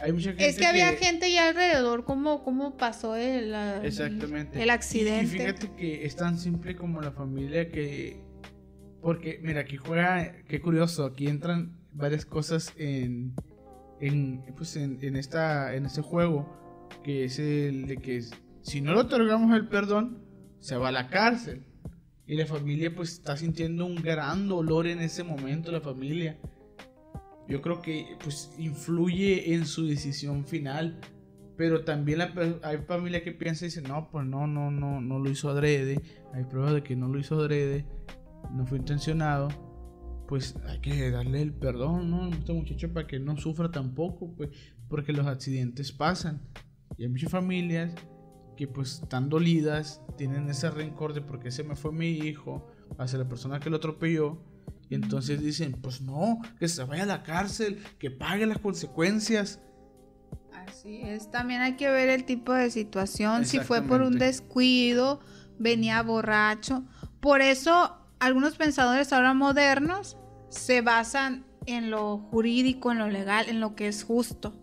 Hay 0.00 0.12
mucha 0.12 0.30
gente. 0.30 0.48
Es 0.48 0.56
que 0.56 0.64
había 0.64 0.88
gente 0.94 1.30
ya 1.30 1.48
alrededor, 1.48 2.04
¿cómo, 2.04 2.42
cómo 2.42 2.78
pasó 2.78 3.16
el, 3.16 3.54
Exactamente. 3.84 4.62
el 4.62 4.70
accidente? 4.70 5.24
Y, 5.36 5.36
y 5.36 5.38
fíjate 5.40 5.70
que 5.76 6.06
es 6.06 6.16
tan 6.16 6.38
simple 6.38 6.74
como 6.74 7.02
la 7.02 7.12
familia 7.12 7.70
que. 7.70 8.16
Porque, 9.02 9.40
mira, 9.42 9.60
aquí 9.60 9.76
juega. 9.76 10.32
Qué 10.48 10.60
curioso, 10.62 11.04
aquí 11.04 11.26
entran 11.26 11.76
varias 11.92 12.24
cosas 12.24 12.72
en. 12.78 13.34
En, 14.00 14.42
pues 14.56 14.74
en, 14.76 14.98
en 15.02 15.16
esta, 15.16 15.74
en 15.76 15.84
este 15.84 16.00
juego. 16.00 16.61
Que 17.02 17.24
es 17.24 17.38
el 17.38 17.86
de 17.86 17.96
que 17.96 18.22
si 18.62 18.80
no 18.80 18.94
le 18.94 19.00
otorgamos 19.00 19.54
el 19.54 19.68
perdón, 19.68 20.18
se 20.60 20.76
va 20.76 20.88
a 20.88 20.92
la 20.92 21.08
cárcel. 21.08 21.64
Y 22.26 22.36
la 22.36 22.46
familia 22.46 22.94
pues 22.94 23.12
está 23.12 23.36
sintiendo 23.36 23.84
un 23.84 23.96
gran 23.96 24.48
dolor 24.48 24.86
en 24.86 25.00
ese 25.00 25.24
momento, 25.24 25.72
la 25.72 25.80
familia. 25.80 26.38
Yo 27.48 27.60
creo 27.60 27.82
que 27.82 28.16
pues 28.22 28.54
influye 28.58 29.54
en 29.54 29.66
su 29.66 29.86
decisión 29.86 30.46
final. 30.46 31.00
Pero 31.56 31.84
también 31.84 32.20
hay 32.62 32.78
familia 32.78 33.22
que 33.22 33.32
piensa 33.32 33.64
y 33.64 33.68
dice, 33.68 33.82
no, 33.82 34.08
pues 34.10 34.24
no, 34.24 34.46
no, 34.46 34.70
no, 34.70 35.00
no 35.00 35.18
lo 35.18 35.30
hizo 35.30 35.50
adrede. 35.50 36.00
Hay 36.32 36.44
pruebas 36.44 36.72
de 36.72 36.82
que 36.82 36.96
no 36.96 37.08
lo 37.08 37.18
hizo 37.18 37.38
adrede. 37.38 37.84
No 38.52 38.66
fue 38.66 38.78
intencionado. 38.78 39.48
Pues 40.28 40.56
hay 40.66 40.80
que 40.80 41.10
darle 41.10 41.42
el 41.42 41.52
perdón, 41.52 42.10
¿no? 42.10 42.24
A 42.24 42.30
este 42.30 42.54
muchacho 42.54 42.92
para 42.92 43.06
que 43.06 43.18
no 43.18 43.36
sufra 43.36 43.70
tampoco, 43.70 44.32
pues. 44.34 44.50
Porque 44.88 45.12
los 45.12 45.26
accidentes 45.26 45.92
pasan. 45.92 46.40
Y 46.96 47.04
hay 47.04 47.08
muchas 47.08 47.30
familias 47.30 47.92
que 48.56 48.68
pues 48.68 49.00
están 49.02 49.28
dolidas, 49.28 50.02
tienen 50.16 50.48
ese 50.48 50.70
rencor 50.70 51.14
de 51.14 51.20
porque 51.20 51.50
se 51.50 51.64
me 51.64 51.76
fue 51.76 51.92
mi 51.92 52.10
hijo 52.10 52.66
hacia 52.98 53.18
la 53.18 53.28
persona 53.28 53.60
que 53.60 53.70
lo 53.70 53.76
atropelló. 53.76 54.38
Y 54.88 54.94
entonces 54.94 55.40
dicen, 55.40 55.72
pues 55.72 56.02
no, 56.02 56.38
que 56.58 56.68
se 56.68 56.84
vaya 56.84 57.04
a 57.04 57.06
la 57.06 57.22
cárcel, 57.22 57.82
que 57.98 58.10
pague 58.10 58.44
las 58.46 58.58
consecuencias. 58.58 59.60
Así 60.52 61.00
es, 61.02 61.30
también 61.30 61.62
hay 61.62 61.76
que 61.76 61.90
ver 61.90 62.10
el 62.10 62.24
tipo 62.24 62.52
de 62.52 62.70
situación, 62.70 63.46
si 63.46 63.58
fue 63.58 63.82
por 63.82 64.02
un 64.02 64.18
descuido, 64.18 65.20
venía 65.58 66.02
borracho. 66.02 66.84
Por 67.20 67.40
eso 67.40 67.96
algunos 68.20 68.56
pensadores 68.56 69.12
ahora 69.12 69.34
modernos 69.34 70.18
se 70.50 70.82
basan 70.82 71.44
en 71.66 71.90
lo 71.90 72.18
jurídico, 72.18 72.92
en 72.92 72.98
lo 72.98 73.08
legal, 73.08 73.48
en 73.48 73.60
lo 73.60 73.74
que 73.74 73.88
es 73.88 74.04
justo. 74.04 74.54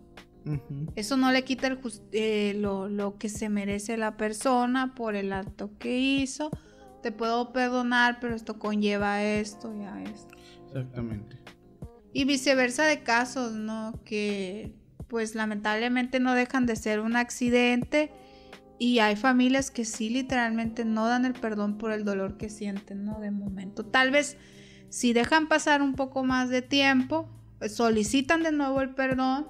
Eso 0.96 1.16
no 1.16 1.32
le 1.32 1.44
quita 1.44 1.78
eh, 2.12 2.54
lo, 2.56 3.16
que 3.18 3.28
se 3.28 3.48
merece 3.48 3.96
la 3.96 4.16
persona 4.16 4.94
por 4.94 5.14
el 5.14 5.32
acto 5.32 5.76
que 5.78 5.98
hizo. 5.98 6.50
Te 7.02 7.12
puedo 7.12 7.52
perdonar, 7.52 8.18
pero 8.20 8.34
esto 8.34 8.58
conlleva 8.58 9.22
esto 9.22 9.74
y 9.74 9.82
a 9.82 10.02
esto. 10.02 10.34
Exactamente. 10.66 11.38
Y 12.12 12.24
viceversa 12.24 12.84
de 12.84 13.02
casos, 13.02 13.52
¿no? 13.52 14.00
Que 14.04 14.74
pues 15.08 15.34
lamentablemente 15.34 16.20
no 16.20 16.34
dejan 16.34 16.66
de 16.66 16.76
ser 16.76 17.00
un 17.00 17.16
accidente 17.16 18.12
y 18.78 19.00
hay 19.00 19.16
familias 19.16 19.70
que 19.70 19.84
sí 19.84 20.08
literalmente 20.08 20.84
no 20.84 21.06
dan 21.06 21.24
el 21.24 21.34
perdón 21.34 21.78
por 21.78 21.92
el 21.92 22.04
dolor 22.04 22.36
que 22.36 22.48
sienten, 22.48 23.04
¿no? 23.04 23.20
De 23.20 23.30
momento. 23.30 23.84
Tal 23.84 24.10
vez 24.10 24.36
si 24.88 25.12
dejan 25.12 25.48
pasar 25.48 25.82
un 25.82 25.94
poco 25.94 26.24
más 26.24 26.48
de 26.48 26.62
tiempo, 26.62 27.28
solicitan 27.68 28.42
de 28.42 28.52
nuevo 28.52 28.80
el 28.80 28.94
perdón 28.94 29.46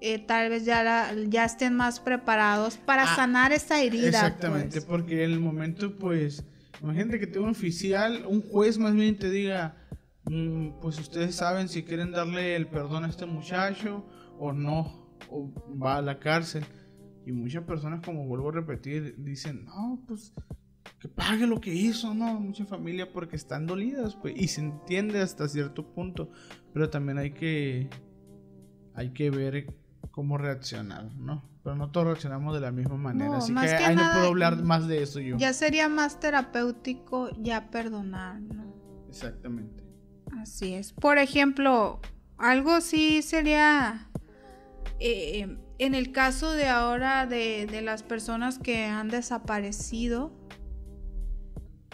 eh, 0.00 0.18
tal 0.18 0.50
vez 0.50 0.64
ya, 0.64 1.14
ya 1.28 1.44
estén 1.44 1.74
más 1.74 2.00
preparados 2.00 2.76
para 2.76 3.04
ah, 3.04 3.16
sanar 3.16 3.52
esa 3.52 3.82
herida. 3.82 4.08
Exactamente, 4.08 4.80
pues. 4.80 4.84
porque 4.84 5.24
en 5.24 5.32
el 5.32 5.40
momento, 5.40 5.96
pues, 5.96 6.44
imagínate 6.82 7.18
que 7.18 7.26
tenga 7.26 7.46
un 7.46 7.52
oficial, 7.52 8.24
un 8.26 8.42
juez 8.42 8.78
más 8.78 8.94
bien 8.94 9.18
te 9.18 9.30
diga, 9.30 9.76
mm, 10.24 10.80
pues 10.80 10.98
ustedes 10.98 11.34
saben 11.34 11.68
si 11.68 11.82
quieren 11.82 12.12
darle 12.12 12.56
el 12.56 12.66
perdón 12.66 13.04
a 13.04 13.08
este 13.08 13.26
muchacho 13.26 14.06
o 14.38 14.52
no, 14.52 15.16
o 15.30 15.52
va 15.82 15.96
a 15.96 16.02
la 16.02 16.18
cárcel. 16.18 16.64
Y 17.24 17.32
muchas 17.32 17.64
personas, 17.64 18.04
como 18.04 18.24
vuelvo 18.26 18.50
a 18.50 18.52
repetir, 18.52 19.16
dicen, 19.18 19.64
no, 19.64 20.00
pues 20.06 20.32
que 21.00 21.08
pague 21.08 21.46
lo 21.46 21.60
que 21.60 21.74
hizo, 21.74 22.14
¿no? 22.14 22.40
Mucha 22.40 22.64
familia 22.64 23.12
porque 23.12 23.36
están 23.36 23.66
dolidas, 23.66 24.16
pues, 24.16 24.34
y 24.36 24.48
se 24.48 24.60
entiende 24.60 25.20
hasta 25.20 25.48
cierto 25.48 25.92
punto, 25.92 26.30
pero 26.72 26.88
también 26.88 27.18
hay 27.18 27.32
que, 27.32 27.88
hay 28.94 29.10
que 29.10 29.30
ver 29.30 29.74
cómo 30.10 30.38
reaccionar, 30.38 31.12
¿no? 31.16 31.42
Pero 31.62 31.76
no 31.76 31.90
todos 31.90 32.06
reaccionamos 32.06 32.54
de 32.54 32.60
la 32.60 32.70
misma 32.70 32.96
manera, 32.96 33.38
así 33.38 33.52
que, 33.52 33.60
ahí 33.60 33.96
no 33.96 34.02
puedo 34.12 34.28
hablar 34.28 34.62
más 34.62 34.86
de 34.86 35.02
eso 35.02 35.20
yo. 35.20 35.36
Ya 35.36 35.52
sería 35.52 35.88
más 35.88 36.20
terapéutico 36.20 37.30
ya 37.40 37.70
perdonar, 37.70 38.40
¿no? 38.40 38.64
Exactamente. 39.08 39.82
Así 40.40 40.74
es. 40.74 40.92
Por 40.92 41.18
ejemplo, 41.18 42.00
algo 42.38 42.80
sí 42.80 43.22
sería 43.22 44.08
eh, 45.00 45.58
en 45.78 45.94
el 45.94 46.12
caso 46.12 46.52
de 46.52 46.68
ahora 46.68 47.26
de, 47.26 47.66
de 47.66 47.82
las 47.82 48.02
personas 48.02 48.58
que 48.58 48.84
han 48.84 49.08
desaparecido 49.08 50.32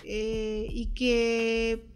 eh, 0.04 0.66
y 0.70 0.86
que 0.94 1.91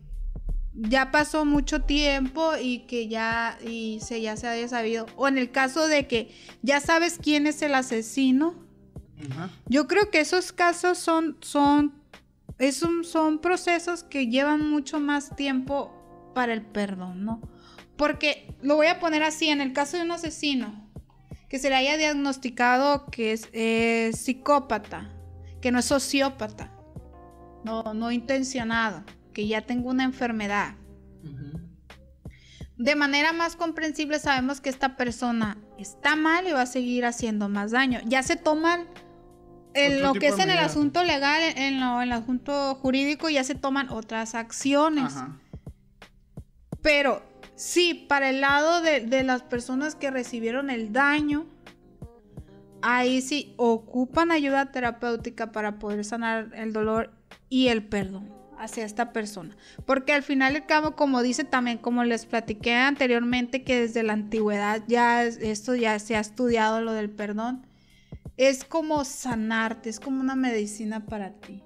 ya 0.76 1.10
pasó 1.10 1.44
mucho 1.44 1.82
tiempo 1.82 2.52
y 2.60 2.80
que 2.80 3.08
ya, 3.08 3.58
y 3.66 3.98
se, 4.00 4.20
ya 4.20 4.36
se 4.36 4.46
haya 4.46 4.68
sabido. 4.68 5.06
O 5.16 5.26
en 5.26 5.38
el 5.38 5.50
caso 5.50 5.88
de 5.88 6.06
que 6.06 6.34
ya 6.62 6.80
sabes 6.80 7.18
quién 7.20 7.46
es 7.46 7.62
el 7.62 7.74
asesino. 7.74 8.54
Yo 9.66 9.88
creo 9.88 10.10
que 10.10 10.20
esos 10.20 10.52
casos 10.52 10.98
son, 10.98 11.38
son, 11.40 11.94
es 12.58 12.84
son 13.04 13.38
procesos 13.38 14.02
que 14.02 14.28
llevan 14.28 14.68
mucho 14.68 15.00
más 15.00 15.34
tiempo 15.34 16.30
para 16.34 16.52
el 16.52 16.60
perdón, 16.60 17.24
¿no? 17.24 17.40
Porque 17.96 18.54
lo 18.60 18.76
voy 18.76 18.88
a 18.88 19.00
poner 19.00 19.22
así, 19.22 19.48
en 19.48 19.62
el 19.62 19.72
caso 19.72 19.96
de 19.96 20.02
un 20.02 20.10
asesino, 20.10 20.86
que 21.48 21.58
se 21.58 21.70
le 21.70 21.76
haya 21.76 21.96
diagnosticado 21.96 23.06
que 23.06 23.32
es 23.32 24.20
psicópata, 24.20 25.10
que 25.62 25.72
no 25.72 25.78
es 25.78 25.86
sociópata, 25.86 26.70
no, 27.64 27.94
no 27.94 28.12
intencionado 28.12 29.02
que 29.36 29.46
ya 29.46 29.60
tengo 29.60 29.90
una 29.90 30.04
enfermedad. 30.04 30.76
De 32.78 32.96
manera 32.96 33.34
más 33.34 33.54
comprensible 33.54 34.18
sabemos 34.18 34.62
que 34.62 34.70
esta 34.70 34.96
persona 34.96 35.58
está 35.78 36.16
mal 36.16 36.48
y 36.48 36.52
va 36.52 36.62
a 36.62 36.66
seguir 36.66 37.04
haciendo 37.04 37.50
más 37.50 37.70
daño. 37.70 38.00
Ya 38.06 38.22
se 38.22 38.36
toman 38.36 38.86
en 39.74 40.00
lo 40.00 40.14
que 40.14 40.28
es 40.28 40.38
en 40.38 40.48
el 40.48 40.56
asunto 40.56 41.04
legal, 41.04 41.42
en, 41.54 41.80
lo, 41.80 42.00
en 42.00 42.08
el 42.08 42.12
asunto 42.12 42.76
jurídico, 42.76 43.28
ya 43.28 43.44
se 43.44 43.54
toman 43.54 43.90
otras 43.90 44.34
acciones. 44.34 45.12
Pero 46.80 47.22
sí, 47.56 48.06
para 48.08 48.30
el 48.30 48.40
lado 48.40 48.80
de, 48.80 49.02
de 49.02 49.22
las 49.22 49.42
personas 49.42 49.96
que 49.96 50.10
recibieron 50.10 50.70
el 50.70 50.94
daño, 50.94 51.46
ahí 52.80 53.20
sí 53.20 53.52
ocupan 53.58 54.30
ayuda 54.30 54.72
terapéutica 54.72 55.52
para 55.52 55.78
poder 55.78 56.06
sanar 56.06 56.52
el 56.54 56.72
dolor 56.72 57.12
y 57.50 57.68
el 57.68 57.84
perdón 57.86 58.35
hacia 58.58 58.84
esta 58.84 59.12
persona. 59.12 59.56
Porque 59.84 60.12
al 60.12 60.22
final 60.22 60.56
y 60.56 60.62
cabo, 60.62 60.96
como 60.96 61.22
dice 61.22 61.44
también, 61.44 61.78
como 61.78 62.04
les 62.04 62.26
platiqué 62.26 62.74
anteriormente, 62.74 63.62
que 63.62 63.80
desde 63.80 64.02
la 64.02 64.14
antigüedad 64.14 64.82
ya 64.86 65.24
esto 65.24 65.74
ya 65.74 65.98
se 65.98 66.16
ha 66.16 66.20
estudiado 66.20 66.80
lo 66.80 66.92
del 66.92 67.10
perdón, 67.10 67.66
es 68.36 68.64
como 68.64 69.04
sanarte, 69.04 69.88
es 69.88 70.00
como 70.00 70.20
una 70.20 70.36
medicina 70.36 71.06
para 71.06 71.32
ti. 71.32 71.62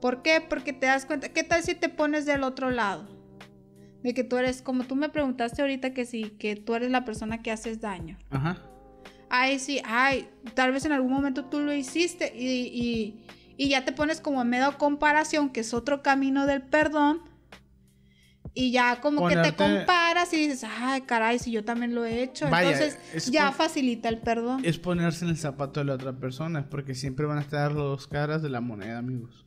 ¿Por 0.00 0.22
qué? 0.22 0.40
Porque 0.40 0.72
te 0.72 0.86
das 0.86 1.06
cuenta, 1.06 1.28
¿qué 1.28 1.44
tal 1.44 1.62
si 1.62 1.74
te 1.74 1.88
pones 1.88 2.26
del 2.26 2.42
otro 2.42 2.70
lado? 2.70 3.06
De 4.02 4.14
que 4.14 4.24
tú 4.24 4.38
eres, 4.38 4.62
como 4.62 4.84
tú 4.84 4.96
me 4.96 5.10
preguntaste 5.10 5.60
ahorita 5.60 5.92
que 5.92 6.06
sí, 6.06 6.34
que 6.38 6.56
tú 6.56 6.74
eres 6.74 6.90
la 6.90 7.04
persona 7.04 7.42
que 7.42 7.50
haces 7.50 7.80
daño. 7.80 8.16
Ajá. 8.30 8.58
Ay, 9.28 9.58
sí, 9.58 9.80
ay, 9.84 10.28
tal 10.54 10.72
vez 10.72 10.84
en 10.86 10.92
algún 10.92 11.12
momento 11.12 11.44
tú 11.44 11.60
lo 11.60 11.72
hiciste 11.72 12.32
y 12.34 12.48
y 12.50 13.24
ya 13.68 13.84
te 13.84 13.92
pones 13.92 14.20
como 14.20 14.40
en 14.42 14.48
medio 14.48 14.78
comparación, 14.78 15.50
que 15.50 15.60
es 15.60 15.74
otro 15.74 16.02
camino 16.02 16.46
del 16.46 16.62
perdón. 16.62 17.22
Y 18.52 18.72
ya 18.72 19.00
como 19.00 19.28
que 19.28 19.36
te 19.36 19.54
comparas 19.54 20.32
y 20.32 20.36
dices, 20.36 20.64
ay, 20.80 21.02
caray, 21.02 21.38
si 21.38 21.52
yo 21.52 21.64
también 21.64 21.94
lo 21.94 22.04
he 22.04 22.22
hecho. 22.22 22.46
Entonces 22.46 22.98
ya 23.30 23.52
facilita 23.52 24.08
el 24.08 24.18
perdón. 24.18 24.62
Es 24.64 24.78
ponerse 24.78 25.24
en 25.24 25.30
el 25.30 25.36
zapato 25.36 25.80
de 25.80 25.86
la 25.86 25.94
otra 25.94 26.12
persona, 26.14 26.68
porque 26.68 26.94
siempre 26.94 27.26
van 27.26 27.38
a 27.38 27.42
estar 27.42 27.68
las 27.68 27.76
dos 27.76 28.06
caras 28.08 28.42
de 28.42 28.48
la 28.48 28.60
moneda, 28.60 28.98
amigos. 28.98 29.46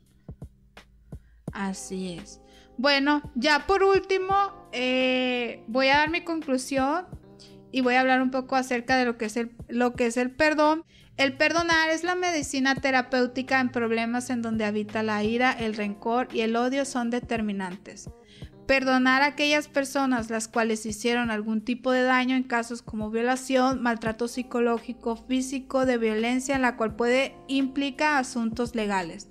Así 1.52 2.14
es. 2.14 2.40
Bueno, 2.76 3.22
ya 3.34 3.66
por 3.66 3.82
último, 3.82 4.34
eh, 4.72 5.62
voy 5.68 5.88
a 5.88 5.98
dar 5.98 6.10
mi 6.10 6.22
conclusión 6.22 7.06
y 7.74 7.80
voy 7.80 7.96
a 7.96 8.02
hablar 8.02 8.22
un 8.22 8.30
poco 8.30 8.54
acerca 8.54 8.96
de 8.96 9.04
lo 9.04 9.18
que 9.18 9.24
es 9.24 9.36
el, 9.36 9.50
lo 9.66 9.94
que 9.94 10.06
es 10.06 10.16
el 10.16 10.30
perdón. 10.30 10.84
El 11.16 11.36
perdonar 11.36 11.90
es 11.90 12.04
la 12.04 12.14
medicina 12.14 12.76
terapéutica 12.76 13.58
en 13.58 13.72
problemas 13.72 14.30
en 14.30 14.42
donde 14.42 14.64
habita 14.64 15.02
la 15.02 15.24
ira, 15.24 15.50
el 15.50 15.74
rencor 15.74 16.28
y 16.32 16.42
el 16.42 16.54
odio 16.54 16.84
son 16.84 17.10
determinantes. 17.10 18.10
Perdonar 18.68 19.22
a 19.22 19.26
aquellas 19.26 19.66
personas 19.66 20.30
las 20.30 20.46
cuales 20.46 20.86
hicieron 20.86 21.32
algún 21.32 21.62
tipo 21.62 21.90
de 21.90 22.04
daño 22.04 22.36
en 22.36 22.44
casos 22.44 22.80
como 22.80 23.10
violación, 23.10 23.82
maltrato 23.82 24.28
psicológico, 24.28 25.16
físico, 25.16 25.84
de 25.84 25.98
violencia 25.98 26.54
en 26.54 26.62
la 26.62 26.76
cual 26.76 26.94
puede 26.94 27.34
implicar 27.48 28.18
asuntos 28.18 28.76
legales, 28.76 29.30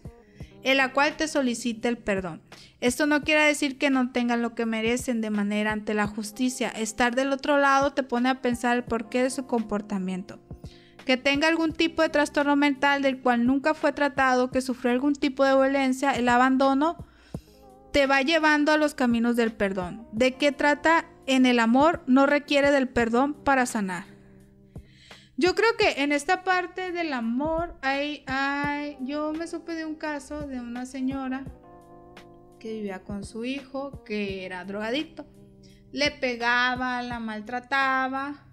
en 0.63 0.77
la 0.77 0.93
cual 0.93 1.15
te 1.17 1.27
solicita 1.27 1.89
el 1.89 1.97
perdón. 1.97 2.41
Esto 2.79 3.05
no 3.05 3.23
quiere 3.23 3.43
decir 3.43 3.77
que 3.77 3.89
no 3.89 4.11
tengan 4.11 4.41
lo 4.41 4.55
que 4.55 4.65
merecen 4.65 5.21
de 5.21 5.29
manera 5.29 5.71
ante 5.71 5.93
la 5.93 6.07
justicia. 6.07 6.69
Estar 6.69 7.15
del 7.15 7.31
otro 7.31 7.57
lado 7.57 7.93
te 7.93 8.03
pone 8.03 8.29
a 8.29 8.41
pensar 8.41 8.75
el 8.77 8.83
porqué 8.83 9.23
de 9.23 9.29
su 9.29 9.45
comportamiento 9.45 10.39
que 11.05 11.17
tenga 11.17 11.47
algún 11.47 11.73
tipo 11.73 12.01
de 12.01 12.09
trastorno 12.09 12.55
mental 12.55 13.01
del 13.01 13.19
cual 13.19 13.45
nunca 13.45 13.73
fue 13.73 13.91
tratado, 13.91 14.51
que 14.51 14.61
sufrió 14.61 14.91
algún 14.91 15.13
tipo 15.13 15.43
de 15.43 15.53
violencia, 15.53 16.11
el 16.11 16.29
abandono, 16.29 16.97
te 17.91 18.07
va 18.07 18.21
llevando 18.21 18.71
a 18.71 18.77
los 18.77 18.95
caminos 18.95 19.35
del 19.35 19.51
perdón. 19.51 20.07
¿De 20.11 20.35
qué 20.35 20.51
trata? 20.51 21.05
En 21.25 21.45
el 21.45 21.59
amor 21.59 22.03
no 22.07 22.25
requiere 22.25 22.71
del 22.71 22.89
perdón 22.89 23.33
para 23.33 23.65
sanar. 23.65 24.12
Yo 25.35 25.55
creo 25.55 25.75
que 25.77 26.03
en 26.03 26.11
esta 26.11 26.43
parte 26.43 26.91
del 26.91 27.11
amor 27.11 27.75
hay, 27.81 28.23
hay, 28.27 28.97
yo 29.01 29.33
me 29.33 29.47
supe 29.47 29.73
de 29.73 29.85
un 29.85 29.95
caso 29.95 30.41
de 30.41 30.59
una 30.59 30.85
señora 30.85 31.43
que 32.59 32.73
vivía 32.73 33.03
con 33.03 33.23
su 33.23 33.43
hijo 33.43 34.03
que 34.03 34.45
era 34.45 34.63
drogadicto. 34.63 35.25
Le 35.91 36.11
pegaba, 36.11 37.01
la 37.01 37.19
maltrataba 37.19 38.45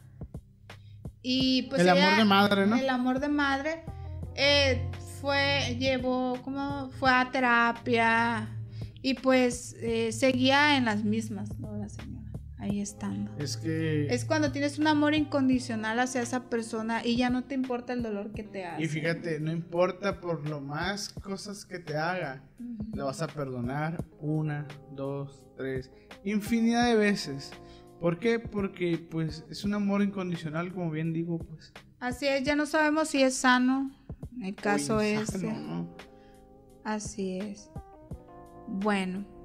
y 1.22 1.62
pues 1.64 1.82
el 1.82 1.90
amor 1.90 2.16
de 2.16 2.24
madre, 2.24 2.66
¿no? 2.66 2.76
El 2.76 2.88
amor 2.88 3.20
de 3.20 3.28
madre 3.28 3.84
eh, 4.34 4.90
fue, 5.20 5.76
llevó, 5.78 6.40
como 6.42 6.90
fue 6.98 7.10
a 7.10 7.30
terapia 7.30 8.48
y 9.02 9.14
pues 9.14 9.76
eh, 9.80 10.12
seguía 10.12 10.78
en 10.78 10.86
las 10.86 11.04
mismas, 11.04 11.58
¿no? 11.58 11.76
La 11.76 11.90
señora 11.90 12.19
ahí 12.60 12.80
estando. 12.80 13.32
Es 13.38 13.56
que... 13.56 14.06
Es 14.06 14.24
cuando 14.24 14.52
tienes 14.52 14.78
un 14.78 14.86
amor 14.86 15.14
incondicional 15.14 15.98
hacia 15.98 16.22
esa 16.22 16.48
persona 16.50 17.04
y 17.04 17.16
ya 17.16 17.30
no 17.30 17.44
te 17.44 17.54
importa 17.54 17.92
el 17.92 18.02
dolor 18.02 18.32
que 18.32 18.42
te 18.42 18.64
hace. 18.64 18.84
Y 18.84 18.86
fíjate, 18.86 19.40
no 19.40 19.50
importa 19.50 20.20
por 20.20 20.48
lo 20.48 20.60
más 20.60 21.08
cosas 21.08 21.64
que 21.64 21.78
te 21.78 21.96
haga, 21.96 22.42
le 22.92 23.02
vas 23.02 23.22
a 23.22 23.26
perdonar 23.26 24.04
una, 24.20 24.68
dos, 24.92 25.44
tres, 25.56 25.90
infinidad 26.24 26.86
de 26.86 26.96
veces. 26.96 27.50
¿Por 27.98 28.18
qué? 28.18 28.38
Porque 28.38 28.98
pues 29.10 29.44
es 29.50 29.64
un 29.64 29.74
amor 29.74 30.02
incondicional, 30.02 30.72
como 30.72 30.90
bien 30.90 31.12
digo, 31.12 31.38
pues. 31.38 31.72
Así 31.98 32.26
es, 32.26 32.44
ya 32.44 32.56
no 32.56 32.66
sabemos 32.66 33.08
si 33.08 33.22
es 33.22 33.34
sano. 33.34 33.90
El 34.40 34.54
caso 34.54 35.00
es. 35.00 35.36
Así 36.84 37.38
es. 37.38 37.70
Bueno. 38.66 39.39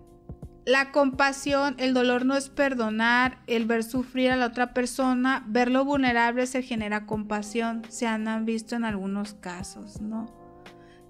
La 0.66 0.92
compasión, 0.92 1.76
el 1.78 1.94
dolor 1.94 2.26
no 2.26 2.36
es 2.36 2.50
perdonar, 2.50 3.38
el 3.46 3.66
ver 3.66 3.84
sufrir 3.84 4.32
a 4.32 4.36
la 4.36 4.48
otra 4.48 4.74
persona, 4.74 5.44
verlo 5.48 5.86
vulnerable 5.86 6.48
se 6.48 6.64
genera 6.64 7.06
compasión, 7.06 7.84
se 7.90 8.08
han 8.08 8.46
visto 8.46 8.76
en 8.76 8.84
algunos 8.84 9.36
casos, 9.36 10.02
¿no? 10.02 10.26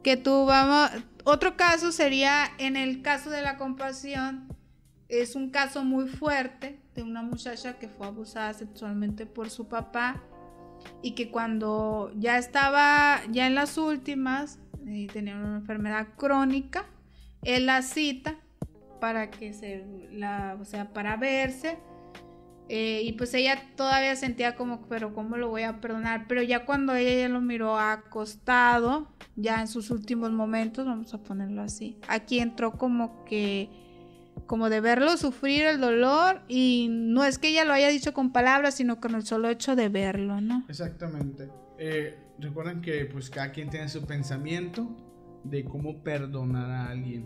Que 0.04 0.18
tú 0.18 0.46
vamos, 0.46 0.92
otro 1.24 1.56
caso 1.56 1.94
sería 1.94 2.48
en 2.58 2.76
el 2.76 3.02
caso 3.02 3.30
de 3.30 3.42
la 3.42 3.58
compasión, 3.58 4.50
es 5.08 5.38
un 5.38 5.52
caso 5.52 5.86
muy 5.86 6.10
fuerte 6.10 6.82
de 6.94 7.04
una 7.04 7.22
muchacha 7.22 7.80
que 7.80 7.88
fue 7.88 8.08
abusada 8.08 8.54
sexualmente 8.54 9.26
por 9.26 9.50
su 9.50 9.70
papá 9.70 10.22
y 11.02 11.12
que 11.12 11.32
cuando 11.32 12.12
ya 12.18 12.38
estaba 12.38 13.22
ya 13.32 13.48
en 13.48 13.56
las 13.56 13.78
últimas, 13.78 14.60
eh, 14.86 15.08
tenía 15.14 15.38
una 15.38 15.58
enfermedad 15.58 16.10
crónica, 16.18 16.86
él 17.42 17.68
la 17.68 17.82
cita 17.82 18.36
para 19.06 19.30
que 19.30 19.54
se 19.54 19.86
la, 20.14 20.58
o 20.60 20.66
sea, 20.66 20.92
para 20.92 21.16
verse. 21.16 21.78
Eh, 22.70 23.04
y 23.04 23.12
pues 23.12 23.36
ella 23.36 23.62
todavía 23.76 24.16
sentía 24.16 24.56
como, 24.56 24.88
pero 24.88 25.14
¿cómo 25.14 25.38
lo 25.38 25.50
voy 25.50 25.62
a 25.62 25.80
perdonar? 25.80 26.26
Pero 26.28 26.42
ya 26.42 26.66
cuando 26.66 26.96
ella 26.96 27.22
ya 27.22 27.30
lo 27.30 27.40
miró 27.40 27.78
acostado, 27.78 29.08
ya 29.36 29.62
en 29.62 29.68
sus 29.68 29.92
últimos 29.92 30.32
momentos, 30.32 30.88
vamos 30.88 31.14
a 31.14 31.22
ponerlo 31.22 31.62
así, 31.62 32.00
aquí 32.08 32.40
entró 32.40 32.80
como 32.80 33.24
que, 33.26 33.70
como 34.48 34.72
de 34.72 34.82
verlo 34.82 35.18
sufrir 35.18 35.68
el 35.68 35.80
dolor 35.80 36.42
y 36.48 36.88
no 36.90 37.26
es 37.26 37.38
que 37.38 37.50
ella 37.50 37.64
lo 37.64 37.74
haya 37.74 37.90
dicho 37.90 38.12
con 38.12 38.32
palabras, 38.32 38.74
sino 38.74 39.00
con 39.00 39.14
el 39.14 39.24
solo 39.24 39.50
hecho 39.50 39.76
de 39.76 39.88
verlo, 39.88 40.42
¿no? 40.42 40.66
Exactamente. 40.68 41.48
Eh, 41.78 42.18
recuerden 42.40 42.82
que 42.82 43.06
pues 43.06 43.30
cada 43.30 43.52
quien 43.52 43.70
tiene 43.70 43.88
su 43.88 44.04
pensamiento 44.04 44.90
de 45.44 45.64
cómo 45.64 46.02
perdonar 46.02 46.72
a 46.72 46.90
alguien. 46.90 47.26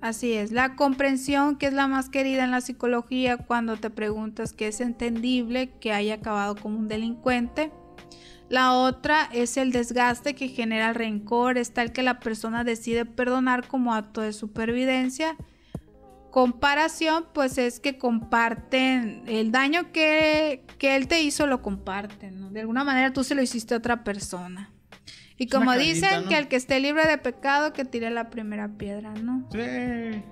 Así 0.00 0.32
es, 0.32 0.50
la 0.50 0.76
comprensión 0.76 1.56
que 1.56 1.66
es 1.66 1.74
la 1.74 1.86
más 1.86 2.08
querida 2.08 2.44
en 2.44 2.50
la 2.50 2.62
psicología 2.62 3.36
cuando 3.36 3.76
te 3.76 3.90
preguntas 3.90 4.54
que 4.54 4.68
es 4.68 4.80
entendible 4.80 5.72
que 5.78 5.92
haya 5.92 6.14
acabado 6.14 6.56
como 6.56 6.78
un 6.78 6.88
delincuente. 6.88 7.70
La 8.48 8.72
otra 8.72 9.28
es 9.32 9.58
el 9.58 9.72
desgaste 9.72 10.34
que 10.34 10.48
genera 10.48 10.88
el 10.88 10.94
rencor, 10.94 11.58
es 11.58 11.72
tal 11.72 11.92
que 11.92 12.02
la 12.02 12.18
persona 12.18 12.64
decide 12.64 13.04
perdonar 13.04 13.68
como 13.68 13.94
acto 13.94 14.22
de 14.22 14.32
supervivencia. 14.32 15.36
Comparación, 16.30 17.26
pues 17.34 17.58
es 17.58 17.78
que 17.78 17.98
comparten 17.98 19.22
el 19.26 19.52
daño 19.52 19.92
que, 19.92 20.64
que 20.78 20.96
él 20.96 21.08
te 21.08 21.22
hizo, 21.22 21.46
lo 21.46 21.60
comparten. 21.60 22.52
De 22.54 22.60
alguna 22.60 22.84
manera 22.84 23.12
tú 23.12 23.22
se 23.22 23.34
lo 23.34 23.42
hiciste 23.42 23.74
a 23.74 23.78
otra 23.78 24.02
persona. 24.02 24.70
Y 25.40 25.46
como 25.46 25.72
dicen 25.72 26.28
que 26.28 26.36
el 26.36 26.48
que 26.48 26.56
esté 26.56 26.80
libre 26.80 27.06
de 27.06 27.16
pecado, 27.16 27.72
que 27.72 27.86
tire 27.86 28.10
la 28.10 28.28
primera 28.28 28.76
piedra, 28.76 29.14
¿no? 29.14 29.48
Sí. 29.50 30.22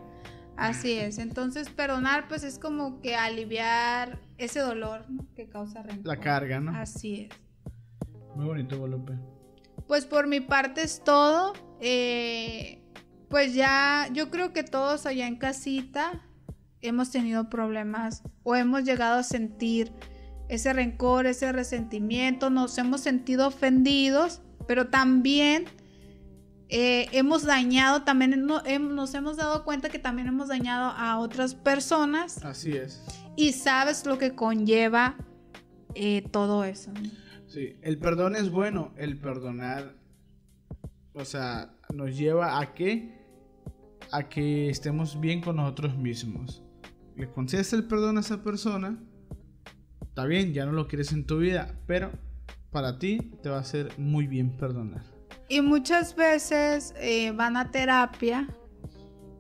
Así 0.55 0.93
es. 0.93 1.17
Entonces, 1.17 1.71
perdonar, 1.71 2.29
pues 2.29 2.45
es 2.45 2.59
como 2.59 3.01
que 3.01 3.17
aliviar 3.17 4.21
ese 4.37 4.61
dolor 4.61 5.07
que 5.35 5.49
causa 5.49 5.83
rencor. 5.83 6.07
La 6.07 6.21
carga, 6.21 6.61
¿no? 6.61 6.77
Así 6.77 7.23
es. 7.23 7.31
Muy 8.37 8.45
bonito, 8.45 8.77
Guadalupe. 8.77 9.15
Pues 9.87 10.05
por 10.05 10.27
mi 10.27 10.41
parte 10.41 10.83
es 10.83 11.03
todo. 11.03 11.55
Eh, 11.81 12.83
pues 13.31 13.55
ya, 13.55 14.11
yo 14.13 14.31
creo 14.31 14.53
que 14.53 14.63
todos 14.63 15.07
allá 15.07 15.27
en 15.27 15.37
casita 15.37 16.21
hemos 16.83 17.11
tenido 17.11 17.49
problemas 17.49 18.23
o 18.43 18.57
hemos 18.57 18.85
llegado 18.85 19.21
a 19.21 19.23
sentir 19.23 19.91
ese 20.51 20.71
rencor, 20.75 21.25
ese 21.25 21.51
resentimiento, 21.51 22.51
nos 22.51 22.77
hemos 22.77 23.01
sentido 23.01 23.47
ofendidos 23.47 24.43
pero 24.69 24.89
también 24.89 25.65
eh, 26.69 27.07
hemos 27.13 27.45
dañado, 27.45 28.03
también 28.03 28.47
nos 28.47 29.15
hemos 29.15 29.39
dado 29.39 29.65
cuenta 29.65 29.89
que 29.89 29.99
también 29.99 30.29
hemos 30.29 30.49
dañado 30.49 30.91
a 30.91 31.19
otras 31.19 31.55
personas. 31.55 32.45
Así 32.45 32.73
es. 32.77 33.03
Y 33.35 33.55
sabes 33.55 34.05
lo 34.05 34.19
que 34.19 34.35
conlleva 34.35 35.17
eh, 35.95 36.23
todo 36.31 36.65
eso. 36.65 36.93
Sí, 37.47 37.77
el 37.81 37.99
perdón 37.99 38.37
es 38.37 38.51
bueno, 38.51 38.93
el 38.99 39.17
perdonar, 39.17 39.95
o 41.15 41.25
sea, 41.25 41.75
nos 41.95 42.15
lleva 42.15 42.61
a 42.61 42.75
que, 42.75 43.19
a 44.13 44.29
que 44.29 44.69
estemos 44.69 45.19
bien 45.19 45.41
con 45.41 45.57
nosotros 45.57 45.97
mismos. 45.97 46.63
Le 47.17 47.31
concedes 47.31 47.73
el 47.73 47.85
perdón 47.85 48.19
a 48.19 48.21
esa 48.21 48.43
persona, 48.45 49.03
está 50.03 50.27
bien, 50.27 50.53
ya 50.53 50.67
no 50.67 50.73
lo 50.73 50.89
quieres 50.89 51.13
en 51.13 51.25
tu 51.25 51.39
vida, 51.39 51.75
pero 51.87 52.13
para 52.71 52.99
ti 52.99 53.19
te 53.43 53.49
va 53.49 53.57
a 53.57 53.61
hacer 53.61 53.99
muy 53.99 54.27
bien 54.27 54.51
perdonar. 54.57 55.03
Y 55.49 55.61
muchas 55.63 56.15
veces 56.15 56.95
eh, 56.99 57.31
van 57.33 57.57
a 57.57 57.71
terapia 57.71 58.49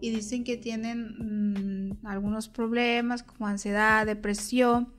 y 0.01 0.11
dicen 0.11 0.45
que 0.45 0.57
tienen 0.57 1.91
mm, 1.91 2.07
algunos 2.07 2.49
problemas 2.49 3.23
como 3.23 3.47
ansiedad, 3.47 4.07
depresión, 4.07 4.95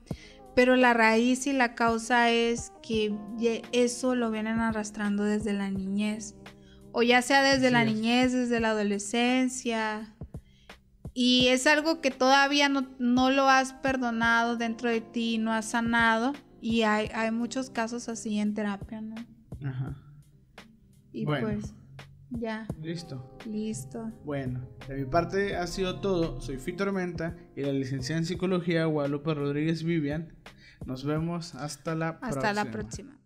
pero 0.54 0.76
la 0.76 0.94
raíz 0.94 1.46
y 1.46 1.52
la 1.52 1.74
causa 1.74 2.30
es 2.30 2.72
que 2.82 3.16
eso 3.72 4.14
lo 4.14 4.30
vienen 4.30 4.60
arrastrando 4.60 5.24
desde 5.24 5.52
la 5.52 5.70
niñez, 5.70 6.36
o 6.92 7.02
ya 7.02 7.22
sea 7.22 7.42
desde 7.42 7.70
la 7.70 7.84
niñez, 7.84 8.32
desde 8.32 8.60
la 8.60 8.70
adolescencia, 8.70 10.14
y 11.14 11.48
es 11.48 11.66
algo 11.66 12.00
que 12.00 12.10
todavía 12.10 12.68
no, 12.68 12.88
no 12.98 13.30
lo 13.30 13.48
has 13.48 13.72
perdonado 13.72 14.56
dentro 14.56 14.90
de 14.90 15.00
ti, 15.00 15.38
no 15.38 15.52
has 15.52 15.70
sanado 15.70 16.32
y 16.60 16.82
hay, 16.82 17.08
hay 17.14 17.30
muchos 17.30 17.70
casos 17.70 18.08
así 18.08 18.38
en 18.38 18.54
terapia, 18.54 19.00
¿no? 19.00 19.16
Ajá. 19.64 19.96
Y 21.12 21.24
pues, 21.24 21.74
ya. 22.30 22.66
Listo. 22.80 23.36
Listo. 23.46 24.12
Bueno, 24.24 24.68
de 24.86 24.96
mi 24.96 25.04
parte 25.04 25.56
ha 25.56 25.66
sido 25.66 26.00
todo. 26.00 26.40
Soy 26.40 26.58
Fito 26.58 26.84
Tormenta 26.84 27.36
y 27.56 27.62
la 27.62 27.72
licenciada 27.72 28.20
en 28.20 28.26
psicología 28.26 28.84
Guadalupe 28.84 29.34
Rodríguez 29.34 29.82
Vivian. 29.82 30.34
Nos 30.86 31.04
vemos 31.04 31.54
hasta 31.54 31.94
la 31.94 32.20
próxima. 32.20 32.40
Hasta 32.40 32.52
la 32.52 32.70
próxima. 32.70 33.18